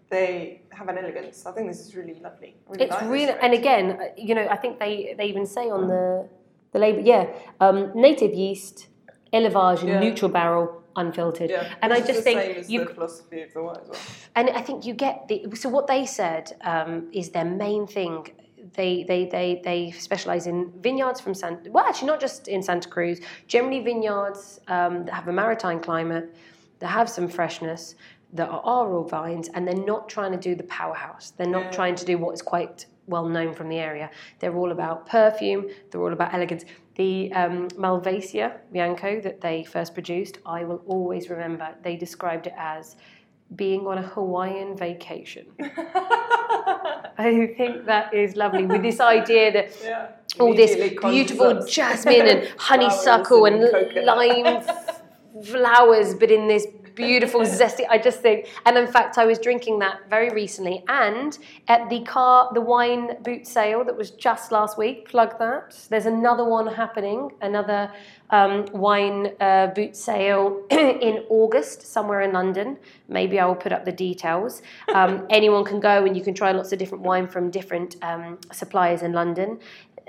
they 0.08 0.62
have 0.70 0.88
an 0.88 0.98
elegance. 0.98 1.46
I 1.46 1.52
think 1.52 1.68
this 1.68 1.80
is 1.80 1.94
really 1.96 2.14
lovely. 2.20 2.56
Really 2.68 2.84
It's 2.84 2.92
like 2.92 3.10
really, 3.10 3.32
and 3.42 3.52
again, 3.52 3.98
uh, 4.00 4.04
you 4.16 4.34
know, 4.34 4.46
I 4.48 4.56
think 4.56 4.78
they, 4.78 5.14
they 5.18 5.24
even 5.26 5.46
say 5.46 5.68
on 5.70 5.88
the 5.88 6.28
the 6.72 6.78
label, 6.78 7.00
yeah, 7.00 7.26
um, 7.60 7.90
native 7.96 8.32
yeast, 8.32 8.86
élevage, 9.32 9.82
in 9.82 9.88
Yeah. 9.88 9.98
neutral 9.98 10.30
barrel, 10.30 10.79
unfiltered. 10.96 11.50
Yeah, 11.50 11.72
and 11.82 11.92
I 11.92 12.00
just 12.00 12.22
think 12.22 12.68
you, 12.68 12.84
the 12.84 12.94
philosophy 12.94 13.42
of 13.42 13.52
the 13.52 13.62
wine 13.62 13.76
well. 13.88 13.98
and 14.34 14.50
I 14.50 14.60
think 14.62 14.84
you 14.86 14.94
get 14.94 15.28
the. 15.28 15.46
So 15.54 15.68
what 15.68 15.86
they 15.86 16.06
said 16.06 16.52
um, 16.62 17.08
is 17.12 17.30
their 17.30 17.44
main 17.44 17.86
thing. 17.86 18.28
They 18.74 19.04
they 19.04 19.24
they 19.26 19.60
they 19.64 19.90
specialize 19.92 20.46
in 20.46 20.70
vineyards 20.80 21.20
from 21.20 21.34
Santa. 21.34 21.70
Well, 21.70 21.84
actually, 21.86 22.08
not 22.08 22.20
just 22.20 22.46
in 22.48 22.62
Santa 22.62 22.88
Cruz. 22.88 23.20
Generally, 23.46 23.80
vineyards 23.84 24.60
um, 24.68 25.04
that 25.06 25.14
have 25.14 25.28
a 25.28 25.32
maritime 25.32 25.80
climate, 25.80 26.34
that 26.80 26.88
have 26.88 27.08
some 27.08 27.28
freshness. 27.28 27.94
that 28.32 28.48
are 28.48 28.60
oral 28.60 29.02
vines, 29.02 29.48
and 29.54 29.66
they're 29.66 29.84
not 29.94 30.08
trying 30.08 30.30
to 30.30 30.38
do 30.38 30.54
the 30.54 30.62
powerhouse. 30.64 31.32
They're 31.36 31.48
not 31.58 31.64
Yeah. 31.64 31.70
trying 31.78 31.96
to 31.96 32.04
do 32.04 32.16
what 32.16 32.32
is 32.32 32.42
quite 32.42 32.86
well 33.08 33.26
known 33.28 33.52
from 33.54 33.68
the 33.68 33.78
area. 33.78 34.08
They're 34.38 34.54
all 34.60 34.70
about 34.70 35.04
perfume. 35.06 35.62
They're 35.90 36.00
all 36.00 36.12
about 36.12 36.32
elegance. 36.32 36.64
The 37.00 37.32
um, 37.32 37.68
Malvasia 37.84 38.58
Bianco 38.70 39.22
that 39.22 39.40
they 39.40 39.64
first 39.64 39.94
produced, 39.94 40.36
I 40.44 40.64
will 40.64 40.82
always 40.86 41.30
remember. 41.30 41.68
They 41.82 41.96
described 41.96 42.46
it 42.46 42.52
as 42.58 42.96
being 43.56 43.86
on 43.86 43.96
a 43.96 44.02
Hawaiian 44.02 44.76
vacation. 44.76 45.46
I 47.16 47.54
think 47.56 47.86
that 47.86 48.12
is 48.12 48.36
lovely 48.36 48.66
with 48.66 48.82
this 48.82 49.00
idea 49.00 49.50
that 49.50 49.68
yeah. 49.82 50.08
all 50.38 50.54
this 50.54 50.76
beautiful 51.00 51.66
jasmine 51.66 52.26
and 52.32 52.48
honeysuckle 52.58 53.46
flowers 53.46 53.46
and, 53.46 53.60
lime 54.04 54.62
flowers, 55.44 56.14
but 56.14 56.30
in 56.30 56.48
this 56.48 56.66
beautiful 57.00 57.40
zesty. 57.42 57.84
I 57.88 57.98
just 57.98 58.20
think, 58.20 58.48
and 58.66 58.76
in 58.76 58.86
fact, 58.86 59.18
I 59.18 59.26
was 59.26 59.38
drinking 59.38 59.78
that 59.80 60.08
very 60.08 60.30
recently, 60.30 60.84
and 60.88 61.36
at 61.68 61.88
the 61.90 62.00
car, 62.02 62.50
the 62.54 62.60
wine 62.60 63.22
boot 63.22 63.46
sale 63.46 63.84
that 63.84 63.96
was 63.96 64.10
just 64.10 64.52
last 64.52 64.78
week. 64.78 65.08
Plug 65.08 65.38
that. 65.38 65.76
There's 65.88 66.06
another 66.06 66.44
one 66.44 66.66
happening, 66.66 67.30
another 67.40 67.90
um, 68.30 68.66
wine 68.72 69.32
uh, 69.40 69.68
boot 69.68 69.96
sale 69.96 70.64
in 70.70 71.24
August 71.28 71.82
somewhere 71.82 72.22
in 72.22 72.32
London. 72.32 72.78
Maybe 73.08 73.38
I 73.38 73.46
will 73.46 73.56
put 73.56 73.72
up 73.72 73.84
the 73.84 73.92
details. 73.92 74.62
Um, 74.94 75.26
anyone 75.30 75.64
can 75.64 75.80
go 75.80 76.04
and 76.04 76.16
you 76.16 76.22
can 76.22 76.34
try 76.34 76.52
lots 76.52 76.72
of 76.72 76.78
different 76.78 77.04
wine 77.04 77.28
from 77.28 77.50
different 77.50 77.96
um, 78.02 78.38
suppliers 78.52 79.02
in 79.02 79.12
London. 79.12 79.58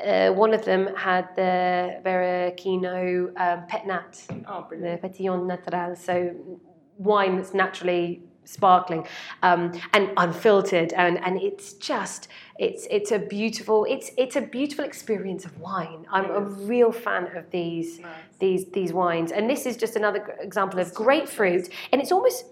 Uh, 0.05 0.31
one 0.31 0.53
of 0.53 0.65
them 0.65 0.95
had 0.95 1.27
the 1.35 2.01
Birichino 2.03 3.27
um, 3.39 3.67
Pet 3.67 3.85
Nat, 3.85 4.23
Oh, 4.47 4.65
the. 4.69 4.99
Petillon 5.01 5.45
Natural, 5.45 5.95
so 5.95 6.33
wine 7.01 7.35
that's 7.37 7.53
naturally 7.53 8.21
sparkling 8.43 9.07
um, 9.43 9.71
and 9.93 10.11
unfiltered, 10.17 10.93
and, 10.93 11.17
and 11.25 11.41
it's 11.41 11.73
just 11.73 12.27
it's 12.59 12.85
it's 12.89 13.11
a 13.11 13.19
beautiful 13.19 13.85
it's 13.89 14.11
it's 14.17 14.35
a 14.35 14.41
beautiful 14.41 14.85
experience 14.85 15.45
of 15.45 15.57
wine. 15.59 16.05
I'm 16.11 16.29
a 16.29 16.41
real 16.41 16.91
fan 16.91 17.35
of 17.35 17.49
these 17.51 17.99
Nice. 17.99 18.11
these 18.39 18.65
these 18.71 18.93
wines, 18.93 19.31
and 19.31 19.49
this 19.49 19.65
is 19.65 19.77
just 19.77 19.95
another 19.95 20.37
example 20.39 20.79
of 20.79 20.93
grapefruit, 20.93 21.69
and 21.91 22.01
it's 22.01 22.11
almost 22.11 22.45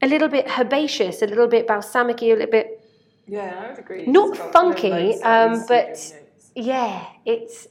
a 0.00 0.06
little 0.06 0.28
bit 0.28 0.46
herbaceous, 0.58 1.22
a 1.22 1.26
little 1.26 1.48
bit 1.48 1.66
balsamic 1.66 2.22
a 2.22 2.26
little 2.26 2.46
bit 2.46 2.66
Yeah, 3.26 3.62
I 3.62 3.70
would 3.70 3.78
agree. 3.78 4.06
Not 4.06 4.36
funky, 4.52 5.20
um, 5.22 5.64
but- 5.66 6.14
yeah, 6.54 7.04
it's 7.24 7.68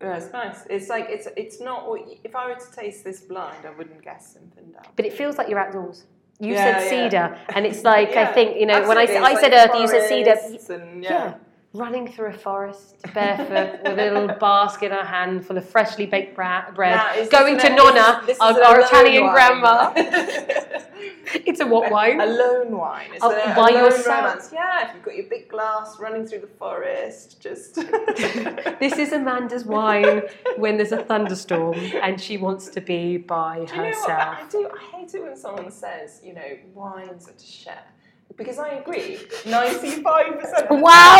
Yeah, 0.00 0.16
it's 0.16 0.32
nice. 0.32 0.64
It's 0.70 0.88
like 0.88 1.06
it's 1.10 1.28
it's 1.36 1.60
not. 1.60 1.88
what 1.88 2.06
y- 2.06 2.18
If 2.24 2.34
I 2.34 2.46
were 2.48 2.54
to 2.54 2.72
taste 2.72 3.04
this 3.04 3.20
blind, 3.20 3.66
I 3.66 3.70
wouldn't 3.76 4.02
guess 4.02 4.36
Zinfandel. 4.36 4.84
but 4.96 5.04
it 5.04 5.12
feels 5.12 5.36
like 5.38 5.48
you're 5.48 5.58
outdoors. 5.58 6.04
You 6.38 6.54
Yeah, 6.54 6.64
said 6.80 6.84
yeah. 6.84 6.90
cedar, 6.90 7.38
and 7.54 7.66
it's 7.66 7.84
like 7.92 8.10
I 8.16 8.32
think 8.32 8.58
you 8.58 8.66
know 8.66 8.80
when 8.88 8.96
I, 8.96 9.02
absolutely. 9.02 9.26
I 9.28 9.32
It's 9.32 9.40
said 9.42 9.52
earth, 9.52 9.74
you 9.80 9.88
said 9.88 10.08
cedar. 10.08 10.36
And, 10.82 11.04
Yeah. 11.04 11.34
Running 11.72 12.10
through 12.10 12.26
a 12.30 12.32
forest 12.32 12.96
barefoot 13.14 13.80
with 13.84 13.92
a 13.92 13.94
little 14.12 14.26
basket 14.40 14.86
in 14.86 14.92
her 14.92 15.04
hand 15.04 15.46
full 15.46 15.56
of 15.56 15.68
freshly 15.68 16.04
baked 16.06 16.34
bra- 16.34 16.70
bread, 16.72 16.96
Now, 16.96 17.28
going 17.28 17.58
to 17.58 17.68
Nonna, 17.70 18.22
this- 18.26 18.38
this 18.38 18.40
our, 18.40 18.60
our 18.64 18.80
Italian 18.80 19.24
wine. 19.24 19.32
grandma. 19.32 19.92
it's 19.96 21.60
a 21.60 21.66
what 21.66 21.90
wine? 21.92 22.20
A 22.20 22.26
lone 22.26 22.76
wine. 22.76 23.10
It's 23.12 23.22
Oh, 23.22 23.30
a, 23.30 23.54
by 23.54 23.68
a 23.70 23.74
lone 23.74 23.84
yourself? 23.84 24.06
romance. 24.24 24.50
Yeah, 24.52 24.88
if 24.88 24.94
you've 24.96 25.04
got 25.04 25.14
your 25.14 25.26
big 25.26 25.48
glass 25.48 25.98
running 26.00 26.26
through 26.26 26.40
the 26.40 26.46
forest, 26.48 27.40
just. 27.40 27.74
this 28.80 28.98
is 28.98 29.12
Amanda's 29.12 29.64
wine 29.64 30.22
when 30.56 30.76
there's 30.76 30.92
a 30.92 31.04
thunderstorm 31.04 31.78
and 32.02 32.20
she 32.20 32.36
wants 32.36 32.68
to 32.70 32.80
be 32.80 33.16
by 33.16 33.64
Do 33.64 33.74
you 33.76 33.78
know 33.82 33.86
herself. 33.86 34.08
I 34.40 34.44
do. 34.50 34.68
I 34.76 34.96
hate 34.96 35.14
it 35.14 35.22
when 35.22 35.36
someone 35.36 35.70
says, 35.70 36.20
you 36.24 36.34
know, 36.34 36.58
wines 36.74 37.28
are 37.28 37.32
to 37.32 37.46
share. 37.46 37.84
Because 38.36 38.58
I 38.58 38.68
agree, 38.70 39.18
ninety-five 39.46 40.40
percent. 40.40 40.70
Wow! 40.70 41.18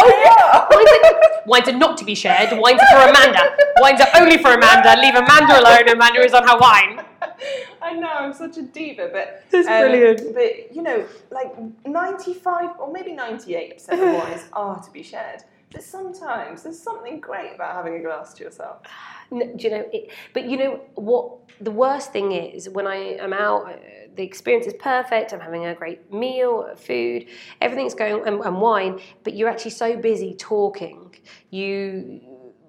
Wines 0.70 0.88
are, 1.04 1.42
wines 1.46 1.68
are 1.68 1.76
not 1.76 1.98
to 1.98 2.04
be 2.04 2.14
shared. 2.14 2.58
Wines 2.58 2.80
are 2.80 3.02
for 3.02 3.10
Amanda. 3.10 3.56
Wines 3.78 4.00
are 4.00 4.08
only 4.16 4.38
for 4.38 4.52
Amanda. 4.52 4.96
Leave 5.00 5.14
Amanda 5.14 5.60
alone. 5.60 5.88
Amanda 5.88 6.20
is 6.20 6.32
on 6.32 6.46
her 6.48 6.56
wine. 6.58 7.04
I 7.82 7.94
know 7.94 8.08
I'm 8.08 8.32
such 8.32 8.56
a 8.58 8.62
diva, 8.62 9.10
but 9.12 9.44
That's 9.50 9.66
um, 9.68 9.80
brilliant. 9.80 10.34
But 10.34 10.74
you 10.74 10.82
know, 10.82 11.06
like 11.30 11.52
ninety-five 11.84 12.70
or 12.78 12.92
maybe 12.92 13.12
ninety-eight 13.12 13.74
percent 13.74 14.00
of 14.00 14.14
wines 14.14 14.44
are 14.52 14.82
to 14.82 14.90
be 14.90 15.02
shared. 15.02 15.42
But 15.72 15.84
sometimes 15.84 16.62
there's 16.64 16.80
something 16.80 17.20
great 17.20 17.54
about 17.54 17.74
having 17.74 17.94
a 17.94 18.02
glass 18.02 18.34
to 18.34 18.44
yourself. 18.44 18.82
N- 19.32 19.56
do 19.56 19.64
you 19.64 19.70
know 19.70 19.84
it, 19.92 20.10
but 20.34 20.46
you 20.46 20.56
know 20.56 20.80
what 20.96 21.38
the 21.60 21.70
worst 21.70 22.12
thing 22.12 22.32
is 22.32 22.68
when 22.68 22.86
i 22.86 22.96
am 22.96 23.32
out 23.32 23.70
uh, 23.70 23.76
the 24.16 24.22
experience 24.22 24.66
is 24.66 24.74
perfect 24.74 25.32
i'm 25.32 25.40
having 25.40 25.66
a 25.66 25.74
great 25.74 26.12
meal 26.12 26.74
food 26.76 27.26
everything's 27.60 27.94
going 27.94 28.26
and, 28.26 28.40
and 28.40 28.60
wine 28.60 28.98
but 29.22 29.34
you're 29.34 29.48
actually 29.48 29.70
so 29.70 29.96
busy 29.96 30.34
talking 30.34 31.14
you 31.50 32.20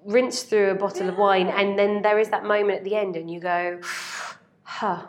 rinse 0.04 0.42
through 0.42 0.70
a 0.70 0.74
bottle 0.74 1.08
of 1.08 1.16
wine 1.16 1.48
and 1.48 1.78
then 1.78 2.02
there 2.02 2.18
is 2.18 2.28
that 2.28 2.44
moment 2.44 2.78
at 2.78 2.84
the 2.84 2.94
end 2.94 3.16
and 3.16 3.30
you 3.30 3.40
go 3.40 3.80
huh 4.62 5.06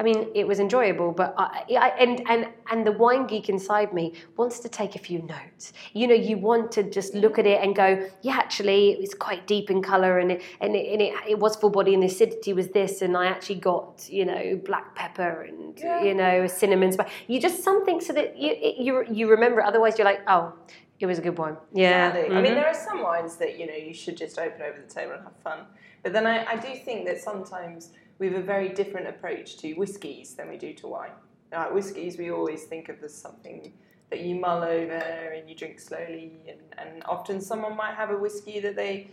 I 0.00 0.02
mean, 0.02 0.26
it 0.34 0.44
was 0.46 0.58
enjoyable, 0.58 1.12
but 1.12 1.34
I, 1.38 1.64
I, 1.78 1.88
and 2.00 2.28
and 2.28 2.48
and 2.70 2.84
the 2.84 2.90
wine 2.90 3.28
geek 3.28 3.48
inside 3.48 3.92
me 3.94 4.12
wants 4.36 4.58
to 4.60 4.68
take 4.68 4.96
a 4.96 4.98
few 4.98 5.20
notes. 5.22 5.72
You 5.92 6.08
know, 6.08 6.14
you 6.14 6.36
want 6.36 6.72
to 6.72 6.82
just 6.82 7.14
look 7.14 7.38
at 7.38 7.46
it 7.46 7.62
and 7.62 7.76
go, 7.76 8.04
yeah, 8.22 8.34
actually, 8.34 8.90
it 8.90 9.00
was 9.00 9.14
quite 9.14 9.46
deep 9.46 9.70
in 9.70 9.82
color, 9.82 10.18
and 10.18 10.32
it 10.32 10.42
and 10.60 10.74
it, 10.74 10.92
and 10.92 11.00
it, 11.00 11.14
it 11.28 11.38
was 11.38 11.54
full 11.54 11.70
body, 11.70 11.94
and 11.94 12.02
the 12.02 12.08
acidity 12.08 12.52
was 12.52 12.68
this, 12.68 13.02
and 13.02 13.16
I 13.16 13.26
actually 13.26 13.60
got 13.60 14.08
you 14.10 14.24
know 14.24 14.60
black 14.64 14.96
pepper 14.96 15.42
and 15.42 15.78
Yeah. 15.78 16.02
you 16.02 16.14
know 16.14 16.48
cinnamon 16.48 16.90
spice. 16.90 17.10
You 17.28 17.40
just 17.40 17.62
something 17.62 18.00
so 18.00 18.12
that 18.14 18.36
you 18.36 18.50
it, 18.52 18.78
you 18.78 19.04
you 19.08 19.30
remember. 19.30 19.60
it. 19.60 19.66
Otherwise, 19.66 19.96
you're 19.96 20.04
like, 20.12 20.22
oh, 20.26 20.54
it 20.98 21.06
was 21.06 21.20
a 21.20 21.22
good 21.22 21.38
wine. 21.38 21.56
Yeah, 21.72 22.08
Exactly. 22.08 22.36
I 22.36 22.42
mean, 22.42 22.52
mhm. 22.52 22.56
there 22.56 22.66
are 22.66 22.74
some 22.74 23.00
wines 23.00 23.36
that 23.36 23.60
you 23.60 23.66
know 23.68 23.74
you 23.74 23.94
should 23.94 24.16
just 24.16 24.40
open 24.40 24.60
over 24.60 24.80
the 24.84 24.92
table 24.92 25.12
and 25.12 25.22
have 25.22 25.36
fun. 25.44 25.60
But 26.02 26.12
then 26.12 26.26
I, 26.26 26.44
I 26.44 26.56
do 26.56 26.74
think 26.84 27.06
that 27.06 27.20
sometimes 27.20 27.90
we 28.18 28.26
have 28.28 28.36
a 28.36 28.42
very 28.42 28.68
different 28.68 29.08
approach 29.08 29.56
to 29.58 29.72
whiskies 29.74 30.34
than 30.34 30.48
we 30.48 30.56
do 30.56 30.72
to 30.74 30.86
wine. 30.86 31.10
Like 31.52 31.72
whiskies, 31.72 32.18
we 32.18 32.30
always 32.30 32.64
think 32.64 32.88
of 32.88 33.02
as 33.02 33.14
something 33.14 33.72
that 34.10 34.20
you 34.20 34.36
mull 34.36 34.62
over 34.62 34.94
and 34.94 35.48
you 35.48 35.54
drink 35.54 35.80
slowly, 35.80 36.32
and, 36.48 36.58
and 36.78 37.02
often 37.04 37.40
someone 37.40 37.76
might 37.76 37.94
have 37.94 38.10
a 38.10 38.16
whiskey 38.16 38.60
that 38.60 38.76
they, 38.76 39.08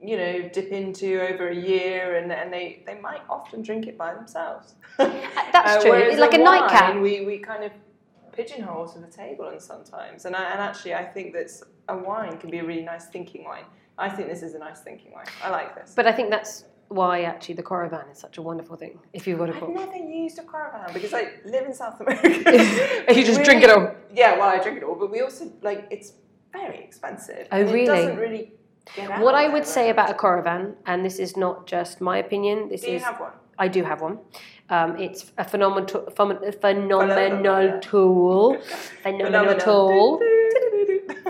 you 0.00 0.16
know, 0.16 0.48
dip 0.48 0.70
into 0.72 1.20
over 1.20 1.48
a 1.48 1.54
year, 1.54 2.16
and, 2.16 2.32
and 2.32 2.52
they, 2.52 2.82
they 2.86 2.98
might 2.98 3.20
often 3.28 3.62
drink 3.62 3.86
it 3.86 3.96
by 3.96 4.14
themselves. 4.14 4.74
That's 4.98 5.54
uh, 5.54 5.80
true. 5.80 5.90
whereas 5.90 6.12
It's 6.12 6.20
like 6.20 6.34
a 6.34 6.42
wine, 6.42 6.60
nightcap. 6.60 7.00
We, 7.00 7.24
we 7.24 7.38
kind 7.38 7.64
of 7.64 7.72
pigeonhole 8.32 8.88
to 8.88 8.98
the 8.98 9.06
table 9.06 9.48
and 9.48 9.60
sometimes 9.60 10.24
and, 10.24 10.34
I, 10.34 10.50
and 10.52 10.60
actually 10.60 10.94
I 10.94 11.04
think 11.04 11.32
that 11.34 11.50
a 11.88 11.96
wine 11.96 12.38
can 12.38 12.50
be 12.50 12.58
a 12.58 12.64
really 12.64 12.82
nice 12.82 13.06
thinking 13.06 13.44
wine 13.44 13.64
I 13.98 14.08
think 14.08 14.28
this 14.28 14.42
is 14.42 14.54
a 14.54 14.58
nice 14.58 14.80
thinking 14.80 15.12
wine 15.12 15.26
I 15.42 15.50
like 15.50 15.74
this 15.74 15.92
But 15.94 16.06
I 16.06 16.12
think 16.12 16.30
that's 16.30 16.64
why 16.88 17.22
actually 17.22 17.54
the 17.54 17.62
Coravin 17.62 18.10
is 18.12 18.18
such 18.18 18.36
a 18.38 18.42
wonderful 18.42 18.76
thing. 18.76 18.98
If 19.12 19.26
you've 19.26 19.38
got 19.38 19.48
a 19.50 19.54
I've 19.56 19.68
never 19.68 19.96
used 19.96 20.38
a 20.38 20.42
Coravin 20.42 20.92
because 20.92 21.14
I 21.14 21.22
live 21.44 21.64
in 21.66 21.74
South 21.74 22.00
America 22.00 22.28
And 23.08 23.16
you 23.18 23.24
just 23.24 23.42
drink 23.44 23.62
it 23.62 23.70
all. 23.70 23.94
yeah 24.14 24.36
well 24.38 24.48
I 24.48 24.58
drink 24.62 24.78
it 24.78 24.84
all 24.84 24.94
but 24.94 25.10
we 25.10 25.20
also 25.22 25.50
like 25.62 25.86
it's 25.90 26.12
very 26.52 26.78
expensive 26.84 27.48
Oh, 27.50 27.62
really? 27.62 27.82
it 27.82 27.86
doesn't 27.86 28.16
really 28.18 28.52
What 29.26 29.34
I 29.34 29.48
would 29.48 29.66
say 29.66 29.90
about 29.90 30.10
a. 30.10 30.14
Coravin, 30.14 30.74
and 30.86 31.04
this 31.04 31.18
is 31.18 31.36
not 31.36 31.66
just 31.66 32.00
my 32.00 32.18
opinion, 32.18 32.68
this 32.68 32.82
do 32.82 32.90
you 32.90 32.96
is 32.96 33.02
have 33.04 33.20
one 33.20 33.32
I 33.58 33.68
do 33.68 33.84
have 33.84 34.00
one. 34.00 34.18
Um, 34.70 34.96
it's 34.98 35.30
a 35.38 35.44
phenomenal, 35.44 36.10
phenomenal 36.16 36.52
Phenomenal. 36.52 37.80
tool, 37.90 38.58
phenomenal 39.02 39.56
tool, 39.66 40.20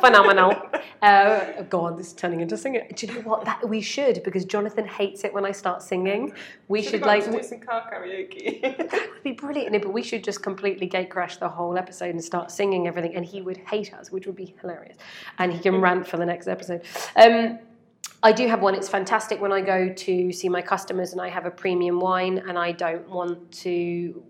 phenomenal. 0.02 0.54
Uh, 1.02 1.62
God, 1.62 1.98
this 1.98 2.08
is 2.08 2.12
turning 2.12 2.42
into 2.42 2.56
singing. 2.56 2.82
Do 2.94 3.06
you 3.06 3.14
know 3.14 3.20
what? 3.22 3.44
That 3.44 3.68
we 3.68 3.80
should 3.80 4.22
because 4.22 4.44
Jonathan 4.44 4.86
hates 4.86 5.24
it 5.24 5.34
when 5.34 5.44
I 5.44 5.50
start 5.50 5.82
singing. 5.82 6.32
We 6.68 6.80
should 6.80 7.00
like 7.02 7.24
do 7.24 7.42
some 7.42 7.58
car 7.58 7.90
karaoke 7.92 8.62
that 8.78 8.92
would 8.92 9.22
be 9.24 9.32
brilliant. 9.32 9.72
No, 9.72 9.80
but 9.80 9.92
we 9.92 10.04
should 10.04 10.22
just 10.22 10.44
completely 10.44 10.86
gate 10.86 11.10
crash 11.10 11.38
the 11.38 11.48
whole 11.48 11.76
episode 11.76 12.10
and 12.10 12.22
start 12.22 12.52
singing 12.52 12.86
everything, 12.86 13.16
and 13.16 13.26
he 13.26 13.42
would 13.42 13.56
hate 13.56 13.92
us, 13.92 14.12
which 14.12 14.26
would 14.26 14.36
be 14.36 14.54
hilarious. 14.60 14.96
And 15.38 15.52
he 15.52 15.58
can 15.58 15.80
rant 15.80 16.06
for 16.06 16.18
the 16.18 16.26
next 16.26 16.46
episode. 16.46 16.82
Um, 17.16 17.58
I 18.22 18.30
do 18.30 18.46
have 18.46 18.62
one. 18.62 18.76
It's 18.76 18.88
fantastic 18.88 19.40
when 19.40 19.50
I 19.50 19.60
go 19.60 19.92
to 19.92 20.32
see 20.32 20.48
my 20.48 20.62
customers 20.62 21.10
and 21.10 21.20
I 21.20 21.30
have 21.30 21.46
a 21.46 21.50
premium 21.50 21.98
wine 21.98 22.38
and 22.46 22.56
I 22.56 22.70
don't 22.70 23.08
want 23.08 23.50
to 23.62 24.22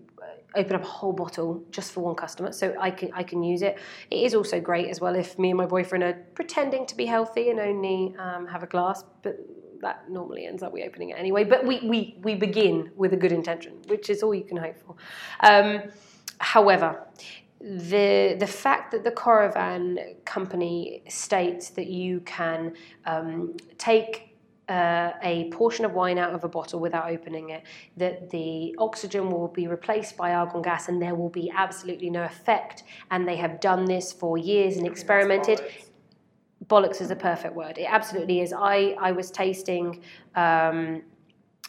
open 0.55 0.75
up 0.75 0.83
a 0.83 0.87
whole 0.87 1.13
bottle 1.13 1.63
just 1.71 1.91
for 1.91 2.01
one 2.01 2.15
customer, 2.15 2.51
so 2.51 2.75
I 2.79 2.91
can 2.91 3.09
I 3.13 3.23
can 3.23 3.43
use 3.43 3.61
it. 3.61 3.77
It 4.09 4.23
is 4.23 4.35
also 4.35 4.59
great 4.59 4.89
as 4.89 4.99
well 5.01 5.15
if 5.15 5.37
me 5.39 5.49
and 5.49 5.57
my 5.57 5.65
boyfriend 5.65 6.03
are 6.03 6.13
pretending 6.35 6.85
to 6.87 6.95
be 6.95 7.05
healthy 7.05 7.49
and 7.49 7.59
only 7.59 8.15
um, 8.17 8.47
have 8.47 8.63
a 8.63 8.67
glass, 8.67 9.03
but 9.21 9.37
that 9.81 10.09
normally 10.09 10.45
ends 10.45 10.63
up 10.63 10.73
we 10.73 10.83
opening 10.83 11.09
it 11.09 11.17
anyway. 11.19 11.43
But 11.43 11.65
we 11.65 11.79
we 11.81 12.17
we 12.21 12.35
begin 12.35 12.91
with 12.95 13.13
a 13.13 13.17
good 13.17 13.31
intention, 13.31 13.73
which 13.87 14.09
is 14.09 14.23
all 14.23 14.33
you 14.33 14.43
can 14.43 14.57
hope 14.57 14.77
for. 14.79 14.95
Um, 15.41 15.83
however, 16.39 17.07
the 17.59 18.35
the 18.39 18.47
fact 18.47 18.91
that 18.91 19.03
the 19.03 19.11
Coravin 19.11 20.23
company 20.25 21.03
states 21.07 21.69
that 21.71 21.87
you 21.87 22.21
can 22.21 22.73
um, 23.05 23.55
take 23.77 24.32
uh, 24.69 25.11
a 25.21 25.49
portion 25.51 25.85
of 25.85 25.93
wine 25.93 26.17
out 26.17 26.33
of 26.33 26.43
a 26.43 26.49
bottle 26.49 26.79
without 26.79 27.09
opening 27.09 27.49
it, 27.49 27.63
that 27.97 28.29
the 28.29 28.75
oxygen 28.77 29.29
will 29.29 29.47
be 29.47 29.67
replaced 29.67 30.15
by 30.15 30.33
argon 30.33 30.61
gas 30.61 30.87
and 30.87 31.01
there 31.01 31.15
will 31.15 31.29
be 31.29 31.51
absolutely 31.55 32.09
no 32.09 32.23
effect. 32.23 32.83
And 33.11 33.27
they 33.27 33.35
have 33.35 33.59
done 33.59 33.85
this 33.85 34.13
for 34.13 34.37
years 34.37 34.77
and 34.77 34.87
experimented. 34.87 35.61
Bollocks 36.67 37.01
is 37.01 37.11
a 37.11 37.15
perfect 37.15 37.55
word. 37.55 37.77
It 37.77 37.87
absolutely 37.89 38.39
is. 38.39 38.53
I, 38.53 38.95
I 38.99 39.11
was 39.11 39.31
tasting 39.31 40.01
um, 40.35 41.01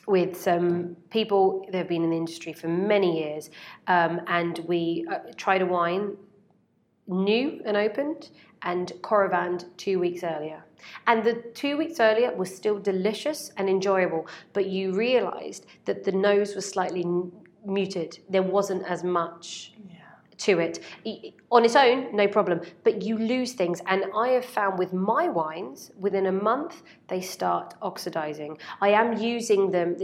with 0.07 0.41
some 0.41 0.97
people 1.11 1.67
that 1.73 1.79
have 1.79 1.89
been 1.89 2.05
in 2.05 2.11
the 2.11 2.17
industry 2.17 2.53
for 2.53 2.69
many 2.69 3.21
years, 3.21 3.51
um, 3.87 4.21
and 4.29 4.59
we 4.69 5.05
uh, 5.11 5.19
tried 5.37 5.63
a 5.63 5.67
wine 5.67 6.17
new 7.07 7.61
and 7.65 7.77
opened 7.77 8.31
and 8.63 8.93
Coravined 9.03 9.67
two 9.77 9.99
weeks 9.99 10.23
earlier. 10.25 10.65
And 11.07 11.25
the 11.25 11.35
two 11.55 11.77
weeks 11.77 12.01
earlier 12.01 12.35
was 12.35 12.55
still 12.55 12.79
delicious 12.79 13.51
and 13.57 13.69
enjoyable, 13.69 14.27
but 14.53 14.67
you 14.67 14.93
realised 14.93 15.67
that 15.85 16.05
the 16.05 16.13
nose 16.13 16.55
was 16.55 16.69
slightly 16.69 17.03
n- 17.03 17.33
muted. 17.65 18.19
There 18.29 18.43
wasn't 18.43 18.85
as 18.85 19.05
much 19.05 19.75
to 20.39 20.59
it. 20.59 20.81
On 21.51 21.65
its 21.65 21.77
own, 21.77 22.15
no 22.15 22.27
problem, 22.29 22.61
but 22.83 23.03
you 23.03 23.17
lose 23.17 23.53
things. 23.53 23.81
And 23.87 24.05
I 24.17 24.29
have 24.31 24.45
found 24.45 24.79
with 24.79 24.93
my 24.93 25.29
wines, 25.29 25.91
within 25.99 26.27
a 26.27 26.33
month, 26.33 26.83
they 27.09 27.21
start 27.21 27.75
oxidizing. 27.83 28.59
I 28.81 28.91
am 28.91 29.17
using 29.17 29.71
them. 29.71 29.97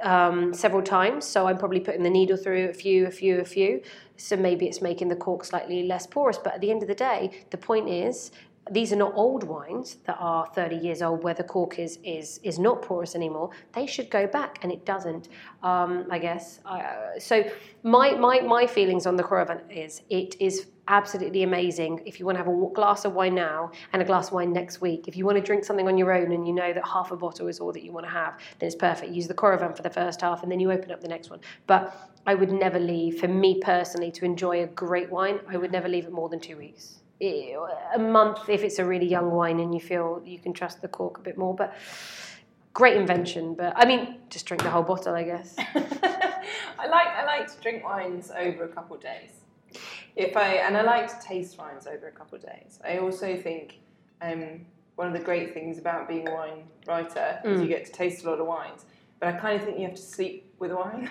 Um, 0.00 0.54
several 0.54 0.82
times, 0.82 1.24
so 1.24 1.48
I'm 1.48 1.58
probably 1.58 1.80
putting 1.80 2.04
the 2.04 2.08
needle 2.10 2.36
through 2.36 2.68
a 2.68 2.72
few, 2.72 3.08
a 3.08 3.10
few, 3.10 3.40
a 3.40 3.44
few. 3.44 3.82
So 4.18 4.36
maybe 4.36 4.66
it's 4.66 4.82
making 4.82 5.08
the 5.08 5.16
cork 5.16 5.44
slightly 5.44 5.84
less 5.84 6.06
porous. 6.06 6.38
But 6.38 6.54
at 6.54 6.60
the 6.60 6.70
end 6.70 6.82
of 6.82 6.88
the 6.88 6.94
day, 6.94 7.44
the 7.50 7.56
point 7.56 7.88
is 7.88 8.32
these 8.70 8.92
are 8.92 8.96
not 8.96 9.12
old 9.14 9.44
wines 9.44 9.96
that 10.06 10.16
are 10.18 10.46
30 10.54 10.76
years 10.76 11.02
old 11.02 11.22
where 11.22 11.34
the 11.34 11.44
cork 11.44 11.78
is 11.78 11.98
is 12.04 12.38
is 12.42 12.58
not 12.58 12.82
porous 12.82 13.14
anymore. 13.14 13.50
They 13.72 13.86
should 13.86 14.10
go 14.10 14.26
back 14.26 14.58
and 14.62 14.72
it 14.72 14.84
doesn't 14.84 15.28
um, 15.62 16.06
i 16.10 16.18
guess 16.18 16.60
uh, 16.64 17.18
so 17.18 17.44
my, 17.82 18.12
my 18.12 18.40
my 18.40 18.66
feelings 18.66 19.06
on 19.06 19.16
the 19.16 19.22
Coravin 19.22 19.60
is 19.70 20.02
it 20.10 20.36
is 20.40 20.66
absolutely 20.88 21.42
amazing. 21.42 22.00
If 22.06 22.18
you 22.18 22.24
want 22.24 22.38
to 22.38 22.44
have 22.44 22.52
a 22.52 22.74
glass 22.74 23.04
of 23.04 23.12
wine 23.12 23.34
now 23.34 23.70
and 23.92 24.00
a 24.00 24.04
glass 24.04 24.28
of 24.28 24.34
wine 24.34 24.52
next 24.52 24.80
week 24.80 25.06
if 25.06 25.16
you 25.16 25.24
want 25.26 25.36
to 25.36 25.42
drink 25.42 25.64
something 25.64 25.86
on 25.86 25.98
your 25.98 26.12
own 26.12 26.32
and 26.32 26.46
you 26.46 26.54
know 26.54 26.72
that 26.72 26.86
half 26.86 27.10
a 27.10 27.16
bottle 27.16 27.48
is 27.48 27.60
all 27.60 27.72
that 27.72 27.82
you 27.82 27.92
want 27.92 28.06
to 28.06 28.12
have 28.12 28.38
then 28.58 28.66
it's 28.66 28.76
perfect. 28.76 29.12
Use 29.12 29.28
the 29.28 29.34
Coravin 29.34 29.76
for 29.76 29.82
the 29.82 29.90
first 29.90 30.20
half 30.22 30.42
and 30.42 30.50
then 30.50 30.60
you 30.60 30.72
open 30.72 30.90
up 30.90 31.00
the 31.00 31.08
next 31.08 31.30
one. 31.30 31.40
But 31.66 31.94
i 32.26 32.34
would 32.34 32.52
never 32.52 32.78
leave 32.78 33.18
for 33.18 33.28
me 33.28 33.58
personally 33.60 34.10
to 34.12 34.24
enjoy 34.24 34.62
a 34.62 34.66
great 34.66 35.10
wine 35.10 35.40
i 35.48 35.56
would 35.56 35.72
never 35.72 35.88
leave 35.88 36.04
it 36.04 36.12
more 36.12 36.28
than 36.28 36.38
two 36.38 36.56
weeks 36.56 37.00
a 37.20 37.98
month 37.98 38.48
if 38.48 38.62
it's 38.62 38.78
a 38.78 38.84
really 38.84 39.06
young 39.06 39.30
wine 39.30 39.60
and 39.60 39.74
you 39.74 39.80
feel 39.80 40.22
you 40.24 40.38
can 40.38 40.52
trust 40.52 40.80
the 40.82 40.88
cork 40.88 41.18
a 41.18 41.20
bit 41.20 41.36
more. 41.36 41.54
But 41.54 41.74
great 42.74 42.96
invention. 42.96 43.54
But 43.54 43.72
I 43.76 43.84
mean, 43.86 44.16
just 44.30 44.46
drink 44.46 44.62
the 44.62 44.70
whole 44.70 44.82
bottle, 44.84 45.14
I 45.14 45.24
guess. 45.24 45.54
I 45.58 46.86
like 46.86 47.08
I 47.08 47.24
like 47.24 47.52
to 47.54 47.60
drink 47.60 47.84
wines 47.84 48.30
over 48.36 48.64
a 48.64 48.68
couple 48.68 48.96
of 48.96 49.02
days. 49.02 49.32
If 50.16 50.36
I 50.36 50.54
and 50.54 50.76
I 50.76 50.82
like 50.82 51.08
to 51.08 51.26
taste 51.26 51.58
wines 51.58 51.86
over 51.86 52.06
a 52.08 52.12
couple 52.12 52.36
of 52.36 52.42
days. 52.42 52.78
I 52.84 52.98
also 52.98 53.36
think 53.36 53.78
um, 54.22 54.64
one 54.96 55.06
of 55.08 55.12
the 55.12 55.20
great 55.20 55.54
things 55.54 55.78
about 55.78 56.08
being 56.08 56.28
a 56.28 56.32
wine 56.34 56.64
writer 56.86 57.40
is 57.44 57.60
Mm. 57.60 57.62
you 57.62 57.68
get 57.68 57.84
to 57.86 57.92
taste 57.92 58.24
a 58.24 58.30
lot 58.30 58.40
of 58.40 58.46
wines. 58.46 58.84
But 59.20 59.28
I 59.30 59.32
kind 59.38 59.56
of 59.60 59.64
think 59.64 59.78
you 59.78 59.84
have 59.86 59.96
to 59.96 60.02
sleep 60.02 60.47
with 60.58 60.72
wine. 60.72 61.08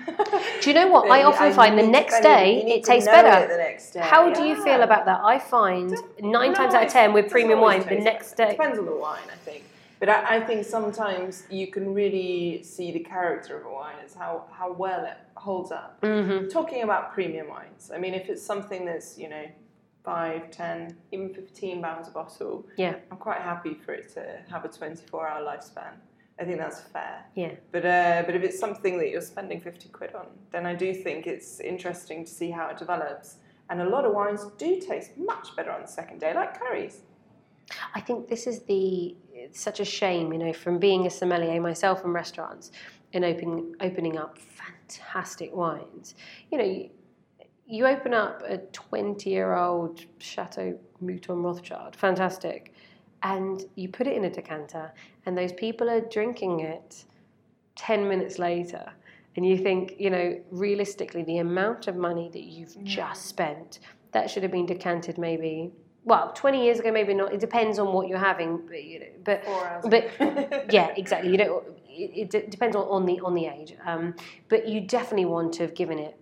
Do 0.62 0.70
you 0.70 0.74
know 0.74 0.88
what? 0.88 1.10
I 1.18 1.24
often 1.24 1.48
and 1.48 1.56
find 1.56 1.78
the 1.80 1.88
next 1.88 2.22
day 2.22 2.64
it 2.68 2.84
tastes 2.84 3.08
better. 3.08 3.45
it 3.45 3.50
The 3.50 3.58
next 3.58 3.91
day. 3.91 4.00
How 4.02 4.34
do 4.34 4.43
you 4.43 4.62
feel 4.64 4.82
about 4.84 5.06
that? 5.06 5.22
I 5.24 5.39
find 5.39 5.91
nine 6.22 6.52
No, 6.52 6.54
times 6.54 6.74
out 6.74 6.86
of 6.86 6.91
ten 6.91 7.14
with 7.14 7.30
premium 7.32 7.62
wine, 7.62 7.82
the 7.88 7.95
next 7.95 8.36
better. 8.36 8.52
day. 8.52 8.58
Depends 8.58 8.80
on 8.80 8.86
the 8.86 8.95
wine, 8.95 9.22
I 9.32 9.36
think. 9.38 9.64
But 10.00 10.10
I, 10.10 10.38
I 10.38 10.39
think 10.41 10.64
sometimes 10.66 11.43
you 11.50 11.68
can 11.68 11.93
really 11.93 12.62
see 12.64 12.91
the 12.91 13.00
character 13.00 13.58
of 13.60 13.66
a 13.66 13.70
wine 13.74 13.95
as 14.06 14.14
how, 14.14 14.45
how 14.52 14.72
well 14.72 15.04
it 15.06 15.18
holds 15.36 15.72
up. 15.72 15.98
hmm 16.04 16.48
Talking 16.50 16.84
about 16.84 17.14
premium 17.14 17.48
wines, 17.50 17.89
I 17.93 17.98
mean, 17.98 18.14
if 18.14 18.30
it's 18.30 18.43
something 18.43 18.86
that's, 18.86 19.18
you 19.18 19.28
know, 19.30 19.45
five, 20.04 20.52
ten, 20.52 20.95
even 21.12 21.34
15 21.34 21.82
pounds 21.82 22.08
a 22.10 22.12
bottle, 22.12 22.66
Yeah. 22.78 22.95
I'm 23.12 23.18
quite 23.18 23.41
happy 23.41 23.74
for 23.74 23.93
it 23.93 24.14
to 24.14 24.39
have 24.52 24.66
a 24.66 24.68
24 24.68 25.28
hour 25.28 25.41
lifespan. 25.41 25.93
I 26.40 26.46
think 26.46 26.60
that's 26.60 26.82
fair. 26.82 27.26
Yeah. 27.36 27.54
But 27.72 27.86
uh, 27.86 28.24
but 28.26 28.36
if 28.36 28.44
it's 28.44 28.60
something 28.60 28.98
that 29.00 29.10
you're 29.10 29.22
spending 29.22 29.60
50 29.60 29.90
quid 29.90 30.14
on, 30.14 30.28
then 30.52 30.66
I 30.66 30.76
do 30.76 30.94
think 30.94 31.26
it's 31.26 31.60
interesting 31.60 32.26
to 32.26 32.32
see 32.32 32.52
how 32.52 32.68
it 32.68 32.78
develops. 32.78 33.38
And 33.70 33.82
a 33.82 33.90
lot 33.90 34.06
of 34.06 34.14
wines 34.14 34.46
do 34.58 34.80
taste 34.80 35.18
much 35.18 35.56
better 35.56 35.72
on 35.72 35.82
the 35.82 35.88
second 35.88 36.20
day, 36.20 36.34
like 36.34 36.58
curries. 36.60 37.02
I 37.94 38.02
think 38.02 38.28
this 38.28 38.48
is 38.48 38.62
the 38.64 39.16
it's 39.34 39.60
such 39.60 39.80
a 39.80 39.86
shame, 39.86 40.32
you 40.32 40.40
know, 40.40 40.54
from 40.54 40.80
being 40.80 41.06
a 41.06 41.10
sommelier 41.10 41.60
myself 41.60 42.04
in 42.06 42.12
restaurants 42.12 42.72
and 43.14 43.26
opening 43.26 43.76
opening 43.82 44.18
up 44.18 44.38
fantastic 44.38 45.54
wines. 45.56 46.16
You 46.52 46.58
know, 46.58 46.64
you, 46.64 46.90
you 47.66 47.88
open 47.88 48.14
up 48.14 48.42
a 48.48 48.60
twenty-year-old 48.60 50.06
Chateau 50.20 50.80
Mouton 51.02 51.44
Rothschild, 51.44 51.96
fantastic, 51.96 52.74
and 53.24 53.63
you 53.76 53.89
put 53.89 54.07
it 54.07 54.15
in 54.15 54.26
a 54.26 54.30
decanter, 54.30 54.91
and 55.26 55.38
those 55.38 55.53
people 55.53 55.89
are 55.89 56.01
drinking 56.01 56.61
it 56.61 57.05
ten 57.76 58.07
minutes 58.07 58.39
later. 58.39 58.91
And 59.36 59.45
you 59.45 59.57
think, 59.57 59.95
you 59.99 60.09
know, 60.09 60.39
realistically, 60.49 61.24
the 61.24 61.38
amount 61.38 61.88
of 61.88 61.95
money 61.95 62.28
that 62.34 62.43
you've 62.43 62.76
just 62.84 63.28
spent, 63.28 63.80
that 64.11 64.32
should 64.32 64.41
have 64.41 64.51
been 64.51 64.65
decanted 64.65 65.20
maybe 65.20 65.72
well, 66.07 66.32
20 66.32 66.63
years 66.63 66.80
ago, 66.80 66.89
maybe 66.89 67.13
not. 67.13 67.34
It 67.34 67.41
depends 67.41 67.80
on 67.80 67.91
what 67.91 68.07
you're 68.07 68.18
having, 68.18 68.61
but 68.65 68.82
you 68.82 69.01
know, 69.01 69.05
but 69.26 69.43
but 69.84 70.70
yeah, 70.74 70.93
exactly. 70.95 71.30
You 71.32 71.38
know, 71.38 71.63
it, 71.86 72.34
it 72.34 72.49
depends 72.49 72.78
on, 72.78 72.84
on 72.84 73.05
the 73.05 73.20
on 73.20 73.34
the 73.34 73.45
age. 73.45 73.76
Um, 73.86 74.15
but 74.47 74.70
you 74.70 74.80
definitely 74.80 75.26
want 75.26 75.53
to 75.55 75.63
have 75.63 75.76
given 75.76 75.99
it 75.99 76.18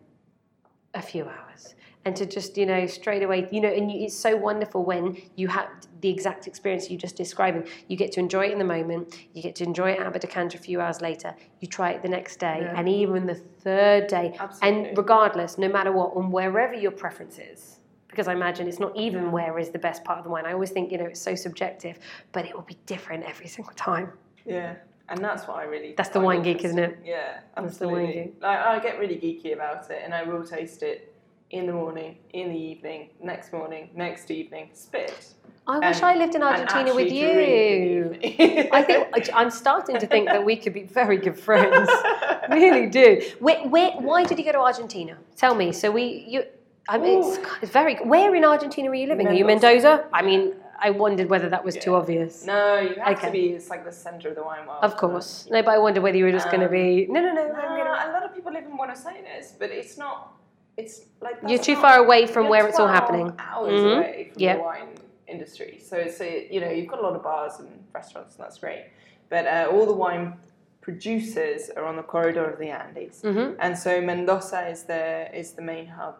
a 0.95 1.03
few 1.03 1.25
hours 1.25 1.75
and 2.05 2.15
to 2.15 2.25
just 2.25 2.55
you 2.57 2.65
know 2.65 2.85
straight 2.85 3.23
away 3.23 3.47
you 3.51 3.59
know 3.59 3.69
and 3.69 3.91
you, 3.91 4.05
it's 4.05 4.15
so 4.15 4.35
wonderful 4.35 4.85
when 4.85 5.17
you 5.35 5.47
have 5.47 5.67
the 6.01 6.09
exact 6.09 6.47
experience 6.47 6.89
you 6.89 6.97
just 6.97 7.15
describing 7.15 7.67
you 7.87 7.97
get 7.97 8.11
to 8.11 8.19
enjoy 8.19 8.45
it 8.45 8.51
in 8.51 8.59
the 8.59 8.63
moment 8.65 9.15
you 9.33 9.41
get 9.41 9.55
to 9.55 9.63
enjoy 9.63 9.89
it 9.91 9.99
out 9.99 10.07
of 10.07 10.15
a 10.15 10.19
decanter 10.19 10.57
a 10.57 10.61
few 10.61 10.79
hours 10.79 11.01
later 11.01 11.35
you 11.59 11.67
try 11.67 11.89
it 11.91 12.01
the 12.03 12.07
next 12.07 12.37
day 12.37 12.59
Yeah. 12.61 12.79
and 12.79 12.87
even 12.87 13.25
the 13.25 13.35
third 13.35 14.07
day 14.07 14.35
Absolutely. 14.39 14.89
and 14.89 14.97
regardless 14.97 15.57
no 15.57 15.67
matter 15.67 15.91
what 15.91 16.15
and 16.15 16.31
wherever 16.31 16.75
your 16.75 16.91
preference 16.91 17.39
is 17.39 17.79
because 18.07 18.27
I 18.29 18.33
imagine 18.33 18.67
it's 18.69 18.79
not 18.79 18.95
even 18.95 19.29
where 19.31 19.59
is 19.59 19.71
the 19.71 19.79
best 19.79 20.05
part 20.05 20.19
of 20.19 20.23
the 20.23 20.29
wine. 20.29 20.45
I 20.45 20.53
always 20.53 20.69
think, 20.69 20.89
you 20.89 20.97
know, 20.97 21.03
it's 21.03 21.19
so 21.19 21.35
subjective, 21.35 21.99
but 22.31 22.45
it 22.45 22.55
will 22.55 22.61
be 22.61 22.77
different 22.85 23.25
every 23.25 23.47
single 23.47 23.73
time. 23.73 24.09
Yeah, 24.45 24.75
and 25.09 25.21
that's 25.21 25.45
what 25.49 25.57
I 25.57 25.63
really. 25.63 25.95
That's 25.97 26.07
the 26.11 26.21
wine 26.21 26.41
geek, 26.41 26.63
isn't 26.63 26.79
it? 26.79 26.97
Yeah, 27.03 27.39
That's 27.57 27.77
the 27.77 27.89
wine 27.89 28.05
absolutely. 28.05 28.33
Like, 28.41 28.57
I 28.59 28.79
get 28.79 28.99
really 28.99 29.15
geeky 29.17 29.53
about 29.53 29.91
it, 29.91 30.01
and 30.01 30.13
I 30.13 30.23
will 30.23 30.45
taste 30.45 30.81
it 30.81 31.13
in 31.51 31.67
the 31.67 31.73
morning, 31.73 32.17
in 32.33 32.49
the 32.49 32.57
evening, 32.57 33.09
next 33.21 33.53
morning, 33.53 33.89
next 33.95 34.31
evening, 34.31 34.69
spit. 34.73 35.33
I 35.67 35.79
wish 35.79 35.97
and- 35.97 36.05
I 36.05 36.15
lived 36.15 36.35
in 36.35 36.43
Argentina 36.43 36.93
with 36.93 37.11
you. 37.11 37.27
in 37.27 38.19
the 38.19 38.25
evening. 38.27 38.69
I 38.71 38.83
think 38.83 39.07
I'm 39.33 39.49
starting 39.49 39.97
to 39.99 40.07
think 40.07 40.27
that 40.27 40.43
we 40.45 40.55
could 40.57 40.73
be 40.73 40.83
very 40.83 41.17
good 41.17 41.37
friends. 41.39 41.89
really 42.49 42.87
do. 42.87 43.21
Where, 43.39 43.67
where, 43.67 43.91
why 43.93 44.23
did 44.25 44.37
you 44.37 44.45
go 44.45 44.51
to 44.53 44.59
Argentina? 44.59 45.17
Tell 45.37 45.55
me. 45.55 45.71
So 45.71 45.89
we, 45.91 46.25
you, 46.27 46.43
I 46.87 46.97
mean, 46.99 47.23
it's, 47.23 47.39
it's 47.63 47.71
very. 47.71 47.95
Where 47.95 48.35
in 48.35 48.43
Argentina 48.45 48.89
are 48.89 48.95
you 48.95 49.07
living? 49.07 49.27
Are 49.27 49.33
you 49.33 49.45
Mendoza. 49.45 49.87
Mendoza? 49.87 50.09
I 50.13 50.21
mean, 50.21 50.53
I 50.79 50.91
wondered 50.91 51.29
whether 51.29 51.49
that 51.49 51.63
was 51.63 51.75
too 51.77 51.95
obvious. 51.95 52.45
No, 52.45 52.79
you 52.79 52.95
have 53.01 53.17
Okay. 53.17 53.27
to 53.27 53.31
be. 53.31 53.45
It's 53.49 53.69
like 53.69 53.85
the 53.85 53.91
center 53.91 54.29
of 54.29 54.35
the 54.35 54.43
wine 54.43 54.67
world. 54.67 54.83
Of 54.83 54.97
course. 54.97 55.47
No, 55.49 55.63
but 55.63 55.71
I 55.73 55.79
wonder 55.79 55.99
whether 56.01 56.17
you 56.17 56.25
were 56.25 56.31
just 56.31 56.47
going 56.51 56.59
to 56.59 56.67
Um, 56.67 56.71
be. 56.71 57.07
No, 57.09 57.21
no, 57.21 57.33
no. 57.33 57.47
No, 57.47 57.53
gonna, 57.53 58.09
a 58.09 58.11
lot 58.13 58.23
of 58.23 58.35
people 58.35 58.51
live 58.53 58.65
in 58.65 58.75
Buenos 58.77 59.03
Aires, 59.05 59.53
but 59.57 59.71
it's 59.71 59.97
not. 59.97 60.33
It's 60.77 61.01
like 61.21 61.37
You're 61.47 61.59
too 61.59 61.75
far 61.75 61.97
away 62.03 62.27
from 62.27 62.49
where 62.49 62.67
it's 62.67 62.79
all 62.79 62.87
happening. 62.87 63.33
Hours 63.39 63.81
Mhm. 63.81 63.97
away 63.97 64.29
from 64.33 64.41
Yep. 64.41 64.57
the 64.57 64.63
wine 64.63 64.89
industry, 65.27 65.79
so 65.81 65.97
it's 65.97 66.19
a, 66.21 66.47
you 66.53 66.59
know 66.61 66.69
you've 66.69 66.87
got 66.87 66.99
a 66.99 67.01
lot 67.01 67.15
of 67.15 67.23
bars 67.23 67.59
and 67.59 67.69
restaurants, 67.93 68.35
and 68.35 68.43
that's 68.45 68.59
great. 68.59 68.85
But 69.29 69.47
uh, 69.47 69.69
all 69.71 69.85
the 69.85 69.93
wine 69.93 70.37
producers 70.81 71.71
are 71.75 71.83
on 71.85 71.95
the 71.95 72.03
corridor 72.03 72.45
of 72.45 72.59
the 72.59 72.69
Andes, 72.69 73.21
Mhm. 73.23 73.55
and 73.59 73.77
so 73.77 74.01
Mendoza 74.01 74.67
is 74.67 74.83
the 74.83 75.35
is 75.37 75.53
the 75.53 75.61
main 75.61 75.87
hub. 75.87 76.15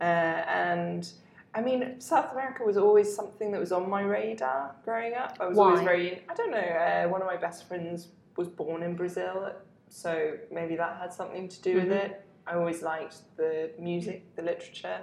Uh, 0.00 0.04
and 0.04 1.10
I 1.54 1.60
mean, 1.60 2.00
South 2.00 2.32
America 2.32 2.64
was 2.64 2.76
always 2.76 3.14
something 3.14 3.52
that 3.52 3.60
was 3.60 3.72
on 3.72 3.88
my 3.88 4.02
radar 4.02 4.74
growing 4.84 5.14
up. 5.14 5.36
I 5.38 5.46
was 5.46 5.58
always 5.58 5.80
Why? 5.80 5.84
very, 5.84 6.22
I 6.28 6.34
don't 6.34 6.50
know, 6.50 6.58
uh, 6.58 7.08
one 7.08 7.20
of 7.20 7.26
my 7.26 7.36
best 7.36 7.68
friends 7.68 8.08
was 8.36 8.48
born 8.48 8.82
in 8.82 8.94
Brazil, 8.96 9.52
so 9.88 10.32
maybe 10.50 10.76
that 10.76 10.96
had 10.96 11.12
something 11.12 11.48
to 11.48 11.62
do 11.62 11.76
Mhm. 11.76 11.82
with 11.82 11.92
it. 11.92 12.22
I 12.46 12.54
always 12.54 12.82
liked 12.82 13.16
the 13.36 13.70
music, 13.78 14.34
the 14.36 14.42
literature. 14.42 15.00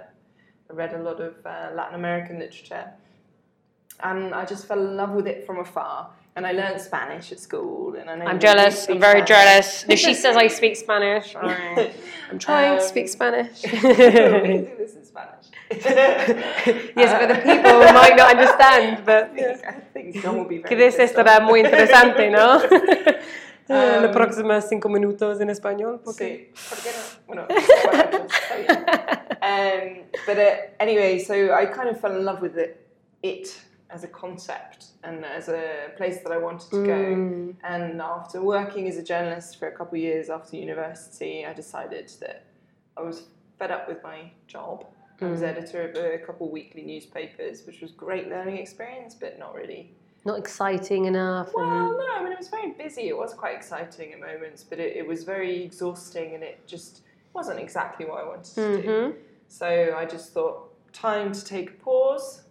I 0.70 0.72
read 0.72 0.92
a 0.94 0.98
lot 1.02 1.20
of 1.20 1.34
uh, 1.44 1.70
Latin 1.74 1.94
American 1.94 2.38
literature. 2.38 2.84
And 4.02 4.34
I 4.34 4.44
just 4.44 4.66
fell 4.66 4.78
in 4.78 4.96
love 4.96 5.10
with 5.10 5.26
it 5.26 5.46
from 5.46 5.58
afar. 5.58 6.10
And 6.36 6.46
I 6.46 6.52
learned 6.52 6.80
Spanish 6.80 7.32
at 7.32 7.40
school. 7.40 7.94
And 7.96 8.08
I 8.08 8.14
know 8.16 8.24
I'm 8.26 8.38
jealous. 8.38 8.88
I'm 8.88 9.00
very 9.00 9.20
Spanish. 9.26 9.28
jealous. 9.28 9.84
If 9.88 9.98
she 9.98 10.14
says 10.14 10.36
I 10.36 10.46
speak 10.46 10.76
Spanish, 10.86 11.34
I'm 12.30 12.38
trying 12.38 12.76
to 12.78 12.82
Um, 12.82 12.88
speak 12.88 13.08
Spanish. 13.08 13.62
we 13.64 13.70
can 13.70 14.64
do 14.64 14.70
this 14.78 14.94
in 14.94 15.04
Spanish. 15.04 15.46
yes, 15.70 17.10
but 17.18 17.28
the 17.28 17.40
people 17.42 17.78
might 17.92 18.14
not 18.16 18.36
understand, 18.36 19.02
but... 19.04 19.32
I 19.38 19.80
think 19.92 20.22
John 20.22 20.36
will 20.38 20.44
be 20.44 20.58
very 20.58 20.68
Que 20.68 20.76
this 20.76 20.96
pissed 20.96 21.16
estará 21.16 21.40
muy 21.40 21.60
interesante, 21.60 22.30
¿no? 22.30 22.60
Eh, 23.72 24.06
Um, 24.08 24.12
próximos 24.12 24.64
cinco 24.68 24.88
minutos 24.88 25.40
en 25.40 25.48
español. 25.50 26.00
porque- 26.04 26.50
Sí, 26.54 26.68
¿por 26.68 26.78
qué 26.82 26.90
no? 26.90 27.26
Bueno, 27.26 27.46
bueno, 28.10 28.26
está 28.26 28.56
bien. 28.56 30.02
um, 30.02 30.04
but 30.26 30.36
uh, 30.38 30.56
anyway, 30.80 31.18
so 31.20 31.34
I 31.54 31.66
kind 31.66 31.88
of 31.88 32.00
fell 32.00 32.16
in 32.16 32.24
love 32.24 32.40
with 32.42 32.56
it, 32.58 32.76
it 33.22 33.56
as 33.88 34.02
a 34.04 34.08
concept 34.08 34.86
and 35.04 35.24
as 35.24 35.48
a 35.48 35.90
place 35.96 36.18
that 36.24 36.32
I 36.32 36.38
wanted 36.38 36.68
to 36.70 36.84
go. 36.84 36.92
Mm. 37.14 37.56
And 37.62 38.00
after 38.00 38.42
working 38.42 38.88
as 38.88 38.96
a 38.96 39.02
journalist 39.02 39.58
for 39.58 39.68
a 39.68 39.72
couple 39.72 39.96
of 39.98 40.02
years 40.02 40.30
after 40.30 40.56
university, 40.56 41.44
I 41.46 41.52
decided 41.52 42.10
that 42.20 42.44
I 42.96 43.02
was 43.02 43.28
fed 43.58 43.70
up 43.70 43.88
with 43.88 44.02
my 44.02 44.32
job. 44.48 44.84
I 45.22 45.26
was 45.26 45.42
editor 45.42 45.82
of 45.90 45.94
a 45.96 46.18
couple 46.24 46.46
of 46.46 46.52
weekly 46.52 46.82
newspapers, 46.82 47.66
which 47.66 47.82
was 47.82 47.90
great 47.92 48.30
learning 48.30 48.56
experience, 48.56 49.14
but 49.14 49.38
not 49.38 49.54
really 49.54 49.92
Not 50.24 50.38
exciting 50.38 51.06
enough. 51.06 51.50
well, 51.54 51.64
and- 51.88 51.98
no, 51.98 52.06
I 52.16 52.22
mean, 52.22 52.32
it 52.32 52.38
was 52.38 52.48
very 52.48 52.72
busy. 52.72 53.08
It 53.08 53.16
was 53.16 53.32
quite 53.32 53.54
exciting 53.56 54.12
at 54.12 54.20
moments, 54.20 54.62
but 54.62 54.78
it, 54.78 54.96
it 54.96 55.06
was 55.06 55.24
very 55.24 55.62
exhausting 55.64 56.34
and 56.34 56.42
it 56.42 56.66
just 56.66 57.02
wasn't 57.32 57.58
exactly 57.58 58.04
what 58.06 58.22
I 58.22 58.26
wanted 58.26 58.54
to 58.54 58.82
do. 58.82 58.88
Mhm. 58.88 59.14
So 59.48 59.94
I 59.96 60.04
just 60.04 60.32
thought, 60.32 60.68
time 60.92 61.32
to 61.32 61.44
take 61.44 61.70
a 61.70 61.74
pause. 61.74 62.42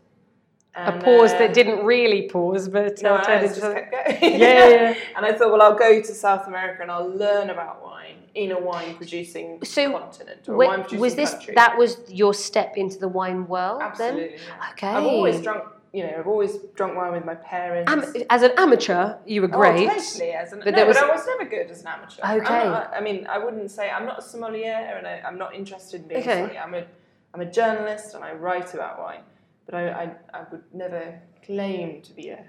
A 0.75 0.93
pause 0.93 1.33
uh, 1.33 1.39
that 1.39 1.53
didn't 1.53 1.83
really 1.85 2.29
pause, 2.29 2.69
but 2.69 3.01
No, 3.01 3.15
uh, 3.15 3.41
just 3.41 3.59
kept 3.59 3.91
going. 3.91 4.39
Yeah, 4.39 4.67
yeah. 4.69 4.95
and 5.17 5.25
I 5.25 5.33
thought, 5.33 5.51
well, 5.51 5.61
I'll 5.61 5.77
go 5.77 5.99
to 6.01 6.13
South 6.13 6.47
America 6.47 6.81
and 6.83 6.91
I'll 6.91 7.09
learn 7.09 7.49
about 7.49 7.83
wine 7.83 8.15
in 8.35 8.51
a 8.51 8.59
wine 8.59 8.95
producing 8.95 9.59
So, 9.63 9.91
continent 9.91 10.47
or 10.47 10.55
When- 10.55 10.69
wine 10.69 10.79
producing 10.81 10.99
was 11.01 11.15
this 11.15 11.31
country. 11.31 11.53
that 11.55 11.77
was 11.77 11.97
your 12.07 12.33
step 12.33 12.77
into 12.77 12.97
the 12.99 13.07
wine 13.07 13.47
world 13.47 13.81
Absolutely. 13.81 14.21
then? 14.29 14.31
yeah. 14.47 14.69
Okay. 14.71 14.87
I've 14.87 15.03
always 15.05 15.41
drunk, 15.41 15.63
you 15.93 16.03
know, 16.03 16.13
I've 16.19 16.27
always 16.27 16.57
drunk 16.75 16.95
wine 16.95 17.11
with 17.13 17.25
my 17.25 17.35
parents. 17.35 17.91
Am- 17.91 18.23
as 18.29 18.43
an 18.43 18.51
amateur, 18.57 19.15
you 19.25 19.41
were 19.41 19.47
great. 19.47 19.89
Oh, 19.89 19.93
totally. 19.93 20.31
As 20.31 20.53
an, 20.53 20.61
But 20.63 20.75
no, 20.75 20.85
was- 20.85 20.97
but 20.97 21.09
I 21.09 21.15
was 21.15 21.25
never 21.25 21.45
good 21.49 21.71
as 21.71 21.81
an 21.81 21.87
amateur. 21.87 22.21
Okay. 22.23 22.63
not- 22.65 22.93
I 22.95 23.01
mean, 23.01 23.25
I 23.27 23.37
wouldn't 23.37 23.71
say 23.71 23.89
I'm 23.89 24.05
not 24.05 24.19
a 24.19 24.21
sommelier, 24.21 24.71
and 24.73 25.07
I, 25.07 25.21
I'm 25.25 25.37
not 25.37 25.55
interested 25.55 26.01
in 26.01 26.07
being 26.07 26.21
Okay. 26.21 26.31
a 26.31 26.35
sommelier. 26.43 26.59
I'm 26.61 26.73
a, 26.75 26.85
I'm 27.33 27.41
a 27.41 27.51
journalist, 27.51 28.13
and 28.15 28.23
I 28.23 28.33
write 28.33 28.73
about 28.73 28.99
wine, 28.99 29.21
but 29.65 29.75
I, 29.75 29.89
I, 29.89 30.11
I 30.33 30.43
would 30.51 30.63
never 30.73 31.19
claim 31.45 32.01
to 32.03 32.13
be 32.13 32.29
an 32.29 32.45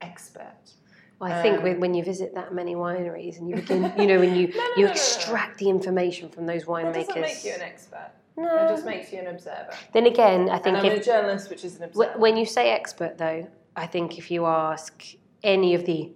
expert. 0.00 0.72
Well, 1.20 1.32
I 1.32 1.42
think 1.42 1.58
Um, 1.64 1.80
when, 1.80 1.94
you 1.94 2.04
visit 2.04 2.34
that 2.36 2.54
many 2.54 2.76
wineries 2.76 3.38
and 3.38 3.50
you 3.50 3.56
begin, 3.56 3.92
you 3.98 4.06
know, 4.06 4.20
when 4.20 4.36
you 4.36 4.46
No, 4.54 4.60
no, 4.60 4.74
you 4.76 4.84
no, 4.84 4.90
extract 4.92 5.58
the 5.58 5.68
information 5.68 6.28
from 6.28 6.46
those 6.46 6.62
That 6.62 6.68
winemakers. 6.70 7.06
doesn't 7.08 7.20
make 7.20 7.44
you 7.44 7.52
an 7.54 7.62
expert. 7.62 8.10
No. 8.38 8.64
It 8.64 8.68
just 8.68 8.86
makes 8.86 9.12
you 9.12 9.18
an 9.18 9.26
observer. 9.26 9.72
Then 9.92 10.06
again, 10.06 10.48
I 10.48 10.54
And 10.54 10.64
think 10.64 10.76
I'm 10.78 10.84
if 10.86 11.00
a 11.00 11.04
journalist, 11.04 11.50
which 11.50 11.64
is 11.64 11.76
an 11.76 11.84
observer. 11.84 12.18
When 12.18 12.36
you 12.36 12.46
say 12.46 12.70
expert, 12.70 13.18
though, 13.18 13.48
I 13.76 13.86
think 13.86 14.18
if 14.18 14.30
you 14.30 14.46
ask 14.46 15.04
any 15.42 15.74
of 15.74 15.84
the 15.84 16.12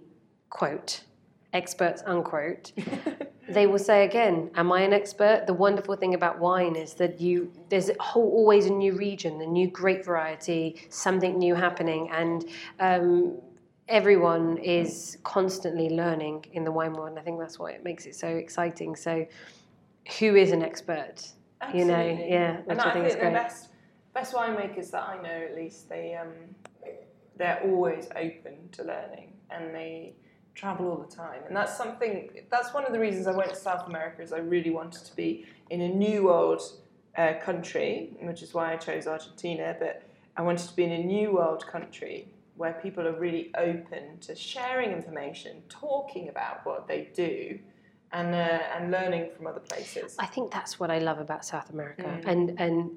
quote 0.49 1.03
experts 1.51 2.01
unquote, 2.05 2.71
they 3.49 3.67
will 3.67 3.79
say 3.79 4.05
again, 4.05 4.51
"Am 4.55 4.71
I 4.71 4.81
an 4.81 4.93
expert?" 4.93 5.45
The 5.47 5.53
wonderful 5.53 5.95
thing 5.95 6.13
about 6.13 6.39
wine 6.39 6.75
is 6.75 6.93
that 6.95 7.19
you 7.19 7.51
there's 7.69 7.89
a 7.89 8.01
whole, 8.01 8.31
always 8.31 8.65
a 8.67 8.71
new 8.71 8.93
region, 8.93 9.41
a 9.41 9.45
new 9.45 9.67
grape 9.67 10.05
variety, 10.05 10.87
something 10.89 11.37
new 11.37 11.55
happening, 11.55 12.09
and 12.09 12.45
um, 12.79 13.37
everyone 13.89 14.57
is 14.57 15.17
constantly 15.23 15.89
learning 15.89 16.45
in 16.53 16.63
the 16.63 16.71
wine 16.71 16.93
world. 16.93 17.09
And 17.09 17.19
I 17.19 17.21
think 17.21 17.39
that's 17.39 17.59
why 17.59 17.71
it 17.71 17.83
makes 17.83 18.05
it 18.05 18.15
so 18.15 18.27
exciting. 18.27 18.95
So, 18.95 19.25
who 20.19 20.35
is 20.35 20.51
an 20.51 20.63
expert? 20.63 21.33
You 21.73 21.85
know, 21.85 21.99
yeah, 21.99 22.61
and 22.67 22.79
I 22.79 22.89
I 22.89 22.93
think 22.93 23.05
think 23.07 23.19
the 23.19 23.31
best 23.31 23.69
best 24.13 24.33
winemakers 24.33 24.91
that 24.91 25.03
I 25.03 25.21
know, 25.21 25.47
at 25.49 25.55
least, 25.55 25.89
they 25.89 26.15
um, 26.15 26.33
they're 27.37 27.61
always 27.63 28.07
open 28.15 28.69
to 28.73 28.83
learning 28.83 29.33
and 29.49 29.73
they 29.73 30.13
travel 30.55 30.89
all 30.89 30.97
the 30.97 31.15
time. 31.15 31.41
And 31.47 31.55
that's 31.55 31.75
something. 31.75 32.29
That's 32.49 32.73
one 32.73 32.85
of 32.85 32.93
the 32.93 32.99
reasons 32.99 33.27
I 33.27 33.31
went 33.31 33.49
to 33.49 33.55
South 33.55 33.87
America. 33.87 34.21
Is 34.21 34.33
I 34.33 34.39
really 34.39 34.71
wanted 34.71 35.03
to 35.05 35.15
be 35.15 35.45
in 35.69 35.81
a 35.81 35.89
new 35.89 36.25
world 36.25 36.61
uh, 37.17 37.33
country, 37.41 38.15
which 38.21 38.43
is 38.43 38.53
why 38.53 38.73
I 38.73 38.77
chose 38.77 39.07
Argentina. 39.07 39.75
But 39.79 40.03
I 40.37 40.41
wanted 40.41 40.67
to 40.67 40.75
be 40.75 40.83
in 40.83 40.91
a 40.91 41.03
new 41.03 41.33
world 41.33 41.65
country 41.67 42.27
where 42.55 42.73
people 42.73 43.07
are 43.07 43.19
really 43.19 43.51
open 43.57 44.19
to 44.21 44.35
sharing 44.35 44.91
information, 44.91 45.63
talking 45.69 46.29
about 46.29 46.65
what 46.65 46.87
they 46.87 47.09
do. 47.13 47.59
And, 48.13 48.35
uh, 48.35 48.59
and 48.75 48.91
learning 48.91 49.31
from 49.35 49.47
other 49.47 49.59
places. 49.59 50.15
I 50.19 50.27
think 50.27 50.51
that's 50.51 50.79
what 50.79 50.91
I 50.91 50.99
love 50.99 51.19
about 51.19 51.43
South 51.43 51.71
America. 51.71 52.03
Mm. 52.03 52.27
And 52.31 52.59
and 52.59 52.91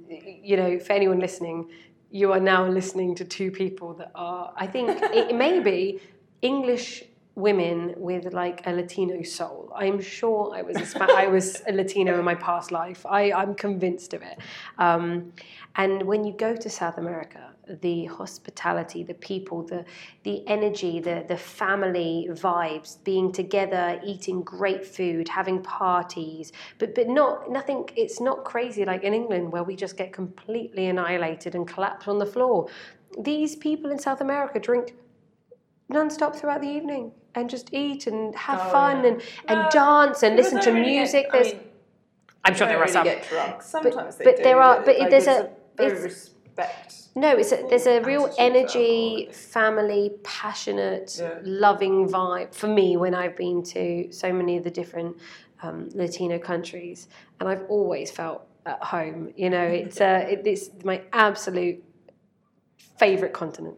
you 0.50 0.56
know, 0.58 0.78
for 0.78 0.92
anyone 0.92 1.20
listening, 1.20 1.70
you 2.10 2.32
are 2.32 2.40
now 2.54 2.66
listening 2.66 3.14
to 3.14 3.24
two 3.24 3.50
people 3.50 3.94
that 3.94 4.10
are 4.14 4.52
I 4.56 4.66
think 4.66 4.90
it 5.02 5.34
may 5.34 5.60
be 5.60 6.00
English 6.42 7.04
women 7.36 7.94
with 7.96 8.32
like 8.32 8.66
a 8.66 8.72
Latino 8.72 9.22
soul. 9.22 9.70
I'm 9.76 10.00
sure 10.00 10.54
I 10.54 10.62
was 10.62 10.76
a 10.78 10.86
Spa- 10.86 11.14
I 11.14 11.28
was 11.28 11.62
a 11.68 11.72
Latino 11.72 12.18
in 12.18 12.24
my 12.24 12.34
past 12.34 12.72
life. 12.72 13.04
I, 13.06 13.30
I'm 13.30 13.54
convinced 13.54 14.14
of 14.14 14.22
it. 14.22 14.38
Um, 14.78 15.32
and 15.76 16.02
when 16.04 16.24
you 16.24 16.32
go 16.32 16.56
to 16.56 16.70
South 16.70 16.96
America, 16.96 17.52
the 17.68 18.04
hospitality, 18.06 19.02
the 19.02 19.14
people, 19.14 19.62
the 19.62 19.84
the 20.22 20.46
energy, 20.46 21.00
the 21.00 21.24
the 21.26 21.36
family 21.36 22.28
vibes, 22.30 23.02
being 23.04 23.32
together, 23.32 24.00
eating 24.04 24.42
great 24.42 24.84
food, 24.86 25.28
having 25.28 25.62
parties, 25.62 26.52
but 26.78 26.94
but 26.94 27.08
not 27.08 27.50
nothing. 27.50 27.88
It's 27.96 28.20
not 28.20 28.44
crazy 28.44 28.84
like 28.84 29.02
in 29.02 29.12
England 29.14 29.50
where 29.52 29.64
we 29.64 29.74
just 29.76 29.96
get 29.96 30.12
completely 30.12 30.86
annihilated 30.86 31.54
and 31.54 31.66
collapse 31.66 32.06
on 32.08 32.18
the 32.18 32.26
floor. 32.26 32.68
These 33.18 33.56
people 33.56 33.90
in 33.90 33.98
South 33.98 34.20
America 34.20 34.58
drink 34.60 34.94
non-stop 35.88 36.34
throughout 36.36 36.60
the 36.60 36.68
evening 36.68 37.12
and 37.34 37.48
just 37.48 37.68
eat 37.72 38.06
and 38.06 38.34
have 38.34 38.60
Oh, 38.60 38.70
fun 38.70 39.02
yeah. 39.04 39.10
and, 39.10 39.22
and 39.48 39.58
No, 39.60 39.68
dance 39.70 40.22
and 40.22 40.36
listen 40.36 40.58
to 40.60 40.66
don't 40.66 40.74
really 40.76 40.96
music. 40.98 41.24
Get, 41.24 41.32
There's 41.32 41.46
I 41.48 41.50
mean, 41.52 41.60
I'm 42.44 42.54
sure 42.54 42.66
they 42.66 42.72
there 42.74 42.82
are 42.82 42.86
don't 42.86 42.92
some. 42.92 43.04
get 43.04 43.28
drunk. 43.28 43.62
Sometimes 43.62 44.16
they 44.16 44.24
but 44.24 44.36
do, 44.36 44.42
there 44.42 44.60
are- 44.60 44.82
but 44.82 44.98
like, 44.98 45.10
there's 45.10 45.26
it's 45.26 45.38
a- 45.40 45.50
very 45.76 45.96
it's- 45.98 46.30
respect. 46.56 46.94
No, 47.14 47.36
it's 47.36 47.52
a, 47.52 47.64
there's 47.68 47.86
a 47.86 48.00
real 48.00 48.32
energy, 48.38 49.28
family, 49.32 50.12
passionate, 50.22 51.16
Yeah. 51.18 51.38
loving 51.42 52.08
vibe 52.08 52.54
for 52.54 52.66
me 52.68 52.96
when 52.96 53.14
I've 53.14 53.36
been 53.36 53.62
to 53.64 54.12
so 54.12 54.32
many 54.32 54.56
of 54.58 54.64
the 54.64 54.70
different 54.70 55.16
um, 55.62 55.88
Latino 55.94 56.38
countries, 56.38 57.08
and 57.40 57.48
I've 57.48 57.62
always 57.68 58.10
felt 58.10 58.46
at 58.66 58.82
home. 58.82 59.32
You 59.36 59.50
know, 59.50 59.62
it's 59.82 60.00
uh, 60.00 60.26
it, 60.28 60.46
it's 60.46 60.70
my 60.84 61.02
absolute 61.12 61.82
favorite 62.98 63.32
continent. 63.32 63.76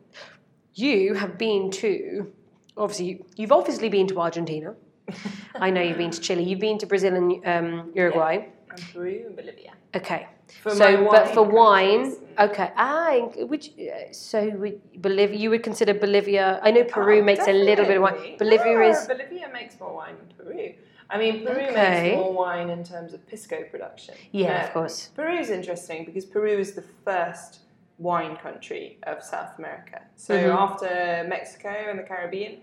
You 0.75 1.15
have 1.15 1.39
been 1.39 1.71
to, 1.73 2.33
obviously, 2.77 3.25
you've 3.37 3.53
obviously 3.53 3.89
been 3.89 4.07
to 4.09 4.21
Argentina. 4.21 4.75
I 5.57 5.71
know 5.71 5.81
you've 5.81 5.99
been 5.99 6.11
to 6.13 6.21
Chile. 6.21 6.45
You've 6.45 6.61
been 6.61 6.79
to 6.79 6.87
Brazil 6.87 7.15
and 7.17 7.47
um, 7.47 7.93
Uruguay. 7.95 8.47
And 8.71 8.83
Peru 8.93 9.25
and 9.27 9.35
Bolivia. 9.37 9.73
Okay. 9.95 10.29
For 10.53 10.71
so, 10.75 11.09
but 11.11 11.29
for 11.35 11.43
wine 11.43 12.15
okay. 12.39 12.73
Ah, 12.77 13.21
which 13.53 13.73
so 14.13 14.49
would 14.51 14.81
Bolivia? 15.03 15.37
You 15.39 15.51
would 15.51 15.63
consider 15.63 15.95
Bolivia? 15.95 16.61
I 16.63 16.71
know 16.71 16.85
Peru 16.85 17.21
Oh, 17.21 17.25
makes 17.25 17.47
a 17.47 17.53
little 17.53 17.85
bit 17.87 17.97
of 17.97 18.03
wine. 18.03 18.37
Bolivia 18.39 18.79
No, 18.79 18.89
is 18.91 19.07
Bolivia 19.07 19.49
makes 19.53 19.79
more 19.81 19.95
wine 19.95 20.17
than 20.17 20.29
Peru. 20.47 20.75
I 21.11 21.19
mean, 21.19 21.45
Peru 21.45 21.63
Okay. 21.69 22.11
makes 22.13 22.21
more 22.23 22.33
wine 22.33 22.71
in 22.71 22.85
terms 22.85 23.13
of 23.15 23.27
pisco 23.27 23.65
production. 23.71 24.15
yeah, 24.33 24.63
Uh, 24.63 24.67
of 24.67 24.73
course. 24.73 25.09
Peru 25.15 25.35
is 25.39 25.51
interesting 25.51 26.05
because 26.05 26.25
Peru 26.27 26.59
is 26.59 26.75
the 26.75 26.85
first 27.05 27.61
wine 27.99 28.37
country 28.37 28.99
of 29.05 29.23
South 29.23 29.59
America. 29.59 30.03
So 30.17 30.35
Mhm. 30.35 30.57
after 30.57 31.25
Mexico 31.29 31.69
and 31.91 31.99
the 31.99 32.05
Caribbean, 32.05 32.61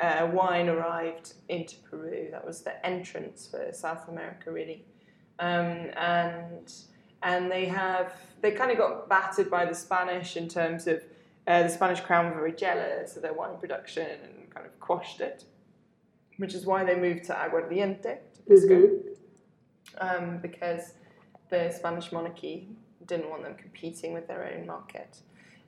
uh, 0.00 0.28
wine 0.32 0.68
arrived 0.68 1.34
into 1.48 1.76
Peru. 1.90 2.28
That 2.30 2.44
was 2.46 2.62
the 2.62 2.74
entrance 2.86 3.48
for 3.50 3.72
South 3.72 4.06
America, 4.08 4.52
really. 4.52 4.84
Um, 5.40 5.90
and 5.96 6.72
and 7.22 7.50
they 7.50 7.66
have 7.66 8.12
they 8.40 8.52
kind 8.52 8.70
of 8.70 8.78
got 8.78 9.08
battered 9.08 9.50
by 9.50 9.64
the 9.64 9.74
Spanish 9.74 10.36
in 10.36 10.48
terms 10.48 10.86
of 10.86 11.02
uh, 11.46 11.62
the 11.62 11.68
Spanish 11.68 12.00
crown 12.00 12.26
were 12.26 12.36
very 12.36 12.52
jealous 12.52 13.16
of 13.16 13.22
their 13.22 13.32
wine 13.32 13.56
production 13.58 14.06
and 14.06 14.54
kind 14.54 14.66
of 14.66 14.78
quashed 14.80 15.20
it, 15.20 15.44
which 16.36 16.54
is 16.54 16.66
why 16.66 16.84
they 16.84 16.94
moved 16.94 17.24
to 17.24 17.32
aguardiente, 17.32 18.02
to 18.02 18.42
pisco, 18.46 18.90
um, 20.00 20.38
because 20.38 20.92
the 21.48 21.70
Spanish 21.70 22.12
monarchy 22.12 22.68
didn't 23.06 23.30
want 23.30 23.42
them 23.42 23.54
competing 23.54 24.12
with 24.12 24.28
their 24.28 24.44
own 24.54 24.66
market. 24.66 25.20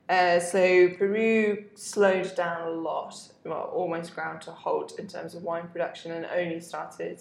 Uh, 0.07 0.39
so 0.39 0.89
Peru 0.97 1.65
slowed 1.75 2.35
down 2.35 2.67
a 2.67 2.71
lot, 2.71 3.15
well, 3.43 3.71
almost 3.73 4.13
ground 4.13 4.41
to 4.41 4.51
halt 4.51 4.99
in 4.99 5.07
terms 5.07 5.35
of 5.35 5.43
wine 5.43 5.67
production, 5.69 6.11
and 6.11 6.25
only 6.25 6.59
started 6.59 7.19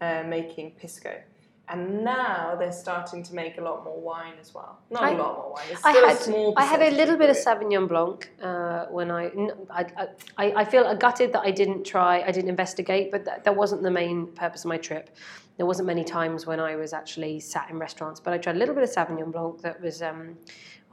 uh, 0.00 0.22
making 0.26 0.72
pisco. 0.72 1.22
And 1.68 2.04
now 2.04 2.56
they're 2.58 2.72
starting 2.72 3.22
to 3.22 3.34
make 3.34 3.56
a 3.56 3.60
lot 3.62 3.84
more 3.84 3.98
wine 4.00 4.34
as 4.40 4.52
well. 4.52 4.78
Not 4.90 5.04
I- 5.04 5.10
a 5.12 5.16
lot 5.16 5.36
more 5.38 5.52
wine. 5.52 5.64
It's 5.70 5.84
I 5.84 5.92
still 5.92 6.08
had 6.08 6.16
a 6.16 6.20
small 6.20 6.54
I 6.56 6.64
had 6.64 6.82
a 6.82 6.90
little 6.90 7.16
bit 7.16 7.30
of. 7.30 7.36
Sauvignon 7.36 7.88
Blanc 7.88 8.30
uh, 8.42 8.86
when 8.86 9.10
I 9.10 10.64
feel 10.64 10.94
gutted 10.96 11.32
that 11.32 11.42
I 11.44 11.50
didn't 11.50 11.84
try 11.84 12.22
I 12.22 12.30
didn't 12.32 12.50
investigate, 12.50 13.10
but 13.10 13.24
that, 13.24 13.44
that 13.44 13.56
wasn't 13.56 13.82
the 13.82 13.90
main 13.90 14.26
purpose 14.26 14.64
of 14.64 14.68
my 14.68 14.76
trip. 14.76 15.10
There 15.56 15.66
wasn't 15.66 15.86
many 15.86 16.04
times 16.04 16.46
when 16.46 16.60
I 16.60 16.76
was 16.76 16.92
actually 16.92 17.38
sat 17.40 17.70
in 17.70 17.78
restaurants, 17.78 18.20
but 18.20 18.32
I 18.32 18.38
tried 18.38 18.56
a 18.56 18.58
little 18.58 18.74
bit 18.74 18.84
of 18.84 18.90
Sauvignon 18.90 19.30
Blanc 19.32 19.60
that 19.62 19.80
was 19.80 20.02
um, 20.02 20.36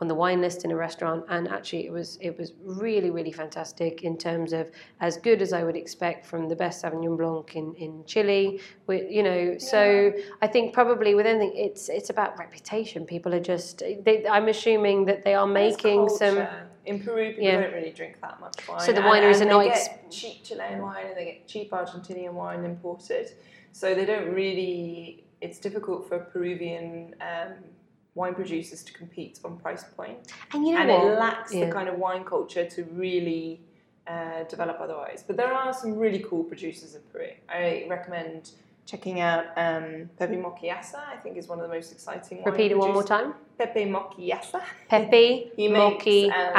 on 0.02 0.08
the 0.08 0.16
wine 0.16 0.39
list 0.41 0.64
in 0.66 0.72
a 0.72 0.76
restaurant, 0.76 1.26
and 1.30 1.47
actually 1.47 1.86
it 1.86 1.91
was 1.91 2.18
it 2.22 2.38
was 2.38 2.54
really 2.64 3.10
really 3.12 3.32
fantastic 3.32 4.04
in 4.04 4.18
terms 4.18 4.54
of 4.54 4.72
as 5.02 5.18
good 5.18 5.41
as 5.41 5.52
I 5.54 5.64
would 5.64 5.76
expect 5.76 6.26
from 6.26 6.47
the 6.47 6.56
best 6.56 6.84
Sauvignon 6.84 7.18
Blanc 7.18 7.56
in, 7.56 7.74
in 7.76 8.04
Chile. 8.06 8.62
With 8.88 9.12
you 9.12 9.24
know, 9.24 9.58
so 9.58 10.14
I 10.41 10.47
think 10.47 10.74
probably 10.74 11.16
with 11.16 11.26
anything, 11.26 11.54
it's 11.56 11.89
it's 11.89 12.10
about 12.10 12.38
reputation. 12.39 13.06
People 13.06 13.34
are 13.34 13.39
just 13.41 13.80
they, 13.80 14.26
I'm 14.30 14.47
assuming 14.47 15.06
that 15.06 15.24
they 15.24 15.34
are 15.36 15.47
making 15.47 16.10
some. 16.10 16.47
In 16.86 17.00
Peru, 17.04 17.30
people 17.30 17.43
Yeah. 17.43 17.62
don't 17.62 17.74
really 17.74 17.91
drink 17.91 18.20
that 18.22 18.39
much 18.39 18.68
wine. 18.68 18.80
So 18.80 18.93
the 18.93 19.04
and- 19.04 19.10
wineries 19.12 19.41
and 19.41 19.52
are 19.52 19.56
not 19.56 19.64
They 19.66 19.70
ex- 19.72 19.88
get 19.89 20.12
cheap 20.12 20.43
Chilean 20.43 20.82
wine 20.82 21.06
and 21.08 21.18
they 21.18 21.26
get 21.26 21.47
cheap 21.47 21.70
Argentinian 21.72 22.34
wine 22.34 22.64
imported. 22.64 23.32
So 23.74 23.93
they 23.93 24.06
don't 24.06 24.34
really. 24.34 25.24
It's 25.41 25.60
difficult 25.60 26.08
for 26.10 26.20
Peruvian 26.20 27.16
um, 27.22 27.54
wine 28.20 28.36
producers 28.41 28.80
to 28.88 28.91
compete 29.01 29.39
on 29.45 29.51
price 29.65 29.84
point, 29.97 30.20
And 30.53 30.59
you 30.67 30.74
know 30.74 30.82
and 30.82 30.89
what? 30.91 31.03
it 31.05 31.20
lacks 31.26 31.51
Yeah. 31.53 31.65
the 31.65 31.72
kind 31.78 31.88
of 31.91 31.95
wine 32.05 32.24
culture 32.34 32.65
to 32.76 32.80
really 33.05 33.47
uh, 34.13 34.43
develop 34.53 34.78
otherwise. 34.86 35.20
But 35.28 35.36
there 35.41 35.53
are 35.61 35.72
some 35.82 35.91
really 36.03 36.22
cool 36.30 36.43
producers 36.51 36.91
in 36.97 37.01
Peru. 37.11 37.30
I 37.61 37.86
recommend 37.95 38.41
checking 38.91 39.17
out 39.30 39.45
um, 39.65 39.88
Pepe 40.20 40.36
Moquillaza. 40.45 40.99
I 41.15 41.17
think 41.24 41.38
is 41.38 41.47
one 41.53 41.59
of 41.61 41.65
the 41.67 41.74
most 41.78 41.89
exciting. 41.97 42.38
wine 42.39 42.51
Repeat 42.51 42.72
it 42.74 42.78
one 42.86 42.91
more 42.97 43.07
time. 43.17 43.30
Pepe 43.59 43.84
Moquillaza. 43.95 44.61
Pepe 44.93 45.30
Moki 45.78 46.20
um, 46.32 46.53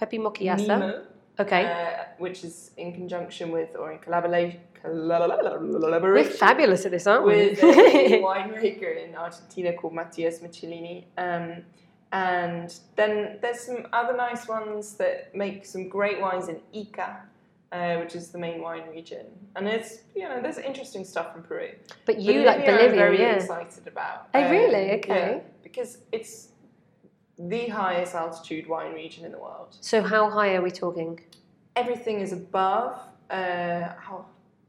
Pepe 0.00 0.18
Moki 0.26 0.44
Asa. 0.54 0.66
Nemo, 0.66 1.02
Okay. 1.38 1.64
uh, 1.64 2.04
which 2.18 2.44
is 2.44 2.70
in 2.76 2.92
conjunction 2.94 3.50
with 3.50 3.76
or 3.76 3.92
in 3.92 3.98
collaboration 3.98 4.60
We're 4.84 6.24
fabulous 6.24 6.84
at 6.86 6.92
this, 6.92 7.06
aren't 7.06 7.26
we? 7.26 7.50
with 7.50 7.62
a 7.62 7.66
winemaker 8.22 9.04
in 9.04 9.14
Argentina 9.14 9.72
called 9.72 9.94
Matías 9.94 10.40
Michelini. 10.42 11.04
Um, 11.18 11.62
and 12.12 12.72
then 12.94 13.38
there's 13.42 13.60
some 13.60 13.86
other 13.92 14.16
nice 14.16 14.46
ones 14.48 14.94
that 14.94 15.34
make 15.34 15.66
some 15.66 15.88
great 15.88 16.20
wines 16.20 16.48
in 16.48 16.60
Ica, 16.74 17.16
uh, 17.72 17.96
which 17.96 18.14
is 18.14 18.30
the 18.30 18.38
main 18.38 18.62
wine 18.62 18.84
region. 18.90 19.26
And 19.56 19.66
it's 19.68 19.98
you 20.14 20.28
know 20.28 20.40
there's 20.40 20.58
interesting 20.58 21.04
stuff 21.04 21.34
in 21.36 21.42
Peru. 21.42 21.70
but 22.04 22.18
you 22.20 22.42
like 22.44 22.60
I'm 22.60 22.66
Bolivia, 22.66 22.96
very 22.96 23.18
yeah. 23.20 23.34
excited 23.34 23.86
about. 23.88 24.28
Oh, 24.34 24.42
Um, 24.44 24.50
really? 24.50 24.92
Okay. 24.98 25.08
yeah, 25.08 25.38
because 25.62 25.98
it's 26.12 26.48
the 27.38 27.68
highest 27.68 28.14
altitude 28.14 28.66
wine 28.68 28.94
region 28.94 29.24
in 29.24 29.32
the 29.32 29.38
world. 29.38 29.76
So 29.80 30.02
how 30.02 30.30
high 30.30 30.54
are 30.56 30.62
we 30.62 30.70
talking? 30.70 31.20
Everything 31.74 32.20
is 32.20 32.32
above. 32.32 32.98
Uh, 33.30 33.88
how 33.98 34.24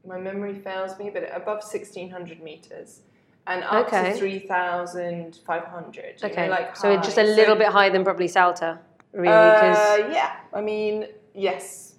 my 0.06 0.18
memory 0.18 0.54
fails 0.54 0.98
me, 0.98 1.10
but 1.10 1.28
above 1.34 1.62
sixteen 1.62 2.10
hundred 2.10 2.42
meters. 2.42 3.00
And 3.46 3.64
up 3.64 3.86
Okay. 3.86 4.12
to 4.12 4.18
three 4.18 4.40
thousand 4.40 5.38
five 5.46 5.64
hundred. 5.64 6.22
Okay. 6.22 6.48
like 6.50 6.76
so 6.76 6.90
it's 6.90 7.06
just 7.06 7.18
a 7.18 7.22
little 7.22 7.54
So, 7.54 7.58
bit 7.60 7.68
higher 7.68 7.90
than 7.90 8.04
probably 8.04 8.28
Salta, 8.28 8.78
really, 9.12 9.32
Uh, 9.32 9.96
yeah, 10.12 10.36
I 10.52 10.60
mean, 10.60 11.06
yes, 11.34 11.94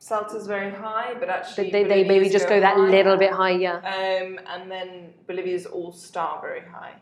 Salta's 0.00 0.46
very 0.48 0.70
high, 0.70 1.14
but 1.20 1.28
actually 1.28 1.70
they, 1.70 1.84
they 1.84 2.02
maybe 2.02 2.28
just 2.28 2.48
go 2.48 2.58
that 2.58 2.74
higher. 2.76 2.90
little 2.90 3.16
bit 3.16 3.30
higher. 3.32 3.76
Um, 3.84 4.40
and 4.48 4.68
then 4.70 5.14
Bolivia's 5.28 5.66
all 5.66 5.92
star 5.92 6.40
very 6.40 6.62
high. 6.62 6.94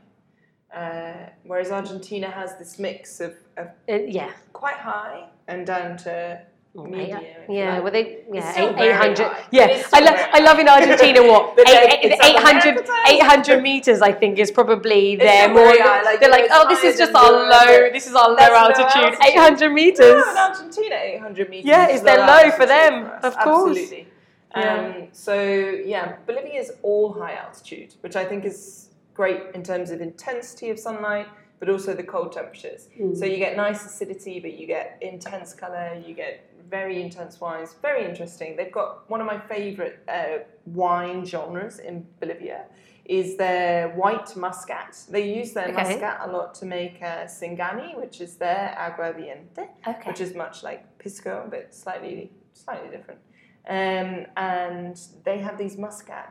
Uh, 0.74 1.14
whereas 1.44 1.70
Argentina 1.70 2.28
has 2.30 2.56
this 2.58 2.78
mix 2.78 3.20
of, 3.20 3.34
of 3.56 3.68
Uh, 3.88 3.98
yeah. 4.06 4.30
quite 4.52 4.76
high 4.76 5.24
and 5.48 5.66
down 5.66 5.96
to 5.98 6.40
medium. 6.74 7.08
Yeah, 7.08 7.20
yeah, 7.48 7.72
like. 7.74 7.82
well, 7.84 7.92
they 7.92 8.18
yeah, 8.30 8.52
eight, 8.60 8.76
800. 8.76 9.36
Yeah, 9.50 9.64
I, 9.64 9.78
still 9.80 10.04
lo- 10.04 10.26
I 10.34 10.40
love 10.40 10.58
in 10.58 10.68
Argentina 10.68 11.22
what 11.22 11.58
eight, 11.58 12.00
it's 12.02 12.22
eight, 12.22 12.36
South 12.36 12.64
800, 12.66 12.88
800 13.08 13.62
meters. 13.62 14.02
I 14.02 14.12
think 14.12 14.38
is 14.38 14.50
probably 14.50 15.16
their 15.16 15.48
more. 15.48 15.64
like, 15.64 16.20
they're 16.20 16.28
like, 16.30 16.48
oh, 16.50 16.68
this 16.68 16.84
is 16.84 16.98
just 16.98 17.14
our 17.14 17.32
low. 17.32 17.88
This 17.90 18.06
is 18.06 18.14
our 18.14 18.28
low 18.28 18.36
altitude. 18.36 18.84
altitude. 19.14 19.24
800 19.24 19.72
meters. 19.72 19.98
No, 20.00 20.30
in 20.30 20.36
Argentina, 20.36 20.96
800 20.96 21.48
meters. 21.48 21.64
Yeah, 21.66 21.88
is 21.88 22.02
their 22.02 22.18
low 22.26 22.50
for 22.50 22.66
them, 22.66 23.06
us. 23.06 23.24
of 23.24 23.38
course. 23.38 23.78
Absolutely. 23.78 24.08
Yeah. 24.54 24.74
Um, 24.96 25.08
so 25.12 25.34
yeah, 25.42 26.16
Bolivia 26.26 26.60
is 26.60 26.72
all 26.82 27.12
high 27.14 27.34
altitude, 27.36 27.94
which 28.02 28.16
I 28.16 28.24
think 28.26 28.44
is 28.44 28.85
great 29.16 29.40
in 29.54 29.62
terms 29.62 29.90
of 29.90 30.00
intensity 30.00 30.70
of 30.70 30.78
sunlight, 30.78 31.26
but 31.58 31.68
also 31.68 31.94
the 31.94 32.02
cold 32.02 32.32
temperatures. 32.32 32.88
Mm. 33.00 33.16
So 33.18 33.24
you 33.24 33.38
get 33.38 33.56
nice 33.56 33.84
acidity, 33.84 34.40
but 34.40 34.52
you 34.58 34.66
get 34.66 34.98
intense 35.00 35.54
color. 35.54 36.00
You 36.06 36.14
get 36.14 36.50
very 36.68 37.00
intense 37.00 37.40
wines. 37.40 37.74
Very 37.80 38.04
interesting. 38.04 38.56
They've 38.56 38.72
got 38.72 39.08
one 39.08 39.20
of 39.20 39.26
my 39.26 39.38
favorite 39.38 39.96
uh, 40.08 40.38
wine 40.66 41.24
genres 41.24 41.78
in 41.78 42.06
Bolivia 42.20 42.64
is 43.04 43.36
their 43.36 43.90
white 43.90 44.34
muscat. 44.36 44.92
They 45.08 45.32
use 45.38 45.52
their 45.52 45.68
Okay. 45.68 45.82
muscat 45.82 46.16
a 46.26 46.28
lot 46.36 46.54
to 46.56 46.66
make 46.66 46.96
uh, 47.00 47.26
singani, 47.26 47.96
which 47.96 48.20
is 48.20 48.36
their 48.36 48.74
aguardiente 48.86 49.68
Okay. 49.86 50.08
which 50.10 50.20
is 50.20 50.34
much 50.34 50.64
like 50.64 50.80
pisco 50.98 51.46
but 51.48 51.72
slightly 51.74 52.32
slightly 52.52 52.90
different. 52.96 53.20
Um, 53.68 54.26
and 54.36 55.00
they 55.24 55.38
have 55.38 55.56
these 55.58 55.76
muscat 55.78 56.28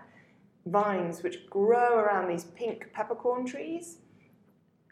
vines 0.66 1.24
which 1.24 1.48
grow 1.50 1.96
around 1.98 2.28
these 2.28 2.46
pink 2.46 2.92
peppercorn 2.94 3.46
trees. 3.46 3.98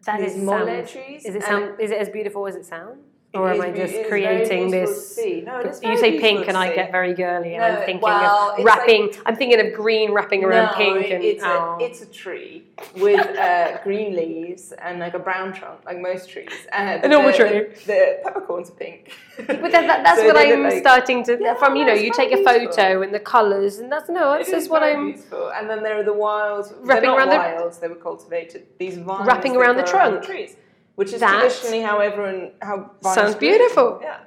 That 0.06 0.20
these 0.20 0.36
is 0.36 0.44
mole 0.44 0.66
sound- 0.66 0.88
trees. 0.88 1.26
Is 1.26 1.36
it 1.36 1.44
sound? 1.44 1.80
Is 1.80 1.92
it 1.92 1.98
as 1.98 2.10
beautiful 2.10 2.46
as 2.48 2.56
it 2.56 2.66
sounds? 2.66 3.06
Or 3.34 3.50
am 3.50 3.56
is 3.56 3.62
I 3.62 3.72
just 3.72 3.80
it 3.80 3.84
is 3.86 3.92
very 3.92 4.10
creating 4.10 4.70
this? 4.70 5.18
No, 5.18 5.64
you 5.82 5.98
say 5.98 6.20
pink, 6.20 6.48
and 6.48 6.56
I 6.56 6.74
get 6.76 6.92
very 6.92 7.16
girly, 7.16 7.56
and 7.56 7.62
No, 7.64 7.80
I'm 7.80 7.86
thinking 7.86 8.02
well, 8.02 8.56
of 8.56 8.64
wrapping. 8.64 9.12
I'm 9.26 9.36
thinking 9.36 9.60
of 9.60 9.74
green 9.74 10.12
wrapping 10.12 10.44
around 10.44 10.74
no, 10.74 10.78
pink, 10.78 11.10
and 11.10 11.24
it's, 11.24 11.42
oh. 11.44 11.78
a, 11.80 11.84
it's 11.84 12.02
a 12.02 12.06
tree 12.06 12.68
with 12.96 13.26
uh, 13.36 13.80
green 13.84 14.16
leaves 14.16 14.72
and 14.74 15.00
like 15.00 15.16
a 15.16 15.20
brown 15.20 15.52
trunk, 15.52 15.80
like 15.84 16.00
most 16.00 16.30
trees. 16.30 16.52
Uh, 16.72 17.00
but 17.00 17.08
normal 17.10 17.32
the, 17.32 17.38
tree. 17.38 17.48
The, 17.48 17.86
the 17.88 18.20
peppercorns 18.24 18.70
are 18.70 18.74
pink. 18.74 19.12
But 19.38 19.48
that, 19.48 19.72
that, 19.72 20.04
that's 20.04 20.20
So 20.22 20.28
what 20.28 20.38
I'm 20.38 20.64
like- 20.64 20.78
starting 20.78 21.24
to 21.24 21.38
Yeah, 21.42 21.56
from. 21.56 21.76
You 21.76 21.86
know, 21.88 21.94
you 21.94 22.14
take 22.14 22.32
a 22.34 22.44
photo 22.44 22.60
beautiful. 22.60 23.02
and 23.02 23.14
the 23.16 23.20
colours, 23.20 23.80
and 23.80 23.92
that's 23.92 24.10
no. 24.10 24.38
That's 24.38 24.52
just 24.52 24.70
what 24.70 24.84
I'm 24.84 25.14
beautiful. 25.14 25.52
And 25.56 25.68
then 25.68 25.82
there 25.82 25.98
are 26.00 26.04
the 26.04 26.14
wilds. 26.14 26.72
Wrapping 26.82 27.10
around 27.10 27.30
the- 27.30 27.38
wilds. 27.38 27.80
They 27.80 27.88
were 27.88 27.96
cultivated. 27.96 28.68
These 28.78 29.00
vines 29.00 29.26
Wrapping 29.28 29.56
around 29.56 29.78
the 29.78 29.84
trunk. 29.84 30.24
trees, 30.24 30.56
which 30.96 31.12
is 31.14 31.20
That 31.20 31.40
traditionally 31.40 31.82
how 31.82 32.00
everyone 32.00 32.52
how 32.62 32.92
sounds 33.02 33.36
beautiful. 33.36 34.00
Yeah. 34.02 34.20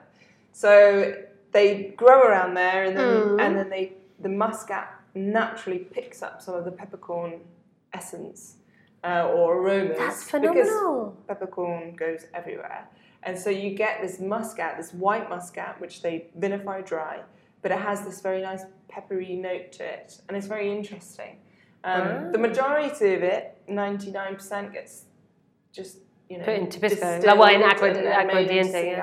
So 0.53 1.15
they 1.53 1.95
grow 1.97 2.21
around 2.23 2.55
there, 2.55 2.85
and 2.85 2.97
then 2.97 3.07
Mm. 3.07 3.41
and 3.41 3.57
then 3.59 3.69
they 3.71 3.93
the 4.21 4.29
muscat 4.29 4.89
naturally 5.15 5.79
picks 5.79 6.23
up 6.23 6.41
some 6.43 6.55
of 6.55 6.65
the 6.65 6.71
peppercorn 6.73 7.41
essence 7.93 8.57
uh, 9.05 9.29
or 9.35 9.57
aromas. 9.59 9.97
That's 9.99 10.23
phenomenal. 10.31 10.65
because 10.65 11.27
peppercorn 11.29 11.95
goes 11.97 12.27
everywhere. 12.35 12.89
And 13.23 13.39
so 13.39 13.51
you 13.51 13.71
get 13.75 14.01
this 14.03 14.21
muscat, 14.21 14.77
this 14.77 14.93
white 14.93 15.29
muscat, 15.29 15.81
which 15.81 16.03
they 16.03 16.27
vinify 16.39 16.85
dry, 16.85 17.21
but 17.63 17.71
it 17.73 17.79
has 17.79 18.05
this 18.05 18.21
very 18.21 18.41
nice 18.43 18.63
peppery 18.89 19.35
note 19.37 19.73
to 19.73 19.85
it, 19.85 20.21
and 20.29 20.37
it's 20.37 20.47
very 20.47 20.71
interesting. 20.71 21.39
Um, 21.85 22.33
The 22.33 22.39
Ah. 22.39 22.43
majority 22.49 23.15
of 23.15 23.23
it, 23.23 23.59
99%, 23.69 24.73
gets 24.73 25.05
just, 25.73 25.99
you 26.29 26.39
know, 26.39 26.45
Put 26.45 26.55
into 26.55 26.81
Pisco. 26.81 26.97
distilled 26.97 27.25
La 27.25 27.35
wine 27.35 27.63
acqua- 27.63 27.89
and 27.89 27.97
then 27.97 28.27
made 28.27 28.51
into 28.51 28.73
acquadiente, 28.73 28.97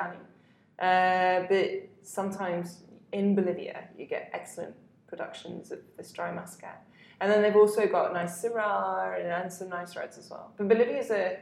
yeah. 0.80 1.40
Uh, 1.42 1.48
but 1.48 2.06
sometimes 2.06 2.84
in 3.12 3.36
Bolivia, 3.36 3.86
you 3.98 4.06
get 4.06 4.30
excellent 4.34 4.76
productions 5.08 5.72
of 5.72 5.80
this 5.98 6.12
dry 6.12 6.32
muscat. 6.32 6.84
And 7.22 7.32
then 7.32 7.42
they've 7.42 7.56
also 7.56 7.88
got 7.88 8.12
nice 8.14 8.44
Syrah 8.44 9.18
and, 9.20 9.28
and 9.28 9.54
some 9.54 9.70
nice 9.70 9.96
reds 9.96 10.18
as 10.18 10.30
well. 10.30 10.52
But 10.58 10.68
Bolivia 10.68 10.98
is 10.98 11.12
a 11.12 11.38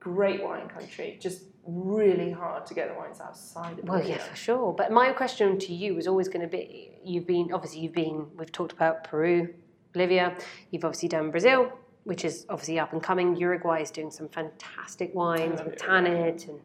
great 0.00 0.42
wine 0.42 0.68
country, 0.68 1.18
just 1.20 1.42
really 1.66 2.30
hard 2.30 2.64
to 2.66 2.74
get 2.74 2.88
the 2.88 2.94
wines 2.94 3.20
outside 3.20 3.78
of 3.80 3.84
Well, 3.88 4.02
yeah, 4.02 4.18
for 4.18 4.36
sure. 4.36 4.72
But 4.72 4.92
my 4.92 5.12
question 5.12 5.58
to 5.58 5.74
you 5.74 5.98
is 5.98 6.06
always 6.06 6.28
going 6.28 6.42
to 6.42 6.48
be: 6.48 6.92
You've 7.04 7.26
been 7.26 7.52
obviously 7.52 7.80
you've 7.80 7.92
been. 7.92 8.26
We've 8.36 8.52
talked 8.52 8.72
about 8.72 9.04
Peru, 9.04 9.52
Bolivia. 9.92 10.36
You've 10.70 10.84
obviously 10.84 11.08
done 11.08 11.30
Brazil, 11.30 11.72
which 12.06 12.24
is 12.24 12.46
obviously 12.48 12.78
up 12.78 12.92
and 12.92 13.02
coming. 13.02 13.36
Uruguay 13.36 13.82
is 13.82 13.90
doing 13.90 14.10
some 14.10 14.28
fantastic 14.28 15.14
wines 15.14 15.60
with. 15.62 15.76
Tannat 15.76 16.48
and 16.48 16.60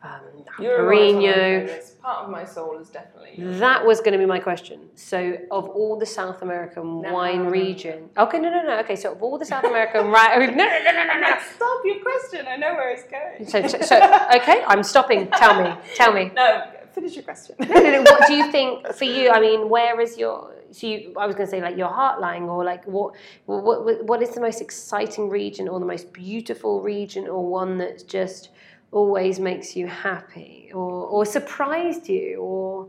um, 0.00 0.20
Uruguay 0.60 1.06
is 1.08 1.14
one 1.14 1.24
of 1.24 1.24
my 1.24 1.32
Parino. 1.32 1.34
favourites. 1.34 1.90
Part 2.00 2.24
of 2.24 2.30
my 2.30 2.44
soul 2.44 2.78
is 2.78 2.88
definitely. 2.88 3.34
That 3.58 3.84
was 3.84 4.00
going 4.00 4.12
to 4.12 4.18
be 4.18 4.26
my 4.26 4.38
question. 4.38 4.78
So, 4.94 5.36
of 5.50 5.68
all 5.70 5.98
the 5.98 6.06
South 6.06 6.40
American 6.42 7.02
No, 7.02 7.12
wine 7.12 7.38
no, 7.38 7.44
no. 7.44 7.50
region, 7.50 8.08
okay, 8.16 8.38
no, 8.38 8.48
no, 8.48 8.62
no. 8.62 8.78
Okay, 8.78 8.94
so 8.94 9.10
of 9.12 9.22
all 9.24 9.36
the 9.38 9.44
South 9.44 9.64
American, 9.64 10.06
right? 10.06 10.38
No, 10.56 10.64
no, 10.64 10.78
no, 10.84 10.92
no, 10.92 11.04
no, 11.04 11.20
no. 11.20 11.36
Stop 11.56 11.80
your 11.84 12.00
question. 12.00 12.46
I 12.46 12.56
know 12.56 12.74
where 12.74 12.90
it's 12.90 13.02
going. 13.10 13.48
So, 13.48 13.66
so, 13.66 13.84
so, 13.84 13.96
okay, 14.36 14.62
I'm 14.68 14.84
stopping. 14.84 15.26
Tell 15.32 15.60
me, 15.64 15.74
tell 15.96 16.12
me. 16.12 16.30
No, 16.36 16.70
finish 16.98 17.14
your 17.16 17.24
question. 17.24 17.54
No, 17.60 17.66
no, 17.66 17.90
no. 17.90 18.02
What 18.02 18.26
do 18.26 18.34
you 18.34 18.50
think 18.50 18.86
for 19.00 19.04
you? 19.04 19.30
I 19.30 19.40
mean, 19.40 19.68
where 19.68 20.00
is 20.00 20.16
your 20.18 20.54
so 20.70 20.86
you, 20.86 21.14
I 21.16 21.26
was 21.26 21.34
going 21.36 21.46
to 21.46 21.50
say 21.50 21.62
like 21.62 21.76
your 21.76 21.88
heart 21.88 22.20
lying, 22.20 22.44
or 22.48 22.64
like 22.64 22.84
what, 22.84 23.14
what, 23.46 24.04
what- 24.04 24.22
is 24.22 24.30
the 24.30 24.40
most 24.40 24.60
exciting 24.60 25.30
region, 25.30 25.68
or 25.68 25.80
the 25.80 25.86
most 25.86 26.12
beautiful 26.12 26.82
region, 26.82 27.26
or 27.26 27.40
one 27.46 27.78
that's 27.78 28.02
just 28.02 28.50
always 28.90 29.38
makes 29.40 29.76
you 29.76 29.86
happy, 29.86 30.70
or 30.74 30.90
or 31.14 31.24
surprised 31.24 32.08
you, 32.08 32.38
or. 32.40 32.88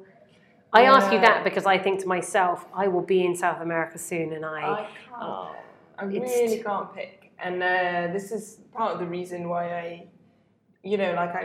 I 0.71 0.83
ask 0.83 1.11
you 1.11 1.19
that 1.21 1.43
because 1.43 1.65
I 1.65 1.79
think 1.79 1.99
to 2.01 2.07
myself, 2.07 2.67
I 2.75 2.87
will 2.87 3.01
be 3.01 3.25
in 3.25 3.35
South 3.35 3.59
America 3.59 3.97
soon, 3.97 4.33
and 4.33 4.45
I, 4.45 4.61
I 4.61 4.87
can't. 5.09 5.19
oh, 5.19 5.55
I 5.97 6.03
really 6.05 6.61
can't 6.61 6.93
pick, 6.93 7.31
and 7.39 7.55
uh, 7.63 8.13
this 8.13 8.31
is 8.31 8.59
part 8.71 8.91
of 8.93 8.99
the 8.99 9.07
reason 9.07 9.49
why 9.49 9.63
I, 9.83 10.07
you 10.83 10.97
know, 10.97 11.11
like 11.13 11.33
I, 11.33 11.43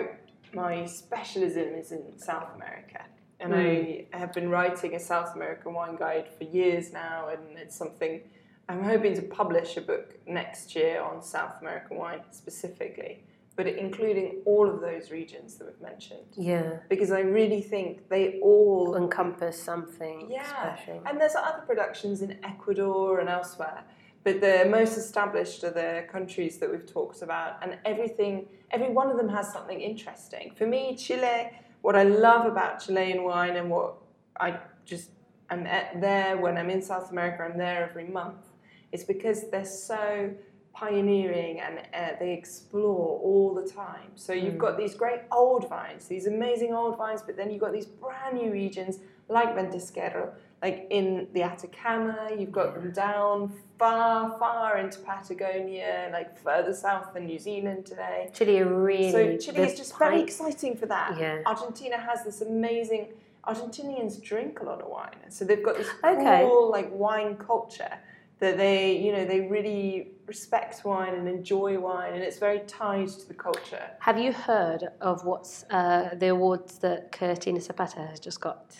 my 0.54 0.86
specialism 0.86 1.74
is 1.74 1.92
in 1.92 2.18
South 2.18 2.54
America, 2.54 3.04
and 3.40 3.54
I 3.54 4.06
hmm. 4.12 4.18
have 4.18 4.32
been 4.32 4.48
writing 4.48 4.94
a 4.94 5.00
South 5.00 5.34
American 5.34 5.74
wine 5.74 5.96
guide 5.96 6.28
for 6.36 6.44
years 6.44 6.92
now, 6.92 7.28
and 7.28 7.58
it's 7.58 7.76
something 7.76 8.20
I'm 8.68 8.82
hoping 8.82 9.14
to 9.16 9.22
publish 9.22 9.76
a 9.76 9.80
book 9.80 10.14
next 10.26 10.74
year 10.74 11.02
on 11.02 11.22
South 11.22 11.60
American 11.60 11.98
wine 11.98 12.20
specifically, 12.30 13.22
but 13.56 13.66
including 13.66 14.42
all 14.46 14.68
of 14.68 14.80
those 14.80 15.10
regions 15.10 15.56
that 15.56 15.66
we've 15.66 15.80
mentioned, 15.80 16.26
yeah, 16.36 16.78
because 16.88 17.12
I 17.12 17.20
really 17.20 17.60
think 17.60 18.08
they 18.08 18.40
all 18.40 18.96
encompass 18.96 19.62
something 19.62 20.28
yeah, 20.30 20.44
special. 20.44 21.02
and 21.06 21.20
there's 21.20 21.34
other 21.34 21.62
productions 21.66 22.22
in 22.22 22.38
Ecuador 22.42 23.20
and 23.20 23.28
elsewhere, 23.28 23.84
but 24.24 24.40
the 24.40 24.66
most 24.68 24.96
established 24.96 25.62
are 25.64 25.70
the 25.70 26.06
countries 26.10 26.58
that 26.58 26.70
we've 26.70 26.86
talked 26.86 27.22
about, 27.22 27.58
and 27.62 27.78
everything, 27.84 28.46
every 28.70 28.90
one 28.90 29.10
of 29.10 29.16
them 29.16 29.28
has 29.28 29.52
something 29.52 29.80
interesting. 29.80 30.52
For 30.56 30.66
me, 30.66 30.96
Chile, 30.96 31.50
what 31.82 31.94
I 31.94 32.04
love 32.04 32.46
about 32.46 32.84
Chilean 32.84 33.22
wine 33.22 33.56
and 33.56 33.70
what 33.70 33.96
I 34.40 34.58
just 34.86 35.10
am 35.50 35.66
at 35.66 36.00
there 36.00 36.38
when 36.38 36.56
I'm 36.56 36.70
in 36.70 36.80
South 36.80 37.10
America, 37.10 37.44
I'm 37.44 37.58
there 37.58 37.88
every 37.88 38.08
month, 38.08 38.46
is 38.92 39.04
because 39.04 39.50
they're 39.50 39.64
so 39.64 40.34
pioneering 40.72 41.60
and 41.60 41.78
uh, 41.94 42.18
they 42.18 42.32
explore 42.32 43.20
all 43.20 43.54
the 43.54 43.68
time. 43.70 44.10
So 44.16 44.32
you've 44.32 44.58
got 44.58 44.76
these 44.76 44.94
great 44.94 45.20
old 45.30 45.68
vines, 45.68 46.08
these 46.08 46.26
amazing 46.26 46.74
old 46.74 46.96
vines, 46.96 47.22
but 47.22 47.36
then 47.36 47.50
you've 47.50 47.60
got 47.60 47.72
these 47.72 47.86
brand 47.86 48.38
new 48.38 48.50
regions 48.50 48.98
like 49.28 49.54
Ventisquero, 49.54 50.32
like 50.64 50.86
in 50.88 51.28
the 51.34 51.42
Atacama, 51.42 52.30
you've 52.38 52.50
got 52.50 52.74
them 52.74 52.90
down 52.90 53.52
far, 53.78 54.38
far 54.38 54.78
into 54.78 54.98
Patagonia, 55.00 56.08
like 56.10 56.38
further 56.38 56.72
south 56.72 57.12
than 57.12 57.26
New 57.26 57.38
Zealand 57.38 57.84
today. 57.84 58.30
Chile 58.32 58.62
really 58.62 59.12
So 59.12 59.36
Chile 59.36 59.62
is 59.68 59.76
just 59.76 59.98
very 59.98 60.22
exciting 60.22 60.74
for 60.74 60.86
that. 60.86 61.18
Yeah. 61.20 61.42
Argentina 61.44 61.98
has 61.98 62.24
this 62.24 62.40
amazing. 62.40 63.12
Argentinians 63.46 64.22
drink 64.22 64.60
a 64.60 64.64
lot 64.64 64.80
of 64.80 64.88
wine, 64.88 65.20
so 65.28 65.44
they've 65.44 65.62
got 65.62 65.76
this 65.76 65.90
Okay. 66.02 66.40
cool 66.48 66.70
like 66.70 66.88
wine 66.90 67.36
culture 67.36 67.94
that 68.38 68.56
they, 68.56 68.96
you 69.04 69.12
know, 69.12 69.26
they 69.26 69.40
really 69.42 70.12
respect 70.26 70.82
wine 70.86 71.14
and 71.14 71.28
enjoy 71.28 71.78
wine, 71.78 72.14
and 72.14 72.22
it's 72.22 72.38
very 72.38 72.60
tied 72.60 73.08
to 73.08 73.28
the 73.28 73.34
culture. 73.34 73.84
Have 73.98 74.18
you 74.18 74.32
heard 74.32 74.88
of 75.02 75.26
what's 75.26 75.66
uh, 75.68 76.14
the 76.16 76.28
awards 76.28 76.78
that 76.78 77.12
Catena 77.12 77.60
Zapata 77.60 78.00
has 78.10 78.18
just 78.18 78.40
got? 78.40 78.74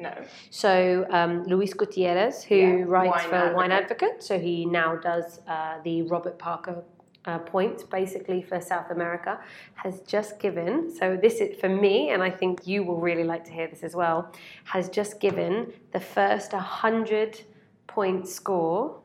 No, 0.00 0.14
So 0.50 1.06
um, 1.10 1.44
Luis 1.44 1.74
Gutierrez, 1.74 2.42
who 2.42 2.56
Yeah, 2.56 2.84
writes 2.86 3.10
Wine 3.10 3.28
for 3.28 3.54
Wine 3.54 3.72
Advocate. 3.72 4.08
Advocate, 4.10 4.22
so 4.22 4.38
he 4.38 4.64
now 4.64 4.96
does 4.96 5.40
uh, 5.46 5.78
the 5.84 6.02
Robert 6.02 6.38
Parker 6.38 6.82
uh, 7.26 7.38
point, 7.38 7.88
basically 7.90 8.40
for 8.40 8.60
South 8.60 8.90
America, 8.90 9.38
has 9.74 10.00
just 10.02 10.38
given. 10.40 10.90
So 10.98 11.18
this 11.20 11.34
is 11.40 11.60
for 11.60 11.68
me, 11.68 12.10
and 12.10 12.22
I 12.22 12.30
think 12.30 12.66
you 12.66 12.82
will 12.82 12.98
really 13.00 13.24
like 13.24 13.44
to 13.44 13.52
hear 13.52 13.68
this 13.68 13.82
as 13.82 13.94
well. 13.94 14.32
Has 14.64 14.88
just 14.88 15.20
given 15.20 15.72
the 15.92 16.00
first 16.00 16.52
hundred 16.52 17.42
point 17.86 18.26
score 18.26 19.00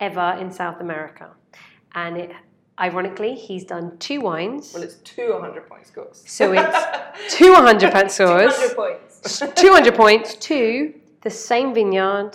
ever 0.00 0.36
in 0.40 0.50
South 0.50 0.80
America, 0.80 1.30
and 1.94 2.16
it. 2.16 2.30
Ironically, 2.80 3.34
he's 3.34 3.64
done 3.64 3.98
two 3.98 4.22
wines. 4.22 4.72
well, 4.72 4.82
it's 4.82 4.94
two 5.04 5.32
100 5.34 5.68
point 5.68 5.86
scores. 5.86 6.24
So 6.26 6.52
it's 6.54 6.78
two 7.36 7.52
100 7.52 7.92
point 7.92 8.10
scores. 8.10 8.54
200 8.54 8.74
points. 8.74 9.11
200 9.22 9.94
points 9.94 10.34
to 10.36 10.92
the 11.22 11.30
same 11.30 11.72
vineyard, 11.74 12.32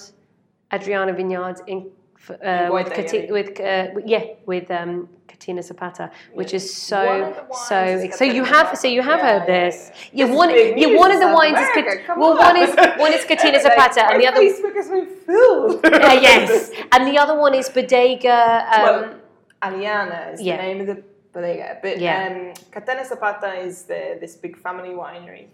Adrianna 0.72 1.16
Vineyards 1.16 1.62
in 1.68 1.90
uh, 2.30 2.70
with, 2.72 2.92
Cati- 2.94 3.32
with 3.32 3.60
uh, 3.60 3.88
yeah 4.06 4.24
with 4.46 4.70
um, 4.72 5.08
Catena 5.30 5.62
Zapata, 5.64 6.12
which 6.34 6.54
is 6.54 6.74
so 6.74 7.00
of 7.00 7.36
the 7.36 7.42
wines 7.44 8.12
so 8.12 8.18
so 8.18 8.24
you 8.26 8.44
have 8.44 8.78
so 8.78 8.88
you 8.88 9.02
have 9.02 9.22
heard 9.22 9.44
Yeah, 9.48 9.54
yeah, 9.56 9.70
this. 9.70 9.92
yeah. 10.12 10.26
Yeah, 10.26 10.34
one 10.34 10.50
yeah 10.78 10.98
one 10.98 11.12
of 11.12 11.20
the 11.22 11.32
wines 11.34 11.58
is 11.60 11.70
Kat- 11.74 12.18
well 12.18 12.32
on. 12.32 12.38
one 12.38 12.58
is 12.58 12.76
one 13.00 13.14
is 13.14 13.24
Catena 13.26 13.62
Zapata 13.68 14.06
and 14.12 14.22
the 14.22 14.28
other 14.28 14.44
has 14.44 14.90
been 14.90 15.06
filled. 15.26 15.86
uh, 15.86 16.20
yes 16.22 16.72
and 16.92 17.08
the 17.08 17.18
other 17.18 17.38
one 17.40 17.54
is 17.54 17.70
Bodega. 17.70 18.68
Um, 18.74 18.82
Well, 18.84 19.16
Aleanna 19.62 20.34
is 20.34 20.42
yeah. 20.42 20.58
the 20.58 20.64
name 20.64 20.82
of 20.82 20.88
the 20.88 21.04
bodega, 21.34 21.78
but 21.82 22.00
Yeah. 22.00 22.28
um, 22.28 22.54
Catena 22.72 23.06
Zapata 23.06 23.54
is 23.68 23.84
the, 23.84 24.18
this 24.20 24.36
big 24.36 24.58
family 24.58 24.90
winery. 24.90 25.48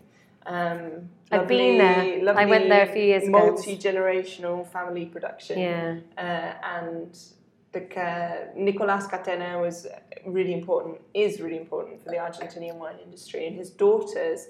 Um, 0.45 1.09
I've 1.31 1.47
been 1.47 1.77
there. 1.77 2.35
I 2.37 2.45
went 2.45 2.69
there 2.69 2.83
a 2.83 2.93
few 2.93 3.01
years 3.03 3.23
ago. 3.23 3.31
Multi 3.31 3.77
generational 3.77 4.67
family 4.67 5.05
production. 5.05 5.59
yeah, 5.59 5.95
Uh, 6.17 6.53
and 6.77 7.17
the 7.71 7.81
Ca- 7.81 8.49
Nicolas 8.55 9.07
Catena 9.07 9.59
was 9.59 9.87
really 10.25 10.53
important, 10.53 10.99
is 11.13 11.41
really 11.41 11.57
important 11.57 12.03
for 12.03 12.09
the 12.09 12.17
Argentinian 12.17 12.75
wine 12.75 12.97
industry. 13.03 13.47
And 13.47 13.55
his 13.55 13.69
daughters, 13.71 14.47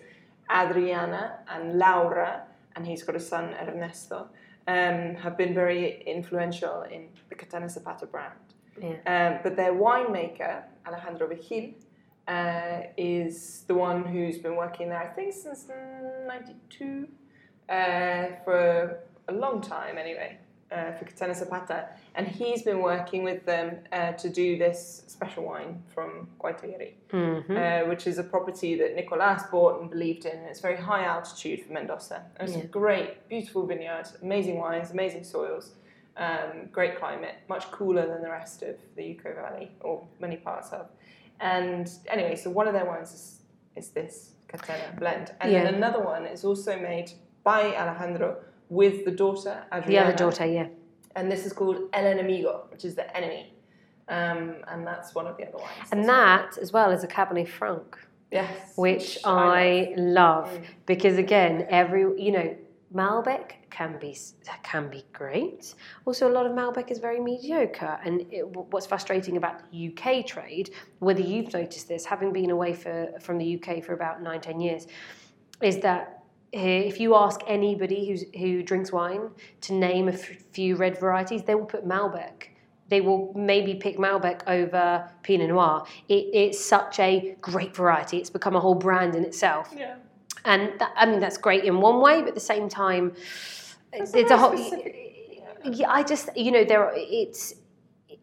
Adrianna 0.49 1.37
and 1.47 1.79
Laura, 1.79 2.43
and 2.75 2.85
he's 2.85 3.03
got 3.03 3.15
a 3.15 3.19
son, 3.19 3.53
Ernesto, 3.61 4.27
um, 4.67 5.15
have 5.15 5.37
been 5.37 5.53
very 5.53 6.03
influential 6.05 6.81
in 6.83 7.07
the 7.29 7.35
Catena 7.35 7.69
Zapata 7.69 8.05
brand. 8.05 8.33
yeah. 8.81 8.95
Um, 9.05 9.39
but 9.43 9.55
their 9.55 9.73
winemaker, 9.73 10.63
Alejandro 10.85 11.27
Vigil, 11.27 11.73
uh, 12.28 12.82
is 12.97 13.63
the 13.67 13.74
one 13.76 14.03
who's 14.05 14.38
been 14.38 14.55
working 14.55 14.89
there, 14.89 14.99
I 15.01 15.07
think, 15.07 15.34
since 15.34 15.67
'92, 16.28 17.07
uh, 17.69 18.28
for 18.43 18.99
a 19.28 19.34
long 19.34 19.61
time 19.61 19.97
anyway, 19.97 20.38
uh, 20.71 20.91
for 20.93 21.05
Catena 21.05 21.34
Zapata. 21.36 21.89
And 22.15 22.28
he's 22.28 22.61
been 22.63 22.82
working 22.82 23.24
with 23.24 23.45
them 23.45 23.78
uh, 23.91 24.13
to 24.13 24.30
do 24.30 24.57
this 24.57 25.03
special 25.07 25.43
wine 25.43 25.82
from 25.93 26.28
Gualtallary, 26.39 26.95
Mhm. 27.09 27.49
uh, 27.86 27.88
which 27.89 28.07
is 28.07 28.17
a 28.19 28.24
property 28.24 28.76
that 28.76 28.95
Nicolas 28.95 29.43
bought 29.51 29.82
and 29.82 29.89
believed 29.89 30.26
in. 30.26 30.38
It's 30.45 30.59
very 30.61 30.78
high 30.78 31.03
altitude 31.05 31.61
for 31.65 31.74
Mendoza. 31.74 32.26
It's 32.39 32.55
Yeah. 32.55 32.63
a 32.63 32.67
great, 32.67 33.28
beautiful 33.30 33.65
vineyard, 33.65 34.07
amazing 34.21 34.57
wines, 34.59 34.91
amazing 34.91 35.24
soils. 35.24 35.76
Um, 36.15 36.69
great 36.71 36.95
climate, 36.97 37.36
much 37.49 37.71
cooler 37.71 38.05
than 38.05 38.21
the 38.21 38.30
rest 38.30 38.61
of 38.61 38.76
the 38.95 39.01
Uco 39.01 39.34
Valley, 39.36 39.71
or 39.82 40.03
many 40.19 40.38
parts 40.38 40.71
of. 40.71 40.88
And 41.39 41.89
anyway, 42.07 42.36
so 42.36 42.49
one 42.49 42.67
of 42.67 42.73
their 42.73 42.86
wines 42.86 43.11
is, 43.13 43.39
is 43.75 43.89
this 43.89 44.31
Catena 44.47 44.97
blend. 44.99 45.34
And 45.41 45.51
Yeah. 45.51 45.63
then 45.63 45.75
another 45.75 46.01
one 46.03 46.25
is 46.25 46.43
also 46.45 46.79
made 46.79 47.11
by 47.43 47.75
Alejandro 47.75 48.38
with 48.69 49.05
the 49.05 49.11
daughter, 49.11 49.63
The 49.88 49.97
other 49.99 50.15
daughter, 50.15 50.45
yeah. 50.45 50.67
And 51.15 51.31
this 51.31 51.45
is 51.45 51.53
called 51.53 51.77
El 51.93 52.05
Enemigo, 52.05 52.69
which 52.71 52.86
is 52.86 52.95
the 52.95 53.15
enemy. 53.15 53.53
Um, 54.09 54.55
and 54.67 54.86
that's 54.86 55.13
one 55.15 55.27
of 55.27 55.38
the 55.38 55.47
other 55.47 55.57
wines. 55.57 55.89
And 55.91 56.07
that, 56.09 56.57
as 56.57 56.71
well, 56.73 56.91
is 56.91 57.03
a 57.03 57.07
Cabernet 57.07 57.47
Franc. 57.47 57.97
Yes. 58.31 58.73
which 58.75 59.23
love. 59.23 59.38
I 59.38 59.93
love 59.95 60.49
Mm. 60.49 60.63
because 60.88 61.19
again, 61.19 61.67
every 61.69 62.01
you 62.19 62.31
know, 62.31 62.55
Malbec 62.93 63.53
can 63.71 63.97
be 63.99 64.15
can 64.61 64.87
be 64.87 65.03
great. 65.13 65.73
Also, 66.05 66.29
a 66.29 66.33
lot 66.33 66.45
of 66.45 66.51
Malbec 66.51 66.91
is 66.91 66.99
very 66.99 67.19
mediocre, 67.19 67.99
and 68.05 68.21
it, 68.31 68.45
what's 68.71 68.85
frustrating 68.85 69.37
about 69.37 69.71
the 69.71 69.87
UK 69.89 70.25
trade, 70.25 70.69
whether 70.99 71.21
you've 71.21 71.51
noticed 71.53 71.87
this, 71.87 72.05
having 72.05 72.31
been 72.31 72.51
away 72.51 72.73
for 72.73 73.11
from 73.19 73.37
the 73.39 73.59
UK 73.59 73.83
for 73.83 73.93
about 73.93 74.21
nine 74.21 74.41
ten 74.41 74.59
years, 74.59 74.85
is 75.61 75.79
that 75.79 76.23
eh, 76.53 76.81
if 76.81 76.99
you 76.99 77.15
ask 77.15 77.41
anybody 77.47 78.07
who's, 78.07 78.25
who 78.37 78.61
drinks 78.61 78.91
wine 78.91 79.31
to 79.61 79.73
name 79.73 80.07
a 80.07 80.13
f- 80.13 80.41
few 80.51 80.75
red 80.75 80.99
varieties, 80.99 81.41
they 81.43 81.55
will 81.55 81.65
put 81.65 81.87
Malbec. 81.87 82.49
They 82.89 83.01
will 83.01 83.33
maybe 83.35 83.73
pick 83.73 83.97
Malbec 83.97 84.41
over 84.45 85.09
Pinot 85.23 85.49
Noir. 85.49 85.83
It, 86.09 86.27
it's 86.33 86.63
such 86.63 86.99
a 86.99 87.35
great 87.41 87.75
variety. 87.75 88.17
It's 88.17 88.29
become 88.29 88.55
a 88.55 88.59
whole 88.59 88.75
brand 88.75 89.15
in 89.15 89.23
itself. 89.23 89.73
Yeah. 89.75 89.95
And 90.45 90.77
that, 90.79 90.91
I 90.95 91.05
mean, 91.05 91.19
that's 91.19 91.37
great 91.37 91.63
in 91.63 91.79
one 91.79 92.01
way, 92.01 92.19
but 92.21 92.29
at 92.29 92.35
the 92.35 92.39
same 92.53 92.67
time, 92.69 93.13
It's 93.93 94.13
it's 94.13 94.31
a 94.31 94.37
whole. 94.37 94.57
specific- 94.57 94.99
Yeah, 95.63 95.89
I 95.89 96.03
just 96.03 96.29
you 96.35 96.51
know 96.51 96.63
there 96.65 96.83
are, 96.85 96.93
it's 96.95 97.53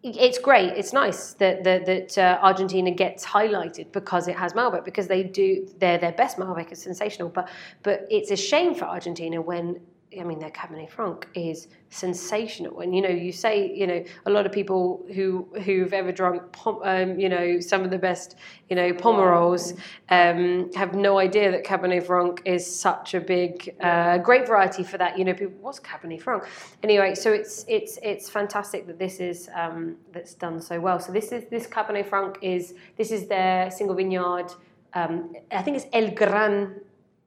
it's 0.02 0.38
great. 0.38 0.70
It's 0.80 0.92
nice 0.92 1.34
that 1.34 1.64
that, 1.64 1.86
that 1.86 2.18
uh, 2.18 2.38
Argentina 2.42 2.90
gets 2.90 3.24
highlighted 3.24 3.92
because 3.92 4.28
it 4.28 4.36
has 4.36 4.52
Malbec 4.52 4.84
because 4.84 5.08
they 5.08 5.22
do 5.22 5.66
their 5.78 5.96
their 5.98 6.12
best 6.12 6.36
Malbec 6.38 6.70
is 6.72 6.82
sensational. 6.82 7.28
But 7.30 7.48
but 7.82 8.06
it's 8.10 8.30
a 8.30 8.36
shame 8.36 8.74
for 8.74 8.84
Argentina 8.84 9.40
when 9.40 9.80
I 10.18 10.24
mean, 10.24 10.40
their 10.40 10.50
Cabernet 10.50 10.90
Franc 10.90 11.28
is 11.34 11.68
sensational. 11.90 12.80
And 12.80 12.94
you 12.94 13.00
know, 13.00 13.08
you 13.08 13.30
say, 13.30 13.72
you 13.72 13.86
know, 13.86 14.04
a 14.26 14.30
lot 14.30 14.44
of 14.44 14.50
people 14.50 15.04
who 15.14 15.46
who've 15.64 15.92
ever 15.92 16.10
drunk, 16.10 16.50
pom- 16.50 16.80
um, 16.82 17.18
you 17.18 17.28
know, 17.28 17.60
some 17.60 17.84
of 17.84 17.90
the 17.90 17.98
best, 17.98 18.34
you 18.68 18.74
know, 18.74 18.92
Pomerols, 18.92 19.78
um, 20.08 20.72
have 20.72 20.94
no 20.94 21.20
idea 21.20 21.52
that 21.52 21.64
Cabernet 21.64 22.06
Franc 22.06 22.42
is 22.44 22.64
such 22.66 23.14
a 23.14 23.20
big, 23.20 23.74
uh, 23.80 24.18
great 24.18 24.48
variety 24.48 24.82
for 24.82 24.98
that. 24.98 25.16
You 25.16 25.24
know, 25.24 25.34
people, 25.34 25.54
what's 25.60 25.78
Cabernet 25.78 26.20
Franc? 26.20 26.44
Anyway, 26.82 27.14
so 27.14 27.32
it's 27.32 27.64
it's 27.68 27.98
it's 28.02 28.28
fantastic 28.28 28.88
that 28.88 28.98
this 28.98 29.20
is 29.20 29.48
um, 29.54 29.96
that's 30.12 30.34
done 30.34 30.60
so 30.60 30.80
well. 30.80 30.98
So 30.98 31.12
this 31.12 31.30
is 31.30 31.44
this 31.50 31.68
Cabernet 31.68 32.06
Franc 32.06 32.38
is 32.42 32.74
this 32.96 33.12
is 33.12 33.28
their 33.28 33.70
single 33.70 33.94
vineyard. 33.94 34.52
Um, 34.92 35.36
I 35.52 35.62
think 35.62 35.76
it's 35.76 35.86
El 35.92 36.10
Gran 36.10 36.80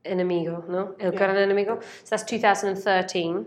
Enemigo, 0.05 0.67
no? 0.67 0.95
El 0.99 1.11
Gran 1.11 1.35
Enemigo. 1.35 1.81
So 1.81 2.09
that's 2.09 2.23
2013, 2.23 3.45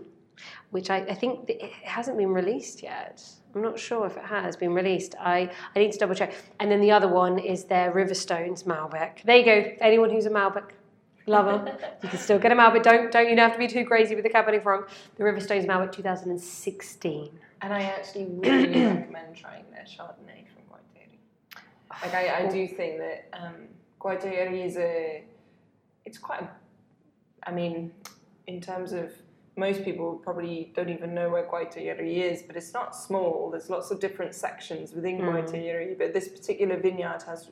which 0.71 0.89
I, 0.89 0.97
I 0.97 1.13
think 1.13 1.49
it 1.49 1.71
hasn't 1.83 2.17
been 2.17 2.31
released 2.31 2.83
yet. 2.83 3.23
I'm 3.55 3.61
not 3.61 3.79
sure 3.79 4.05
if 4.05 4.17
it 4.17 4.23
has 4.23 4.55
been 4.55 4.73
released. 4.73 5.15
I, 5.19 5.49
I 5.75 5.79
need 5.79 5.91
to 5.91 5.97
double 5.97 6.15
check. 6.15 6.33
And 6.59 6.69
then 6.69 6.81
the 6.81 6.91
other 6.91 7.07
one 7.07 7.39
is 7.39 7.63
their 7.65 7.91
Riverstones 7.91 8.65
Malbec. 8.65 9.23
There 9.23 9.37
you 9.37 9.45
go. 9.45 9.71
Anyone 9.81 10.09
who's 10.09 10.25
a 10.25 10.29
Malbec 10.29 10.71
lover, 11.25 11.75
you 12.03 12.09
can 12.09 12.19
still 12.19 12.39
get 12.39 12.51
a 12.51 12.55
Malbec. 12.55 12.83
Don't 12.83 13.11
don't 13.11 13.29
you 13.29 13.35
don't 13.35 13.49
have 13.49 13.53
to 13.53 13.59
be 13.59 13.67
too 13.67 13.85
crazy 13.85 14.13
with 14.13 14.23
the 14.23 14.29
Cabernet 14.29 14.61
Franc. 14.61 14.87
The 15.15 15.23
Riverstones 15.23 15.65
Malbec 15.65 15.91
2016. 15.91 17.39
And 17.61 17.73
I 17.73 17.81
actually 17.83 18.25
really 18.25 18.67
recommend 18.85 19.35
trying 19.35 19.65
their 19.71 19.85
Chardonnay 19.85 20.45
from 20.53 20.63
Gualtallary. 20.69 21.17
Like 22.03 22.13
I, 22.13 22.45
I 22.45 22.47
do 22.47 22.67
think 22.67 22.99
that 22.99 23.29
um, 23.33 23.55
is 24.53 24.77
a, 24.77 25.23
it's 26.07 26.17
quite, 26.17 26.49
I 27.43 27.51
mean, 27.51 27.91
in 28.47 28.61
terms 28.61 28.93
of 28.93 29.11
most 29.57 29.83
people 29.83 30.15
probably 30.15 30.71
don't 30.75 30.89
even 30.89 31.13
know 31.13 31.29
where 31.29 31.45
Gualtallary 31.45 32.21
is, 32.21 32.43
but 32.43 32.55
it's 32.55 32.73
not 32.73 32.95
small. 32.95 33.49
There's 33.51 33.69
lots 33.69 33.91
of 33.91 33.99
different 33.99 34.33
sections 34.33 34.93
within 34.93 35.17
Gualtallary, 35.19 35.95
but 35.97 36.13
this 36.13 36.27
particular 36.29 36.77
vineyard 36.77 37.23
has 37.23 37.49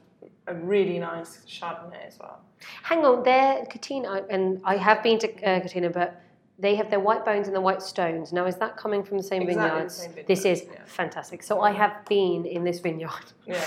a 0.47 0.55
really 0.55 0.99
nice 0.99 1.39
Chardonnay 1.47 2.07
as 2.07 2.17
well. 2.19 2.39
Hang 2.83 3.03
on, 3.03 3.23
they're 3.23 3.65
Catena, 3.65 4.25
and 4.29 4.61
I 4.63 4.77
have 4.77 5.03
been 5.03 5.19
to 5.19 5.27
uh, 5.43 5.59
Catena, 5.59 5.89
but 5.89 6.21
they 6.57 6.75
have 6.75 6.89
their 6.89 7.01
white 7.01 7.25
bones 7.25 7.47
and 7.47 7.55
the 7.55 7.59
white 7.61 7.81
stones. 7.81 8.31
Now, 8.31 8.45
is 8.45 8.55
that 8.57 8.77
coming 8.77 9.03
from 9.03 9.17
the 9.17 9.23
same 9.23 9.41
Exactly 9.41 9.63
the 9.63 9.69
vineyards? 9.71 9.95
same 9.95 10.09
vineyards, 10.11 10.27
This 10.27 10.45
is 10.45 10.63
yeah. 10.63 10.79
fantastic. 10.85 11.43
So 11.43 11.59
I 11.59 11.71
have 11.71 12.05
been 12.05 12.45
in 12.45 12.63
this 12.63 12.79
vineyard. 12.79 13.09
Yeah, 13.45 13.61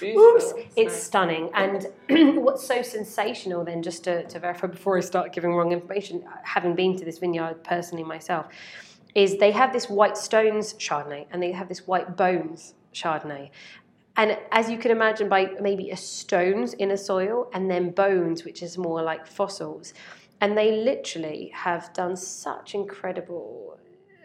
it's. 0.00 0.02
Oops, 0.02 0.52
it's 0.74 0.92
nice. 0.94 1.02
stunning. 1.04 1.50
And 1.54 1.86
what's 2.42 2.66
so 2.66 2.82
sensational 2.82 3.64
then, 3.64 3.82
just 3.82 4.02
to, 4.04 4.24
to 4.24 4.38
verify 4.40 4.66
before 4.66 4.98
I 4.98 5.00
start 5.00 5.32
giving 5.32 5.54
wrong 5.54 5.70
information, 5.70 6.24
having 6.42 6.74
been 6.74 6.96
to 6.98 7.04
this 7.04 7.18
vineyard 7.18 7.62
personally 7.62 8.04
myself, 8.04 8.46
is 9.14 9.38
they 9.38 9.52
have 9.52 9.72
this 9.72 9.88
white 9.88 10.16
stones 10.16 10.74
Chardonnay 10.74 11.26
and 11.30 11.40
they 11.40 11.52
have 11.52 11.68
this 11.68 11.86
white 11.86 12.16
bones 12.16 12.74
Chardonnay. 12.92 13.50
And 14.16 14.38
as 14.52 14.70
you 14.70 14.78
can 14.78 14.90
imagine, 14.90 15.28
by 15.28 15.52
maybe 15.60 15.90
a 15.90 15.96
stones 15.96 16.74
in 16.74 16.90
a 16.90 16.96
soil 16.96 17.48
and 17.52 17.70
then 17.70 17.90
bones, 17.90 18.44
which 18.44 18.62
is 18.62 18.76
more 18.78 19.02
like 19.02 19.26
fossils. 19.26 19.92
And 20.40 20.58
they 20.58 20.72
literally 20.72 21.50
have 21.54 21.92
done 21.92 22.16
such 22.16 22.74
incredible 22.74 23.78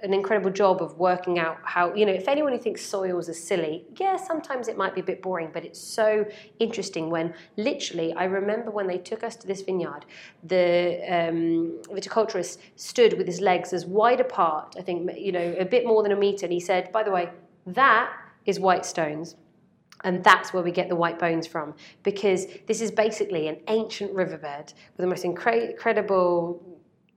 an 0.04 0.14
incredible 0.14 0.50
job 0.50 0.82
of 0.82 0.98
working 0.98 1.40
out 1.40 1.58
how 1.64 1.94
you 1.94 2.06
know 2.06 2.12
if 2.12 2.28
anyone 2.28 2.52
who 2.52 2.58
thinks 2.58 2.82
soils 2.82 3.28
are 3.28 3.34
silly 3.34 3.86
yeah 4.00 4.16
sometimes 4.16 4.68
it 4.68 4.78
might 4.78 4.96
be 4.96 5.02
a 5.02 5.04
bit 5.04 5.22
boring 5.22 5.50
but 5.52 5.66
it's 5.66 5.80
so 5.80 6.26
interesting 6.60 7.10
when 7.10 7.34
literally 7.58 8.14
i 8.14 8.24
remember 8.24 8.72
when 8.72 8.88
they 8.88 8.98
took 8.98 9.24
us 9.24 9.36
to 9.36 9.48
this 9.48 9.62
vineyard 9.62 10.06
the 10.44 11.02
um, 11.10 11.80
viticulturist 11.94 12.58
stood 12.76 13.18
with 13.18 13.28
his 13.28 13.42
legs 13.42 13.74
as 13.74 13.86
wide 13.86 14.20
apart 14.20 14.76
i 14.78 14.82
think 14.82 15.10
you 15.18 15.32
know 15.32 15.56
a 15.60 15.66
bit 15.66 15.86
more 15.86 16.04
than 16.04 16.12
a 16.12 16.16
meter 16.16 16.46
and 16.46 16.54
he 16.54 16.60
said 16.60 16.92
by 16.92 17.04
the 17.04 17.12
way 17.12 17.30
that 17.66 18.12
is 18.46 18.60
white 18.60 18.86
stones 18.86 19.36
and 20.04 20.24
that's 20.24 20.54
where 20.54 20.64
we 20.64 20.72
get 20.72 20.90
the 20.90 20.96
white 20.96 21.20
bones 21.20 21.48
from, 21.48 21.74
because 22.04 22.48
this 22.68 22.82
is 22.82 22.92
basically 22.92 23.48
an 23.48 23.58
ancient 23.68 24.14
riverbed 24.14 24.74
with 24.96 25.04
the 25.04 25.08
most 25.08 25.24
incre- 25.24 25.72
incredible 25.72 26.64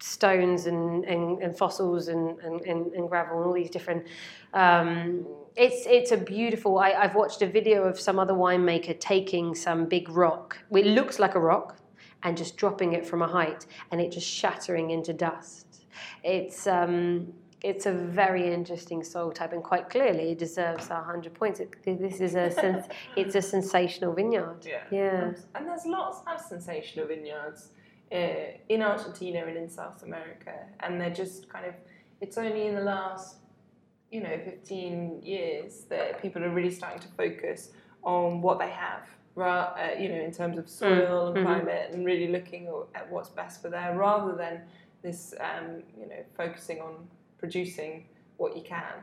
stones 0.00 0.66
and, 0.66 1.04
and, 1.04 1.40
and 1.42 1.56
fossils 1.56 2.08
and, 2.08 2.38
and, 2.40 2.60
and, 2.62 3.08
gravel 3.08 3.38
and 3.38 3.46
all 3.46 3.52
these 3.52 3.70
different. 3.70 4.04
Um, 4.52 5.26
it's 5.54 5.86
it's 5.86 6.12
a 6.12 6.16
beautiful. 6.16 6.78
I, 6.78 6.92
I've 6.92 7.14
watched 7.14 7.42
a 7.42 7.46
video 7.46 7.84
of 7.84 8.00
some 8.00 8.18
other 8.18 8.32
winemaker 8.32 8.98
taking 8.98 9.54
some 9.54 9.86
big 9.86 10.08
rock. 10.08 10.58
It 10.72 10.86
looks 10.86 11.18
like 11.18 11.34
a 11.34 11.40
rock, 11.40 11.76
and 12.22 12.36
just 12.36 12.56
dropping 12.56 12.94
it 12.94 13.06
from 13.06 13.22
a 13.22 13.28
height, 13.28 13.66
and 13.90 14.00
it 14.00 14.10
just 14.10 14.26
shattering 14.26 14.90
into 14.90 15.12
dust. 15.12 15.86
It's 16.24 16.66
um, 16.66 17.32
it's 17.62 17.86
a 17.86 17.92
very 17.92 18.52
interesting 18.52 19.04
soul 19.04 19.30
type, 19.30 19.52
and 19.52 19.62
quite 19.62 19.88
clearly 19.88 20.32
it 20.32 20.38
deserves 20.38 20.90
our 20.90 21.02
hundred 21.02 21.34
points. 21.34 21.60
It, 21.60 21.76
this 21.84 22.20
is 22.20 22.34
a 22.34 22.50
sens- 22.50 22.86
it's 23.16 23.34
a 23.34 23.42
sensational 23.42 24.12
vineyard. 24.12 24.66
Yeah. 24.66 24.82
Yeah. 24.90 25.32
And 25.54 25.68
there's 25.68 25.86
lots 25.86 26.18
of 26.26 26.40
sensational 26.40 27.06
vineyards 27.06 27.68
uh, 28.12 28.56
in 28.68 28.82
Argentina 28.82 29.44
and 29.46 29.56
in 29.56 29.68
South 29.68 30.02
America, 30.02 30.54
and 30.80 31.00
they're 31.00 31.10
just 31.10 31.48
kind 31.48 31.66
of. 31.66 31.74
It's 32.20 32.38
only 32.38 32.66
in 32.66 32.76
the 32.76 32.82
last, 32.82 33.38
you 34.12 34.22
know, 34.22 34.38
15 34.44 35.22
years 35.22 35.84
that 35.88 36.22
people 36.22 36.44
are 36.44 36.50
really 36.50 36.70
starting 36.70 37.00
to 37.00 37.08
focus 37.16 37.70
on 38.04 38.40
what 38.40 38.60
they 38.60 38.70
have, 38.70 39.08
ra- 39.34 39.74
uh, 39.76 39.98
you 39.98 40.08
know, 40.08 40.20
in 40.20 40.32
terms 40.32 40.56
of 40.56 40.68
soil 40.68 41.28
and 41.28 41.36
mhm. 41.36 41.44
climate, 41.44 41.90
and 41.92 42.04
really 42.04 42.28
looking 42.28 42.68
at 42.94 43.10
what's 43.10 43.28
best 43.28 43.62
for 43.62 43.70
there, 43.70 43.96
rather 43.96 44.36
than 44.36 44.62
this, 45.02 45.34
um, 45.40 45.82
you 45.98 46.08
know, 46.08 46.24
focusing 46.36 46.80
on 46.80 47.08
producing 47.46 48.04
what 48.36 48.56
you 48.56 48.62
can, 48.62 48.94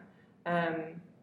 um, 0.45 0.75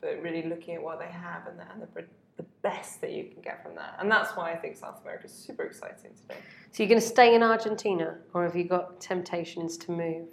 but 0.02 0.20
really 0.22 0.42
looking 0.42 0.74
at 0.74 0.82
what 0.82 0.98
they 0.98 1.06
have 1.06 1.46
and 1.46 1.58
the, 1.58 1.62
and 1.72 1.80
the, 1.82 2.04
the 2.36 2.44
best 2.60 3.00
that 3.00 3.10
you 3.12 3.24
can 3.24 3.40
get 3.40 3.62
from 3.62 3.74
that. 3.74 3.96
And 3.98 4.10
that's 4.10 4.36
why 4.36 4.52
I 4.52 4.56
think 4.56 4.76
South 4.76 5.00
America 5.02 5.24
is 5.24 5.32
super 5.32 5.62
exciting 5.62 6.10
today. 6.20 6.38
So 6.72 6.82
you're 6.82 6.88
going 6.90 7.00
to 7.00 7.06
stay 7.06 7.34
in 7.34 7.42
Argentina, 7.42 8.18
or 8.34 8.44
have 8.44 8.54
you 8.54 8.64
got 8.64 9.00
temptations 9.00 9.78
to 9.78 9.92
move? 9.92 10.26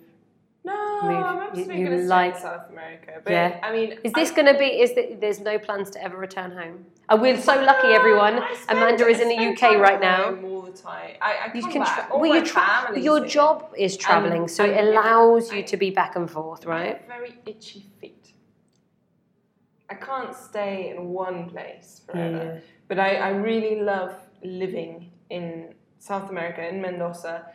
No, 0.66 1.02
Move. 1.04 1.26
I'm 1.26 1.40
absolutely 1.40 1.80
you 1.80 1.86
going 1.88 2.00
to 2.00 2.04
like- 2.06 2.36
stay 2.38 2.48
in 2.48 2.54
South 2.54 2.70
America. 2.70 3.22
But 3.24 3.32
Yeah. 3.32 3.60
I 3.64 3.72
mean, 3.72 3.98
Is 4.04 4.12
this 4.14 4.32
I- 4.32 4.36
going 4.36 4.54
to 4.54 4.60
be? 4.60 4.66
Is 4.66 4.94
that 4.96 5.20
there's 5.22 5.40
no 5.40 5.58
plans 5.58 5.90
to 5.92 6.04
ever 6.04 6.18
return 6.18 6.52
home? 6.52 6.86
And 7.10 7.22
we're 7.22 7.40
so 7.40 7.56
lucky, 7.62 7.88
everyone. 7.90 8.42
Amanda 8.70 9.08
is 9.08 9.20
in 9.22 9.30
the 9.30 9.38
UK 9.38 9.78
right 9.78 10.00
now. 10.02 10.32
Home 10.82 10.88
All 10.88 10.94
time. 10.94 11.16
I, 11.22 11.50
I 11.52 11.52
You 11.54 11.62
come 11.62 11.72
can. 11.72 11.82
back. 11.82 12.08
Tra- 12.10 12.18
well, 12.18 12.46
tra- 12.46 13.00
your 13.00 13.20
here. 13.20 13.28
job 13.28 13.74
is 13.78 13.98
traveling, 13.98 14.48
so 14.48 14.64
it 14.64 14.72
yeah, 14.76 14.84
allows 14.84 15.52
you 15.52 15.64
to 15.64 15.78
be 15.78 15.90
back 15.92 16.16
and 16.16 16.30
forth, 16.30 16.66
I 16.68 16.70
right? 16.70 16.98
have 16.98 17.08
very 17.08 17.38
itchy 17.46 17.86
feet. 18.00 18.34
I 19.90 19.96
can't 19.96 20.36
stay 20.36 20.90
in 20.96 21.10
one 21.10 21.50
place 21.50 22.02
forever. 22.06 22.62
But 22.88 23.00
I, 23.00 23.16
I 23.16 23.30
really 23.30 23.82
love 23.82 24.16
living 24.44 25.12
in 25.30 25.74
South 26.00 26.30
America, 26.30 26.68
in 26.68 26.82
Mendoza. 26.82 27.46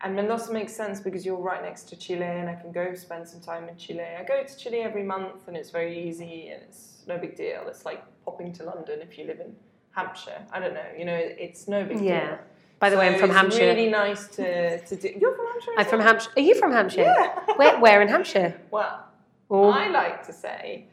And 0.00 0.14
Mendoza 0.16 0.52
makes 0.52 0.74
sense 0.74 1.00
because 1.00 1.24
you're 1.24 1.36
right 1.40 1.62
next 1.62 1.84
to 1.90 1.96
Chile 1.96 2.22
and 2.24 2.48
I 2.48 2.54
can 2.54 2.72
go 2.72 2.94
spend 2.94 3.26
some 3.28 3.40
time 3.40 3.68
in 3.68 3.76
Chile. 3.76 4.02
I 4.18 4.22
go 4.24 4.42
to 4.44 4.56
Chile 4.58 4.80
every 4.80 5.02
month 5.02 5.48
and 5.48 5.56
it's 5.56 5.70
very 5.70 6.06
easy 6.08 6.48
and 6.48 6.62
it's 6.62 7.04
no 7.06 7.16
big 7.16 7.36
deal. 7.36 7.64
It's 7.68 7.84
like 7.86 8.02
popping 8.24 8.52
to 8.54 8.64
London 8.64 9.00
if 9.00 9.16
you 9.16 9.24
live 9.24 9.40
in 9.40 9.56
Hampshire. 9.92 10.44
I 10.52 10.60
don't 10.60 10.74
know, 10.74 10.84
you 10.98 11.04
know, 11.06 11.14
it's 11.18 11.68
no 11.68 11.84
big 11.84 12.00
Yeah. 12.00 12.26
deal. 12.26 12.38
By 12.84 12.90
the 12.90 12.98
way, 12.98 13.06
I'm 13.08 13.18
from 13.18 13.30
it's 13.30 13.38
Hampshire. 13.38 13.60
really 13.72 13.88
nice 13.88 14.28
to, 14.36 14.78
to 14.88 14.94
do. 14.96 15.08
You're 15.18 15.34
from 15.34 15.46
Hampshire? 15.52 15.70
I'm 15.78 15.86
from? 15.86 16.00
Hampshire. 16.00 16.30
Are 16.36 16.42
you 16.48 16.54
from 16.54 16.70
Hampshire? 16.72 17.00
Yeah. 17.16 17.40
Where, 17.56 17.80
where 17.80 18.02
in 18.02 18.08
Hampshire? 18.08 18.60
Well, 18.70 19.06
Oh. 19.50 19.70
I 19.70 19.88
like 19.88 20.26
to 20.26 20.34
say, 20.34 20.88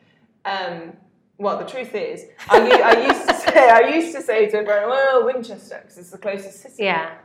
um, 0.45 0.93
well, 1.37 1.57
the 1.57 1.65
truth 1.65 1.93
is, 1.93 2.27
I 2.49 3.07
used 3.09 3.27
to 3.27 3.33
say, 3.45 3.69
I 3.69 3.81
used 3.97 4.15
to 4.15 4.21
say 4.21 4.47
to 4.51 4.57
everyone, 4.59 4.87
well, 4.89 5.25
Winchester, 5.25 5.79
because 5.81 5.97
it's 5.97 6.11
the 6.11 6.17
closest 6.17 6.61
city. 6.61 6.83
Yeah. 6.83 7.15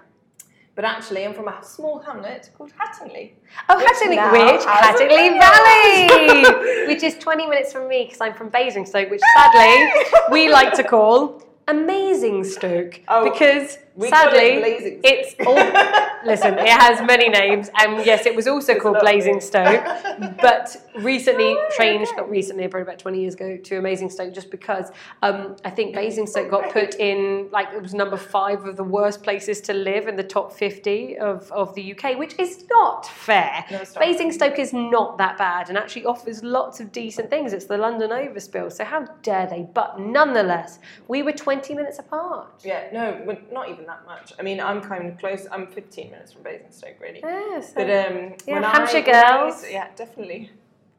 But 0.75 0.85
actually, 0.85 1.25
I'm 1.25 1.33
from 1.33 1.47
a 1.47 1.63
small 1.63 2.01
hamlet 2.01 2.51
called 2.59 2.73
Hattingley. 2.77 3.35
Oh, 3.69 3.77
Which 3.77 3.87
Hattingley, 3.87 4.53
which 4.53 4.67
Hattingley. 4.67 5.29
Valley, 5.47 6.87
which 6.89 7.05
is 7.05 7.15
20 7.19 7.47
minutes 7.47 7.73
from 7.73 7.87
me 7.89 8.05
because 8.07 8.21
I'm 8.21 8.35
from 8.35 8.49
Basingstoke, 8.49 9.11
which 9.11 9.23
sadly 9.37 9.93
we 10.33 10.49
like 10.51 10.73
to 10.75 10.83
call 10.83 11.41
Amazing 11.69 12.43
Stoke 12.45 13.01
Oh, 13.09 13.31
because 13.31 13.79
we 13.97 14.07
it 14.07 14.11
sadly 14.11 14.59
Blazing 14.59 15.01
it's 15.03 15.35
all. 15.47 15.55
listen, 16.25 16.55
it 16.59 16.69
has 16.69 17.01
many 17.07 17.29
names, 17.29 17.71
and 17.79 18.05
yes, 18.05 18.27
it 18.27 18.35
was 18.35 18.47
also 18.47 18.73
It's 18.73 18.83
called. 18.83 18.99
Blazing 19.01 19.41
Stoke, 19.41 19.85
but 20.41 20.77
recently 20.97 21.57
Oh, 21.57 21.69
changed, 21.77 22.13
not 22.17 22.31
recently, 22.31 22.67
probably 22.69 22.83
about 22.83 22.99
20 22.99 23.21
years 23.21 23.35
ago, 23.35 23.57
to 23.57 23.79
Amazing 23.79 24.11
Stoke 24.11 24.33
just 24.33 24.51
because 24.51 24.91
um, 25.23 25.57
I 25.65 25.71
think 25.71 25.95
Blazing 25.95 26.27
Stoke 26.27 26.51
got 26.51 26.73
put 26.73 26.95
in, 26.97 27.49
like, 27.51 27.69
it 27.73 27.83
was 27.83 27.95
number 27.95 28.17
five 28.17 28.65
of 28.65 28.77
the 28.77 28.85
worst 28.85 29.23
places 29.23 29.61
to 29.63 29.73
live 29.73 30.09
in 30.09 30.17
the 30.17 30.23
top 30.23 30.53
50 30.53 31.19
of, 31.19 31.51
of 31.53 31.75
the 31.75 31.93
UK, 31.93 32.19
which 32.19 32.39
is 32.39 32.65
not 32.71 33.07
fair. 33.07 33.65
No. 33.71 33.83
Basingstoke 33.99 34.59
is 34.59 34.73
not 34.73 35.19
that 35.19 35.39
bad 35.39 35.69
and 35.69 35.79
actually 35.79 36.05
offers 36.05 36.43
lots 36.43 36.81
of 36.81 36.93
decent 36.93 37.31
things. 37.31 37.53
It's 37.53 37.67
the 37.67 37.79
London 37.79 38.11
overspill, 38.11 38.73
so 38.73 38.85
how 38.85 39.05
dare 39.23 39.47
they? 39.47 39.67
But 39.73 40.01
nonetheless, 40.01 40.79
we 41.09 41.23
were 41.23 41.33
20 41.33 41.75
minutes 41.75 41.99
apart. 41.99 42.63
Yeah, 42.65 42.89
no, 42.93 43.23
we're 43.27 43.39
not 43.53 43.71
even 43.71 43.86
That 43.87 44.05
much. 44.07 44.33
I 44.39 44.43
mean, 44.43 44.61
I'm 44.61 44.81
kind 44.81 45.07
of 45.09 45.19
close. 45.19 45.47
I'm 45.51 45.67
15 45.69 46.11
minutes 46.11 46.33
from 46.33 46.43
Basingstoke, 46.43 46.97
really. 47.01 47.21
Yes. 47.23 47.73
But 47.75 47.83
um, 47.85 48.35
Yeah, 48.47 48.55
when 48.55 48.63
Hampshire 48.65 48.99
I, 48.99 49.01
girls. 49.03 49.65
yeah, 49.71 49.89
definitely. 49.95 50.51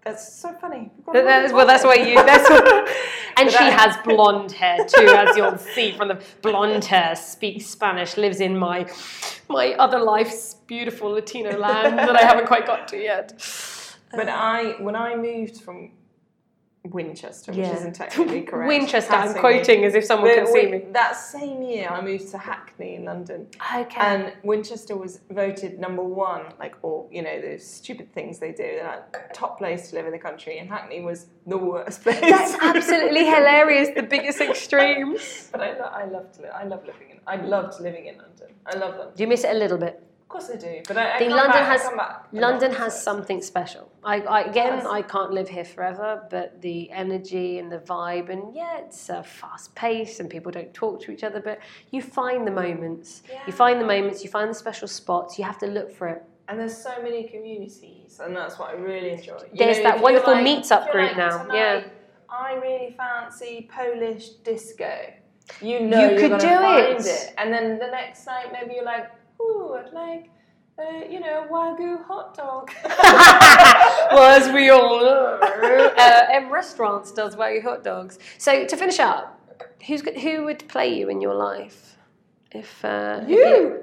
That's 0.04 0.34
so 0.42 0.54
funny. 0.54 0.90
That- 1.12 1.26
that 1.26 1.44
is- 1.46 1.52
well, 1.52 1.68
that's 1.68 1.84
why 1.84 1.96
you. 1.96 2.16
That's 2.16 2.50
what, 2.50 2.66
and 3.38 3.52
she 3.52 3.58
I- 3.58 3.72
has 3.72 3.98
blonde 4.06 4.54
hair 4.54 4.78
too, 4.86 5.06
as 5.08 5.36
you'll 5.36 5.58
see 5.58 5.92
from 5.98 6.08
the 6.08 6.24
blonde 6.42 6.86
hair. 6.86 7.14
Speaks 7.18 7.66
Spanish, 7.66 8.16
lives 8.16 8.40
in 8.40 8.58
my 8.58 8.90
my 9.50 9.74
other 9.74 10.00
life's 10.00 10.54
beautiful 10.54 11.10
Latino 11.12 11.58
land 11.58 12.00
that 12.00 12.16
I 12.16 12.22
haven't 12.24 12.48
quite 12.48 12.66
got 12.66 12.88
to 12.90 12.98
yet. 12.98 13.34
But 14.14 14.30
I, 14.30 14.76
when 14.80 14.96
I 14.96 15.16
moved 15.18 15.62
from 15.62 15.92
Winchester, 16.92 17.52
which 17.52 17.60
Yeah. 17.60 17.76
isn't 17.76 17.94
technically 17.94 18.42
correct. 18.50 18.68
Winchester. 18.68 19.14
I'm 19.14 19.34
quoting 19.36 19.84
as 19.86 19.96
if 19.96 20.06
someone 20.06 20.30
But 20.30 20.36
can 20.36 20.48
see 20.48 20.66
me. 20.72 20.86
That 20.92 21.16
same 21.16 21.62
year, 21.64 21.90
I 21.90 22.02
moved 22.02 22.30
to 22.32 22.38
Hackney 22.38 22.96
in 22.96 23.06
London, 23.06 23.48
Okay. 23.76 24.00
and 24.02 24.34
Winchester 24.44 24.96
was 24.98 25.22
voted 25.30 25.80
number 25.80 26.04
one. 26.04 26.44
Like 26.60 26.76
all, 26.82 27.10
you 27.12 27.22
know, 27.22 27.42
those 27.42 27.66
stupid 27.66 28.14
things 28.14 28.40
they 28.40 28.52
do. 28.52 28.64
They're 28.64 29.04
like 29.12 29.34
top 29.34 29.58
place 29.58 29.90
to 29.90 29.96
live 29.96 30.06
in 30.06 30.12
the 30.12 30.20
country, 30.20 30.60
and 30.60 30.70
Hackney 30.70 31.02
was 31.02 31.28
the 31.46 31.58
worst 31.58 32.02
place. 32.04 32.20
That's 32.20 32.56
absolutely 32.62 33.26
hilarious. 33.26 33.90
The 33.96 34.04
biggest 34.04 34.42
extremes. 34.42 35.50
But 35.52 35.62
I, 35.62 35.74
lo- 35.78 35.92
I 35.94 36.06
loved 36.06 36.40
I 36.54 36.64
love 36.66 36.86
living 36.86 37.10
in. 37.12 37.20
I 37.26 37.36
loved 37.38 37.80
living 37.82 38.06
in 38.08 38.18
London. 38.18 38.48
I 38.66 38.76
love 38.78 38.96
London. 38.98 39.14
Do 39.16 39.24
you 39.24 39.28
miss 39.28 39.44
it 39.44 39.52
a 39.56 39.60
little 39.60 39.78
bit? 39.78 40.02
Of 40.28 40.32
course 40.32 40.50
I 40.54 40.58
do. 40.58 40.82
But 40.86 40.98
I, 40.98 41.16
I 41.16 41.20
think 41.20 41.32
London 41.32 41.52
back, 41.54 41.72
has 41.72 41.82
come 41.84 41.96
back 41.96 42.26
London 42.34 42.72
has 42.74 42.94
so- 42.94 43.00
something 43.12 43.42
special. 43.42 43.90
I, 44.04 44.16
I 44.20 44.42
again, 44.42 44.74
Yes. 44.80 44.86
I 44.86 45.02
can't 45.02 45.32
live 45.32 45.48
here 45.48 45.64
forever, 45.64 46.24
but 46.30 46.62
the 46.62 46.92
energy 46.92 47.60
and 47.60 47.72
the 47.72 47.78
vibe, 47.80 48.30
and 48.30 48.54
yeah, 48.54 48.78
it's 48.80 49.10
uh, 49.10 49.24
fast 49.24 49.74
paced, 49.74 50.20
and 50.20 50.30
people 50.30 50.52
don't 50.52 50.74
talk 50.74 51.02
to 51.04 51.12
each 51.12 51.24
other. 51.24 51.40
But 51.40 51.60
you 51.92 52.02
find 52.02 52.46
the 52.46 52.52
moments. 52.52 53.24
You 53.48 53.54
find 53.54 53.80
the 53.80 53.86
moments. 53.86 54.22
You 54.22 54.30
find 54.30 54.50
the 54.50 54.54
special 54.54 54.90
spots. 54.90 55.40
You 55.40 55.46
have 55.46 55.60
to 55.60 55.68
look 55.68 55.90
for 55.96 56.10
it. 56.10 56.22
And 56.50 56.60
there's 56.60 56.76
so 56.78 57.02
many 57.02 57.24
communities, 57.24 58.20
and 58.22 58.36
that's 58.36 58.60
what 58.60 58.70
I 58.72 58.74
really 58.74 59.12
enjoy. 59.12 59.38
You 59.54 59.58
There's 59.58 59.78
know, 59.78 59.84
that 59.84 60.02
wonderful 60.02 60.34
like- 60.34 60.46
you're 60.70 60.92
group 60.92 61.08
like, 61.08 61.18
now, 61.18 61.44
"Tonight, 61.44 61.56
yeah. 61.58 61.84
I 62.30 62.56
really 62.56 62.94
fancy 62.98 63.70
Polish 63.74 64.30
disco. 64.44 64.94
You 65.62 65.80
know 65.80 66.02
You 66.10 66.20
you're 66.20 66.30
could 66.30 66.40
do 66.42 66.48
find 66.48 67.00
it. 67.00 67.06
it. 67.06 67.34
And 67.38 67.54
then 67.54 67.80
the 67.80 67.88
next 67.88 68.26
night, 68.26 68.52
maybe 68.52 68.76
you're 68.76 68.84
like, 68.84 69.10
ooh, 69.42 69.74
I'd 69.74 69.94
like, 69.94 70.30
uh, 70.80 71.06
you 71.10 71.20
know, 71.20 71.48
wagyu 71.50 72.04
hot 72.06 72.36
dog. 72.36 72.72
well, 72.84 74.40
as 74.40 74.52
we 74.54 74.70
all 74.70 75.00
know, 75.02 75.40
uh, 75.98 76.26
M 76.32 76.52
Restaurants 76.52 77.12
does 77.12 77.36
wagyu 77.36 77.64
hot 77.64 77.84
dogs. 77.84 78.20
So 78.38 78.66
to 78.66 78.78
finish 78.78 79.00
up, 79.00 79.40
who's 79.86 80.02
who 80.02 80.46
would 80.46 80.68
play 80.68 80.98
you 80.98 81.10
in 81.10 81.22
your 81.22 81.36
life? 81.36 81.98
If 82.52 82.84
uh, 82.86 83.22
if 83.24 83.30
you. 83.30 83.82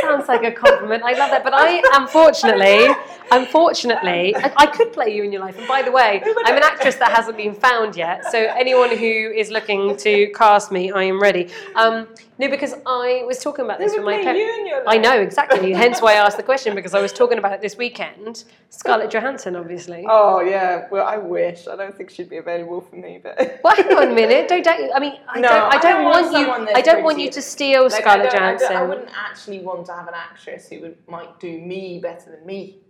sounds 0.00 0.28
like 0.28 0.44
a 0.44 0.52
compliment. 0.52 1.02
I 1.02 1.12
love 1.12 1.30
that, 1.30 1.42
but 1.44 1.52
I 1.54 1.82
unfortunately, 2.00 2.94
unfortunately, 3.30 4.34
I, 4.36 4.52
I 4.56 4.66
could 4.66 4.92
play 4.92 5.14
you 5.14 5.22
in 5.24 5.32
your 5.32 5.40
life. 5.40 5.58
And 5.58 5.66
by 5.68 5.82
the 5.82 5.92
way, 5.92 6.22
I'm 6.44 6.56
an 6.56 6.62
actress 6.62 6.96
that 6.96 7.10
hasn't 7.12 7.36
been 7.36 7.54
found 7.54 7.96
yet. 7.96 8.24
So 8.30 8.38
anyone 8.38 8.90
who 8.90 9.04
is 9.06 9.50
looking 9.50 9.96
to 9.98 10.30
cast 10.32 10.70
me, 10.72 10.90
I 10.92 11.04
am 11.04 11.20
ready. 11.20 11.48
Um, 11.74 12.08
no, 12.38 12.48
because 12.50 12.74
I 12.84 13.22
was 13.26 13.38
talking 13.38 13.64
about 13.64 13.78
this 13.78 13.94
with 13.94 14.04
my 14.04 14.22
parents. 14.22 14.38
you 14.40 14.60
in 14.60 14.66
your 14.66 14.82
I 14.86 14.98
know 14.98 15.18
exactly. 15.20 15.72
Hence 15.72 16.02
why 16.02 16.12
I 16.12 16.16
asked 16.16 16.36
the 16.36 16.42
question 16.42 16.74
because 16.74 16.92
I 16.94 17.00
was 17.00 17.12
talking 17.12 17.38
about 17.38 17.52
it 17.52 17.62
this 17.62 17.76
weekend. 17.78 18.44
Scarlett 18.68 19.10
Johansson, 19.10 19.56
obviously. 19.56 20.04
Oh 20.08 20.40
yeah, 20.40 20.86
well 20.90 21.06
I 21.06 21.16
wish. 21.16 21.66
I 21.66 21.76
don't 21.76 21.96
think 21.96 22.10
she'd 22.10 22.28
be 22.28 22.36
available 22.36 22.82
for 22.82 22.96
me, 22.96 23.20
but 23.22 23.60
Well, 23.64 23.74
hang 23.74 23.86
on 23.96 24.10
a 24.10 24.14
minute. 24.14 24.48
Don't, 24.48 24.62
don't 24.62 24.94
I 24.94 24.98
mean, 25.00 25.18
I 25.28 25.40
No, 25.40 25.48
don't. 25.48 25.62
I 25.62 25.68
I 25.68 25.80
don't, 25.80 25.82
don't 25.82 26.04
want 26.04 26.32
want 26.32 26.68
you. 26.68 26.74
I 26.76 26.80
don't 26.82 27.02
want 27.04 27.18
you 27.18 27.30
to 27.30 27.40
steal 27.42 27.84
Like, 27.84 27.92
Scarlett 27.92 28.30
don't- 28.30 28.42
I 28.42 28.46
Johansson. 28.52 28.76
I, 28.76 28.82
wouldn't 28.82 29.08
actually 29.16 29.60
want 29.60 29.86
to 29.86 29.92
have 29.94 30.06
an 30.08 30.14
actress 30.14 30.68
who 30.68 30.80
would 30.80 30.96
might 31.08 31.40
do 31.40 31.58
me 31.58 31.98
better 32.02 32.30
than 32.32 32.44
me. 32.44 32.80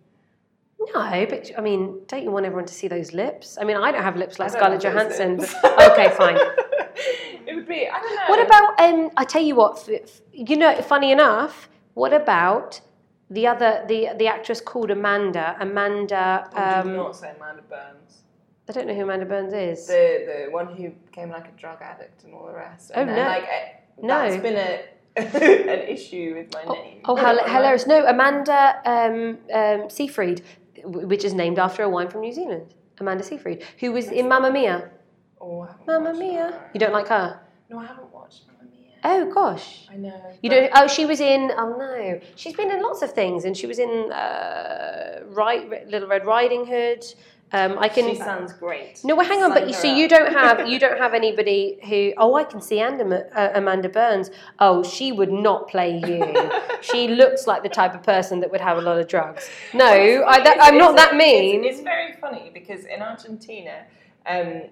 No, 0.79 1.27
but 1.29 1.51
I 1.57 1.61
mean, 1.61 2.01
don't 2.07 2.23
you 2.23 2.31
want 2.31 2.47
everyone 2.47 2.67
to 2.67 2.75
see 2.75 2.89
those 2.89 3.13
lips? 3.13 3.57
I 3.61 3.65
mean, 3.65 3.77
I 3.77 3.91
don't 3.93 4.03
have 4.03 4.17
lips 4.17 4.39
like 4.39 4.51
Scarlett 4.51 4.81
Johansson. 4.83 5.37
But, 5.39 5.91
okay, 5.93 6.11
fine. 6.11 6.37
it 7.47 7.55
would 7.55 7.67
be. 7.67 7.89
I 7.89 7.99
don't 7.99 8.15
know. 8.15 8.23
What 8.29 8.47
about? 8.47 8.81
Um, 8.81 9.11
I 9.17 9.25
tell 9.25 9.43
you 9.43 9.55
what. 9.55 9.89
You 10.33 10.57
know, 10.57 10.81
funny 10.83 11.13
enough. 11.13 11.69
What 11.95 12.13
about 12.13 12.81
the 13.31 13.47
other 13.47 13.85
the 13.89 14.11
the 14.19 14.29
actress 14.29 14.61
called 14.61 14.91
Amanda? 14.91 15.57
Amanda. 15.61 16.49
Oh, 16.55 16.81
Um, 16.81 16.97
not 16.97 17.17
say 17.17 17.33
Amanda 17.37 17.63
Burns. 17.63 18.23
I 18.69 18.73
don't 18.73 18.87
know 18.87 18.95
who 18.95 19.03
Amanda 19.03 19.27
Burns 19.27 19.55
is. 19.55 19.87
The 19.87 20.45
the 20.47 20.53
one 20.53 20.75
who 20.77 20.91
became 20.91 21.31
like 21.31 21.49
a 21.49 21.53
drug 21.53 21.81
addict 21.81 22.25
and 22.25 22.35
all 22.35 22.47
the 22.47 22.53
rest. 22.53 22.93
Oh, 22.95 23.01
and, 23.01 23.09
and, 23.11 23.19
no. 23.19 23.25
like 23.25 23.45
eh, 23.45 23.69
No. 24.03 24.29
that's 24.29 24.43
been 24.43 24.57
a 24.57 24.85
an 25.17 25.89
issue 25.89 26.35
with 26.37 26.53
my 26.53 26.65
name. 26.75 27.01
Oh, 27.07 27.17
hel- 27.17 27.45
hilarious! 27.47 27.87
No, 27.87 28.05
Amanda 28.05 28.81
um, 28.85 29.39
um, 29.55 29.89
Seyfried, 29.89 30.43
which 30.87 31.25
is 31.25 31.35
named 31.35 31.59
after 31.59 31.83
a 31.83 31.89
wine 31.89 32.09
from 32.09 32.21
New 32.23 32.33
Zealand. 32.33 32.75
Amanda 32.99 33.23
Seyfried, 33.25 33.63
who 33.81 33.93
was 33.93 34.11
in 34.11 34.29
Mamma 34.29 34.51
Mia. 34.51 34.91
Oh, 35.41 35.69
Mamma 35.87 36.15
Mia. 36.15 36.63
You 36.73 36.81
don't 36.81 36.93
like 36.93 37.09
her? 37.09 37.41
No, 37.69 37.79
I 37.79 37.87
haven't 37.87 38.13
watched 38.13 38.45
Mamma 38.47 38.71
Mia. 38.71 38.93
Oh 39.05 39.33
gosh. 39.33 39.87
I 39.91 39.97
know. 39.97 40.33
You 40.43 40.51
don't. 40.51 40.71
Oh, 40.75 40.87
she 40.87 41.05
was 41.05 41.21
in. 41.21 41.53
Oh 41.57 41.77
no, 41.79 42.21
she's 42.37 42.55
been 42.55 42.71
in 42.71 42.83
lots 42.83 43.03
of 43.03 43.13
things, 43.13 43.45
and 43.45 43.57
she 43.57 43.67
was 43.67 43.79
in 43.79 44.11
uh, 44.13 45.21
right, 45.27 45.87
Little 45.89 46.09
Red 46.09 46.25
Riding 46.25 46.67
Hood. 46.67 47.05
Um, 47.53 47.79
I 47.79 47.89
can. 47.89 48.09
She 48.09 48.17
sounds 48.17 48.53
great. 48.53 49.01
no, 49.05 49.15
well, 49.15 49.25
hang 49.27 49.43
on. 49.43 49.51
But 49.51 49.61
Sign 49.61 49.69
you, 49.69 49.75
her 49.75 49.81
so 49.81 49.89
up. 49.91 49.97
you 49.97 50.09
don't 50.09 50.33
have 50.33 50.69
you 50.73 50.79
don't 50.81 50.99
have 50.99 51.15
anybody 51.15 51.79
who. 51.89 52.13
Oh, 52.19 52.35
I 52.35 52.43
can 52.45 52.61
see 52.61 52.81
Amanda, 52.81 53.27
uh, 53.39 53.51
Amanda 53.55 53.89
Burns. 53.89 54.31
Oh, 54.59 54.83
she 54.83 55.13
would 55.13 55.31
not 55.31 55.69
play 55.69 55.99
you. 56.05 56.51
she 56.81 57.07
looks 57.09 57.47
like 57.47 57.63
the 57.63 57.69
type 57.69 57.95
of 57.95 58.03
person 58.03 58.41
that 58.41 58.51
would 58.51 58.61
have 58.61 58.79
a 58.79 58.81
lot 58.81 58.99
of 58.99 59.07
drugs. 59.07 59.49
No, 59.73 59.87
I, 59.87 60.43
that, 60.43 60.59
I'm 60.61 60.77
not 60.77 60.97
that 60.97 61.15
mean. 61.15 61.65
It's, 61.65 61.77
it's 61.77 61.85
very 61.85 62.15
funny 62.21 62.51
because 62.53 62.85
in 62.85 63.01
Argentina, 63.01 63.85
um, 64.27 64.63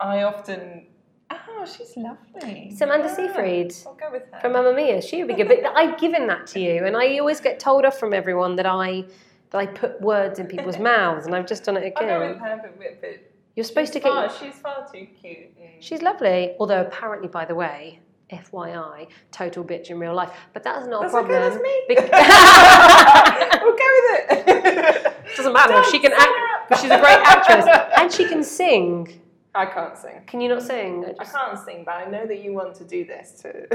I 0.00 0.22
often. 0.24 0.86
Oh, 1.32 1.64
she's 1.64 1.96
lovely. 1.96 2.72
Samantha 2.74 3.06
Yeah, 3.06 3.14
Seyfried. 3.14 3.74
I'll 3.86 3.94
go 3.94 4.10
with 4.10 4.24
her. 4.32 4.40
from 4.40 4.52
Mamma 4.54 4.74
Mia. 4.74 5.00
She 5.00 5.18
would 5.22 5.28
be 5.28 5.34
good. 5.34 5.46
But 5.46 5.76
I've 5.76 5.96
given 6.00 6.26
that 6.26 6.48
to 6.48 6.60
you, 6.60 6.86
and 6.86 6.96
I 6.96 7.18
always 7.18 7.40
get 7.40 7.60
told 7.60 7.84
off 7.84 8.00
from 8.00 8.12
everyone 8.12 8.56
that 8.56 8.66
I 8.66 9.04
that 9.50 9.58
I 9.58 9.66
put 9.66 10.00
words 10.00 10.38
in 10.38 10.46
people's 10.46 10.78
mouths, 10.90 11.26
and 11.26 11.34
I've 11.34 11.46
just 11.46 11.64
done 11.64 11.76
it 11.76 11.92
I'll 11.96 12.06
go 12.06 12.20
with 12.20 12.30
again. 12.36 12.42
her, 12.42 12.58
but, 12.62 12.78
but, 12.78 13.00
but 13.00 13.32
You're 13.56 13.64
supposed 13.64 13.92
to 13.94 14.00
get. 14.00 14.08
far, 14.12 14.30
she's 14.30 14.54
far 14.58 14.86
too 14.92 15.06
cute. 15.20 15.48
She's 15.80 16.02
lovely, 16.02 16.54
although 16.60 16.82
apparently, 16.82 17.28
by 17.28 17.44
the 17.44 17.54
way, 17.54 18.00
FYI, 18.30 19.08
total 19.32 19.64
bitch 19.64 19.90
in 19.90 19.98
real 19.98 20.14
life. 20.14 20.30
But 20.52 20.62
that's 20.62 20.86
not 20.86 21.02
That's 21.02 21.14
a 21.14 21.18
okay, 21.18 21.28
problem. 21.28 21.52
that's 21.52 21.62
me. 21.62 21.96
We'll 23.62 23.76
go 23.76 23.88
with 24.00 24.48
it. 24.48 25.36
Doesn't 25.36 25.52
matter. 25.52 25.72
Don't 25.72 25.90
She 25.90 25.98
can 25.98 26.12
act. 26.16 26.80
She's 26.80 26.90
a 26.90 26.98
great 27.00 27.18
actress, 27.24 27.66
and 27.96 28.12
she 28.12 28.26
can 28.26 28.42
sing. 28.44 29.20
I 29.54 29.66
can't 29.66 29.98
sing. 29.98 30.22
Can 30.28 30.40
you 30.40 30.48
not 30.48 30.62
sing? 30.62 31.04
I 31.18 31.22
I 31.22 31.24
can't 31.24 31.58
sing, 31.58 31.82
but 31.84 31.92
I 31.96 32.04
know 32.04 32.24
that 32.24 32.40
you 32.44 32.52
want 32.52 32.74
to 32.76 32.84
do 32.84 33.04
this 33.04 33.32
to. 33.42 33.66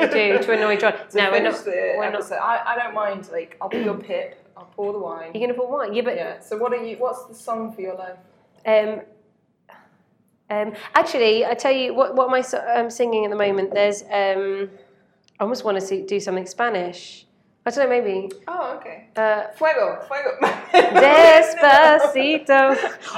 I 0.00 0.06
do 0.06 0.42
to 0.42 0.52
annoy 0.52 0.76
John. 0.76 0.94
to 1.10 1.16
No, 1.16 1.30
we're 1.30 1.40
not. 1.42 1.64
the 1.64 1.94
we're 1.98 2.10
not. 2.10 2.32
I, 2.32 2.62
I 2.66 2.76
don't 2.76 2.94
mind. 2.94 3.28
Like, 3.30 3.56
I'll 3.60 3.68
be 3.68 3.78
your 3.78 3.94
pip. 3.96 4.39
I'll 4.60 4.66
pour 4.76 4.92
the 4.92 4.98
wine. 4.98 5.30
You're 5.32 5.46
gonna 5.46 5.58
pour 5.58 5.70
wine. 5.70 5.94
Yeah, 5.94 6.02
but 6.02 6.16
Yeah. 6.16 6.40
So 6.40 6.58
what 6.58 6.72
are 6.74 6.84
you? 6.84 6.96
What's 6.96 7.24
the 7.24 7.34
song 7.34 7.72
for 7.72 7.80
your 7.80 7.94
life? 7.94 8.18
Um, 8.66 9.00
um, 10.50 10.74
actually, 10.94 11.46
I 11.46 11.54
tell 11.54 11.72
you 11.72 11.94
what. 11.94 12.14
What 12.14 12.28
am 12.28 12.34
I 12.34 12.42
um, 12.78 12.90
singing 12.90 13.24
at 13.24 13.30
the 13.30 13.36
moment? 13.36 13.72
There's. 13.72 14.02
Um, 14.02 14.70
I 15.38 15.44
almost 15.44 15.64
want 15.64 15.80
to 15.80 15.86
see, 15.86 16.02
do 16.02 16.20
something 16.20 16.44
Spanish. 16.44 17.26
I 17.64 17.70
don't 17.70 17.84
know. 17.84 17.88
Maybe. 17.88 18.30
Oh, 18.46 18.76
okay. 18.76 19.08
Uh, 19.16 19.44
Fuego, 19.54 20.04
fuego. 20.06 20.36
Despacito. 21.00 22.76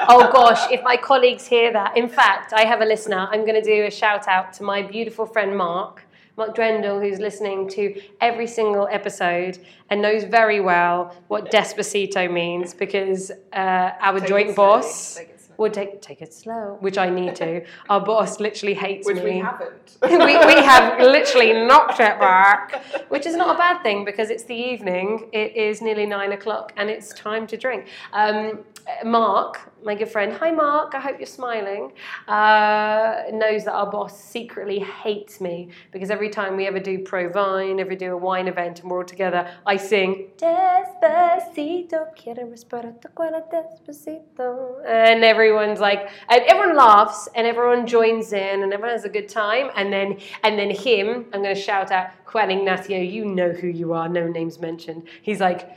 Oh 0.09 0.30
gosh, 0.32 0.70
if 0.70 0.82
my 0.84 0.97
colleagues 0.97 1.47
hear 1.47 1.72
that. 1.72 1.97
In 1.97 2.09
fact, 2.09 2.53
I 2.53 2.64
have 2.64 2.80
a 2.80 2.84
listener. 2.84 3.28
I'm 3.32 3.45
going 3.45 3.61
to 3.61 3.62
do 3.62 3.86
a 3.86 3.90
shout 3.90 4.28
out 4.28 4.53
to 4.55 4.62
my 4.62 4.82
beautiful 4.82 5.26
friend 5.26 5.57
Mark. 5.57 6.05
Mark 6.37 6.55
Drendel, 6.57 7.03
who's 7.03 7.18
listening 7.18 7.68
to 7.70 8.01
every 8.20 8.47
single 8.47 8.89
episode 8.91 9.59
and 9.91 10.01
knows 10.01 10.24
very 10.24 10.61
well 10.61 11.14
what 11.28 11.51
Despacito 11.51 12.30
means 12.33 12.72
because 12.74 13.30
uh, 13.53 13.91
our 14.01 14.18
Take 14.20 14.28
joint 14.28 14.57
boss 14.57 15.16
take 15.16 15.33
would 15.59 15.72
take 15.72 16.01
take 16.03 16.20
it 16.22 16.33
slow, 16.33 16.76
which 16.80 16.99
I 16.99 17.09
need 17.09 17.37
to. 17.37 17.64
Our 17.91 18.01
boss 18.01 18.41
literally 18.41 18.74
hates 18.74 19.07
Which 19.07 19.18
me. 19.18 19.24
we 19.24 19.39
haven't. 19.39 19.97
we, 20.03 20.16
we 20.16 20.62
have 20.62 21.01
literally 21.16 21.53
knocked 21.53 22.01
it 22.01 22.18
back, 22.18 22.83
which 23.09 23.26
is 23.26 23.37
not 23.37 23.55
a 23.55 23.59
bad 23.59 23.83
thing 23.83 24.05
because 24.05 24.30
it's 24.30 24.45
the 24.45 24.55
evening. 24.55 25.28
It 25.33 25.55
is 25.57 25.80
nearly 25.80 26.07
nine 26.07 26.33
o'clock 26.33 26.72
and 26.76 26.91
it's 26.91 27.12
time 27.12 27.47
to 27.49 27.57
drink. 27.57 27.89
Um, 28.12 28.64
Mark, 29.05 29.72
my 29.85 29.95
good 29.95 30.09
friend, 30.09 30.33
hi 30.33 30.51
Mark, 30.51 30.95
I 30.95 31.01
hope 31.01 31.18
you're 31.18 31.26
smiling, 31.26 31.93
uh, 32.28 33.22
knows 33.33 33.64
that 33.64 33.72
our 33.72 33.91
boss 33.91 34.22
secretly 34.22 34.78
hates 34.78 35.41
me 35.41 35.70
because 35.91 36.11
every 36.11 36.28
time 36.28 36.57
we 36.57 36.66
ever 36.66 36.78
do 36.78 36.99
ProWein, 36.99 37.80
ever 37.80 37.95
do 37.95 38.12
a 38.12 38.16
wine 38.16 38.49
event 38.49 38.80
and 38.80 38.91
we're 38.91 38.99
all 38.99 39.05
together, 39.05 39.51
I 39.66 39.76
sing 39.76 40.30
Despacito, 40.37 42.14
quiero 42.14 42.47
respirar 42.47 43.01
tu 43.01 43.09
cuello 43.09 43.43
despacito. 43.51 44.85
And 44.87 45.24
everyone's 45.24 45.80
like, 45.80 46.11
and 46.28 46.43
everyone 46.43 46.76
laughs 46.76 47.28
and 47.35 47.47
everyone 47.47 47.87
joins 47.87 48.33
in 48.33 48.62
and 48.62 48.72
everyone 48.72 48.95
has 48.95 49.05
a 49.05 49.09
good 49.09 49.28
time. 49.28 49.70
And 49.76 49.93
then, 49.93 50.18
and 50.45 50.59
then 50.59 50.70
him, 50.70 51.26
I'm 51.33 51.43
going 51.43 51.55
to 51.55 51.61
shout 51.61 51.91
out 51.91 52.11
Juan 52.33 52.51
Ignacio. 52.51 52.99
You 52.99 53.24
know 53.24 53.51
who 53.51 53.66
you 53.66 53.93
are. 53.93 54.09
No 54.09 54.28
names 54.28 54.61
mentioned. 54.61 55.05
He's 55.22 55.41
like. 55.41 55.68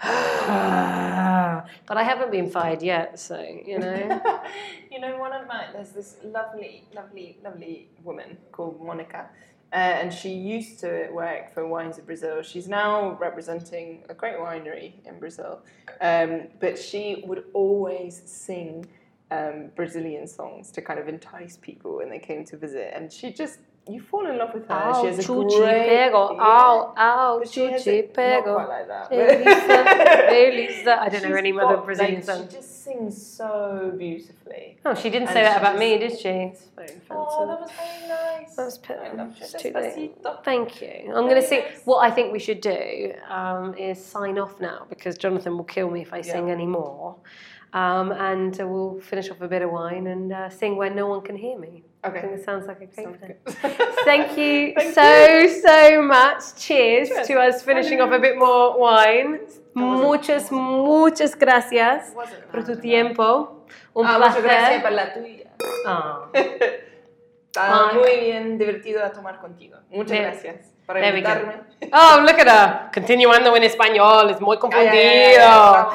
but 1.86 1.96
I 1.96 2.02
haven't 2.02 2.30
been 2.30 2.50
fired 2.50 2.82
yet, 2.82 3.18
so 3.18 3.38
you 3.40 3.78
know. 3.78 4.22
you 4.90 4.98
know, 4.98 5.18
one 5.18 5.32
of 5.34 5.46
my 5.46 5.66
there's 5.74 5.90
this 5.90 6.16
lovely, 6.24 6.84
lovely, 6.94 7.36
lovely 7.44 7.90
woman 8.02 8.38
called 8.50 8.82
Monica, 8.82 9.28
uh, 9.72 9.76
and 9.76 10.12
she 10.12 10.30
used 10.30 10.80
to 10.80 11.10
work 11.12 11.52
for 11.52 11.66
Wines 11.66 11.98
of 11.98 12.06
Brazil. 12.06 12.40
She's 12.40 12.66
now 12.66 13.18
representing 13.20 14.04
a 14.08 14.14
great 14.14 14.38
winery 14.38 14.94
in 15.04 15.18
Brazil, 15.18 15.60
um, 16.00 16.48
but 16.60 16.78
she 16.78 17.22
would 17.26 17.44
always 17.52 18.22
sing 18.24 18.86
um, 19.30 19.70
Brazilian 19.76 20.26
songs 20.26 20.70
to 20.72 20.80
kind 20.80 20.98
of 20.98 21.08
entice 21.08 21.58
people 21.60 21.98
when 21.98 22.08
they 22.08 22.18
came 22.18 22.44
to 22.46 22.56
visit, 22.56 22.92
and 22.94 23.12
she 23.12 23.32
just 23.32 23.58
you 23.92 24.00
fall 24.00 24.26
in 24.26 24.38
love 24.38 24.52
with 24.54 24.66
her. 24.68 24.82
Oh, 24.94 25.00
she 25.02 25.06
has 25.08 25.18
a 25.18 25.22
chuchi 25.22 25.58
great, 25.58 25.88
pego. 26.12 26.34
yeah. 26.36 26.42
Ow, 26.42 27.38
But 27.40 27.48
chuchi 27.48 28.16
a, 28.16 28.36
not 28.36 28.44
quite 28.44 28.68
like 28.68 28.88
that. 28.88 29.12
Elisa. 30.32 31.00
I 31.00 31.08
don't 31.08 31.28
know 31.28 31.36
any 31.36 31.52
other 31.58 31.76
Brazilian 31.78 32.16
like, 32.16 32.24
song. 32.24 32.48
She 32.48 32.56
just 32.56 32.84
sings 32.84 33.26
so 33.26 33.92
beautifully. 33.96 34.78
Oh, 34.84 34.94
she 34.94 35.10
didn't 35.10 35.28
and 35.28 35.34
say 35.34 35.42
that 35.42 35.58
about 35.58 35.72
just- 35.72 35.80
me, 35.80 35.98
did 35.98 36.18
she? 36.18 36.28
It's 36.28 36.64
very 36.76 37.00
Oh, 37.10 37.46
that 37.46 37.60
was 37.60 37.70
very 37.72 38.08
nice. 38.08 38.54
That 38.56 38.64
was 38.64 38.78
pit- 38.78 38.98
I 39.02 39.12
loved 39.12 39.36
it. 39.38 39.42
it's 39.42 39.62
too 39.62 39.70
late. 39.72 40.22
Despacito. 40.22 40.44
Thank 40.44 40.80
you. 40.82 41.12
I'm 41.14 41.24
going 41.28 41.40
to 41.40 41.46
sing. 41.46 41.62
What 41.84 41.98
I 41.98 42.10
think 42.10 42.32
we 42.32 42.38
should 42.38 42.60
do 42.60 43.12
um, 43.28 43.74
is 43.74 44.02
sign 44.04 44.38
off 44.38 44.60
now 44.60 44.86
because 44.88 45.16
Jonathan 45.18 45.56
will 45.56 45.64
kill 45.64 45.90
me 45.90 46.02
if 46.02 46.12
I 46.12 46.18
Yeah. 46.18 46.32
sing 46.32 46.50
any 46.50 46.66
more. 46.66 47.16
Um, 47.72 48.10
and 48.12 48.60
uh, 48.60 48.66
we'll 48.66 48.98
finish 49.00 49.30
off 49.30 49.40
a 49.42 49.48
bit 49.48 49.62
of 49.62 49.70
wine 49.70 50.08
and 50.08 50.32
uh, 50.32 50.50
sing 50.50 50.76
where 50.76 50.90
no 50.90 51.06
one 51.06 51.20
can 51.22 51.36
hear 51.36 51.56
me. 51.56 51.84
I 52.02 52.08
think 52.10 52.24
Okay. 52.24 52.34
it 52.34 52.44
sounds 52.44 52.66
like 52.66 52.80
a 52.80 52.86
great 52.86 53.18
plan. 53.18 53.34
Thank 54.04 54.36
you 54.38 54.72
Thank 54.76 54.94
so, 54.94 55.68
so 55.68 56.02
much. 56.02 56.54
Cheers, 56.56 57.08
Cheers. 57.10 57.26
to 57.28 57.38
us 57.40 57.62
finishing 57.62 58.00
off 58.00 58.10
a 58.12 58.18
bit 58.18 58.38
more 58.38 58.78
wine. 58.78 59.40
Muchas, 59.74 60.50
muchas 60.50 61.34
gracias 61.36 62.12
por 62.50 62.64
tu 62.64 62.76
tiempo. 62.80 63.64
Un 63.94 64.06
Ah, 64.06 64.18
muchas 64.18 64.42
gracias 64.42 64.80
placer. 64.80 64.82
por 64.82 64.92
la 64.92 65.12
tuya. 65.14 65.50
Ah, 65.86 66.26
Está 67.52 67.88
Ay. 67.90 67.96
muy 67.96 68.20
bien 68.20 68.58
divertido 68.58 69.04
a 69.04 69.10
tomar 69.12 69.40
contigo. 69.40 69.76
Muchas 69.90 70.12
There- 70.16 70.22
gracias 70.22 70.72
por 70.86 70.94
there 70.96 71.12
we 71.12 71.20
go. 71.20 71.28
invitarme. 71.28 71.62
Oh, 71.92 72.20
look 72.22 72.38
at 72.40 72.48
her. 72.48 72.90
Continuando 72.94 73.54
en 73.56 73.64
español. 73.64 74.30
Es 74.30 74.40
muy 74.40 74.56
confundido. 74.58 75.90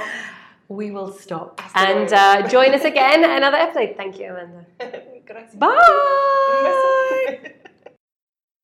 We 0.68 0.91
will 0.91 1.14
stop. 1.18 1.60
Hasta 1.62 1.80
And 1.80 2.12
uh, 2.14 2.47
join 2.49 2.74
us 2.74 2.84
again 2.86 3.24
another 3.24 3.60
episode. 3.60 3.95
Thank 3.97 4.18
you, 4.20 4.28
Amanda. 4.32 4.66
Gracias. 5.26 5.57
Bye. 5.59 5.69
Un 5.69 6.63
beso. 7.43 7.55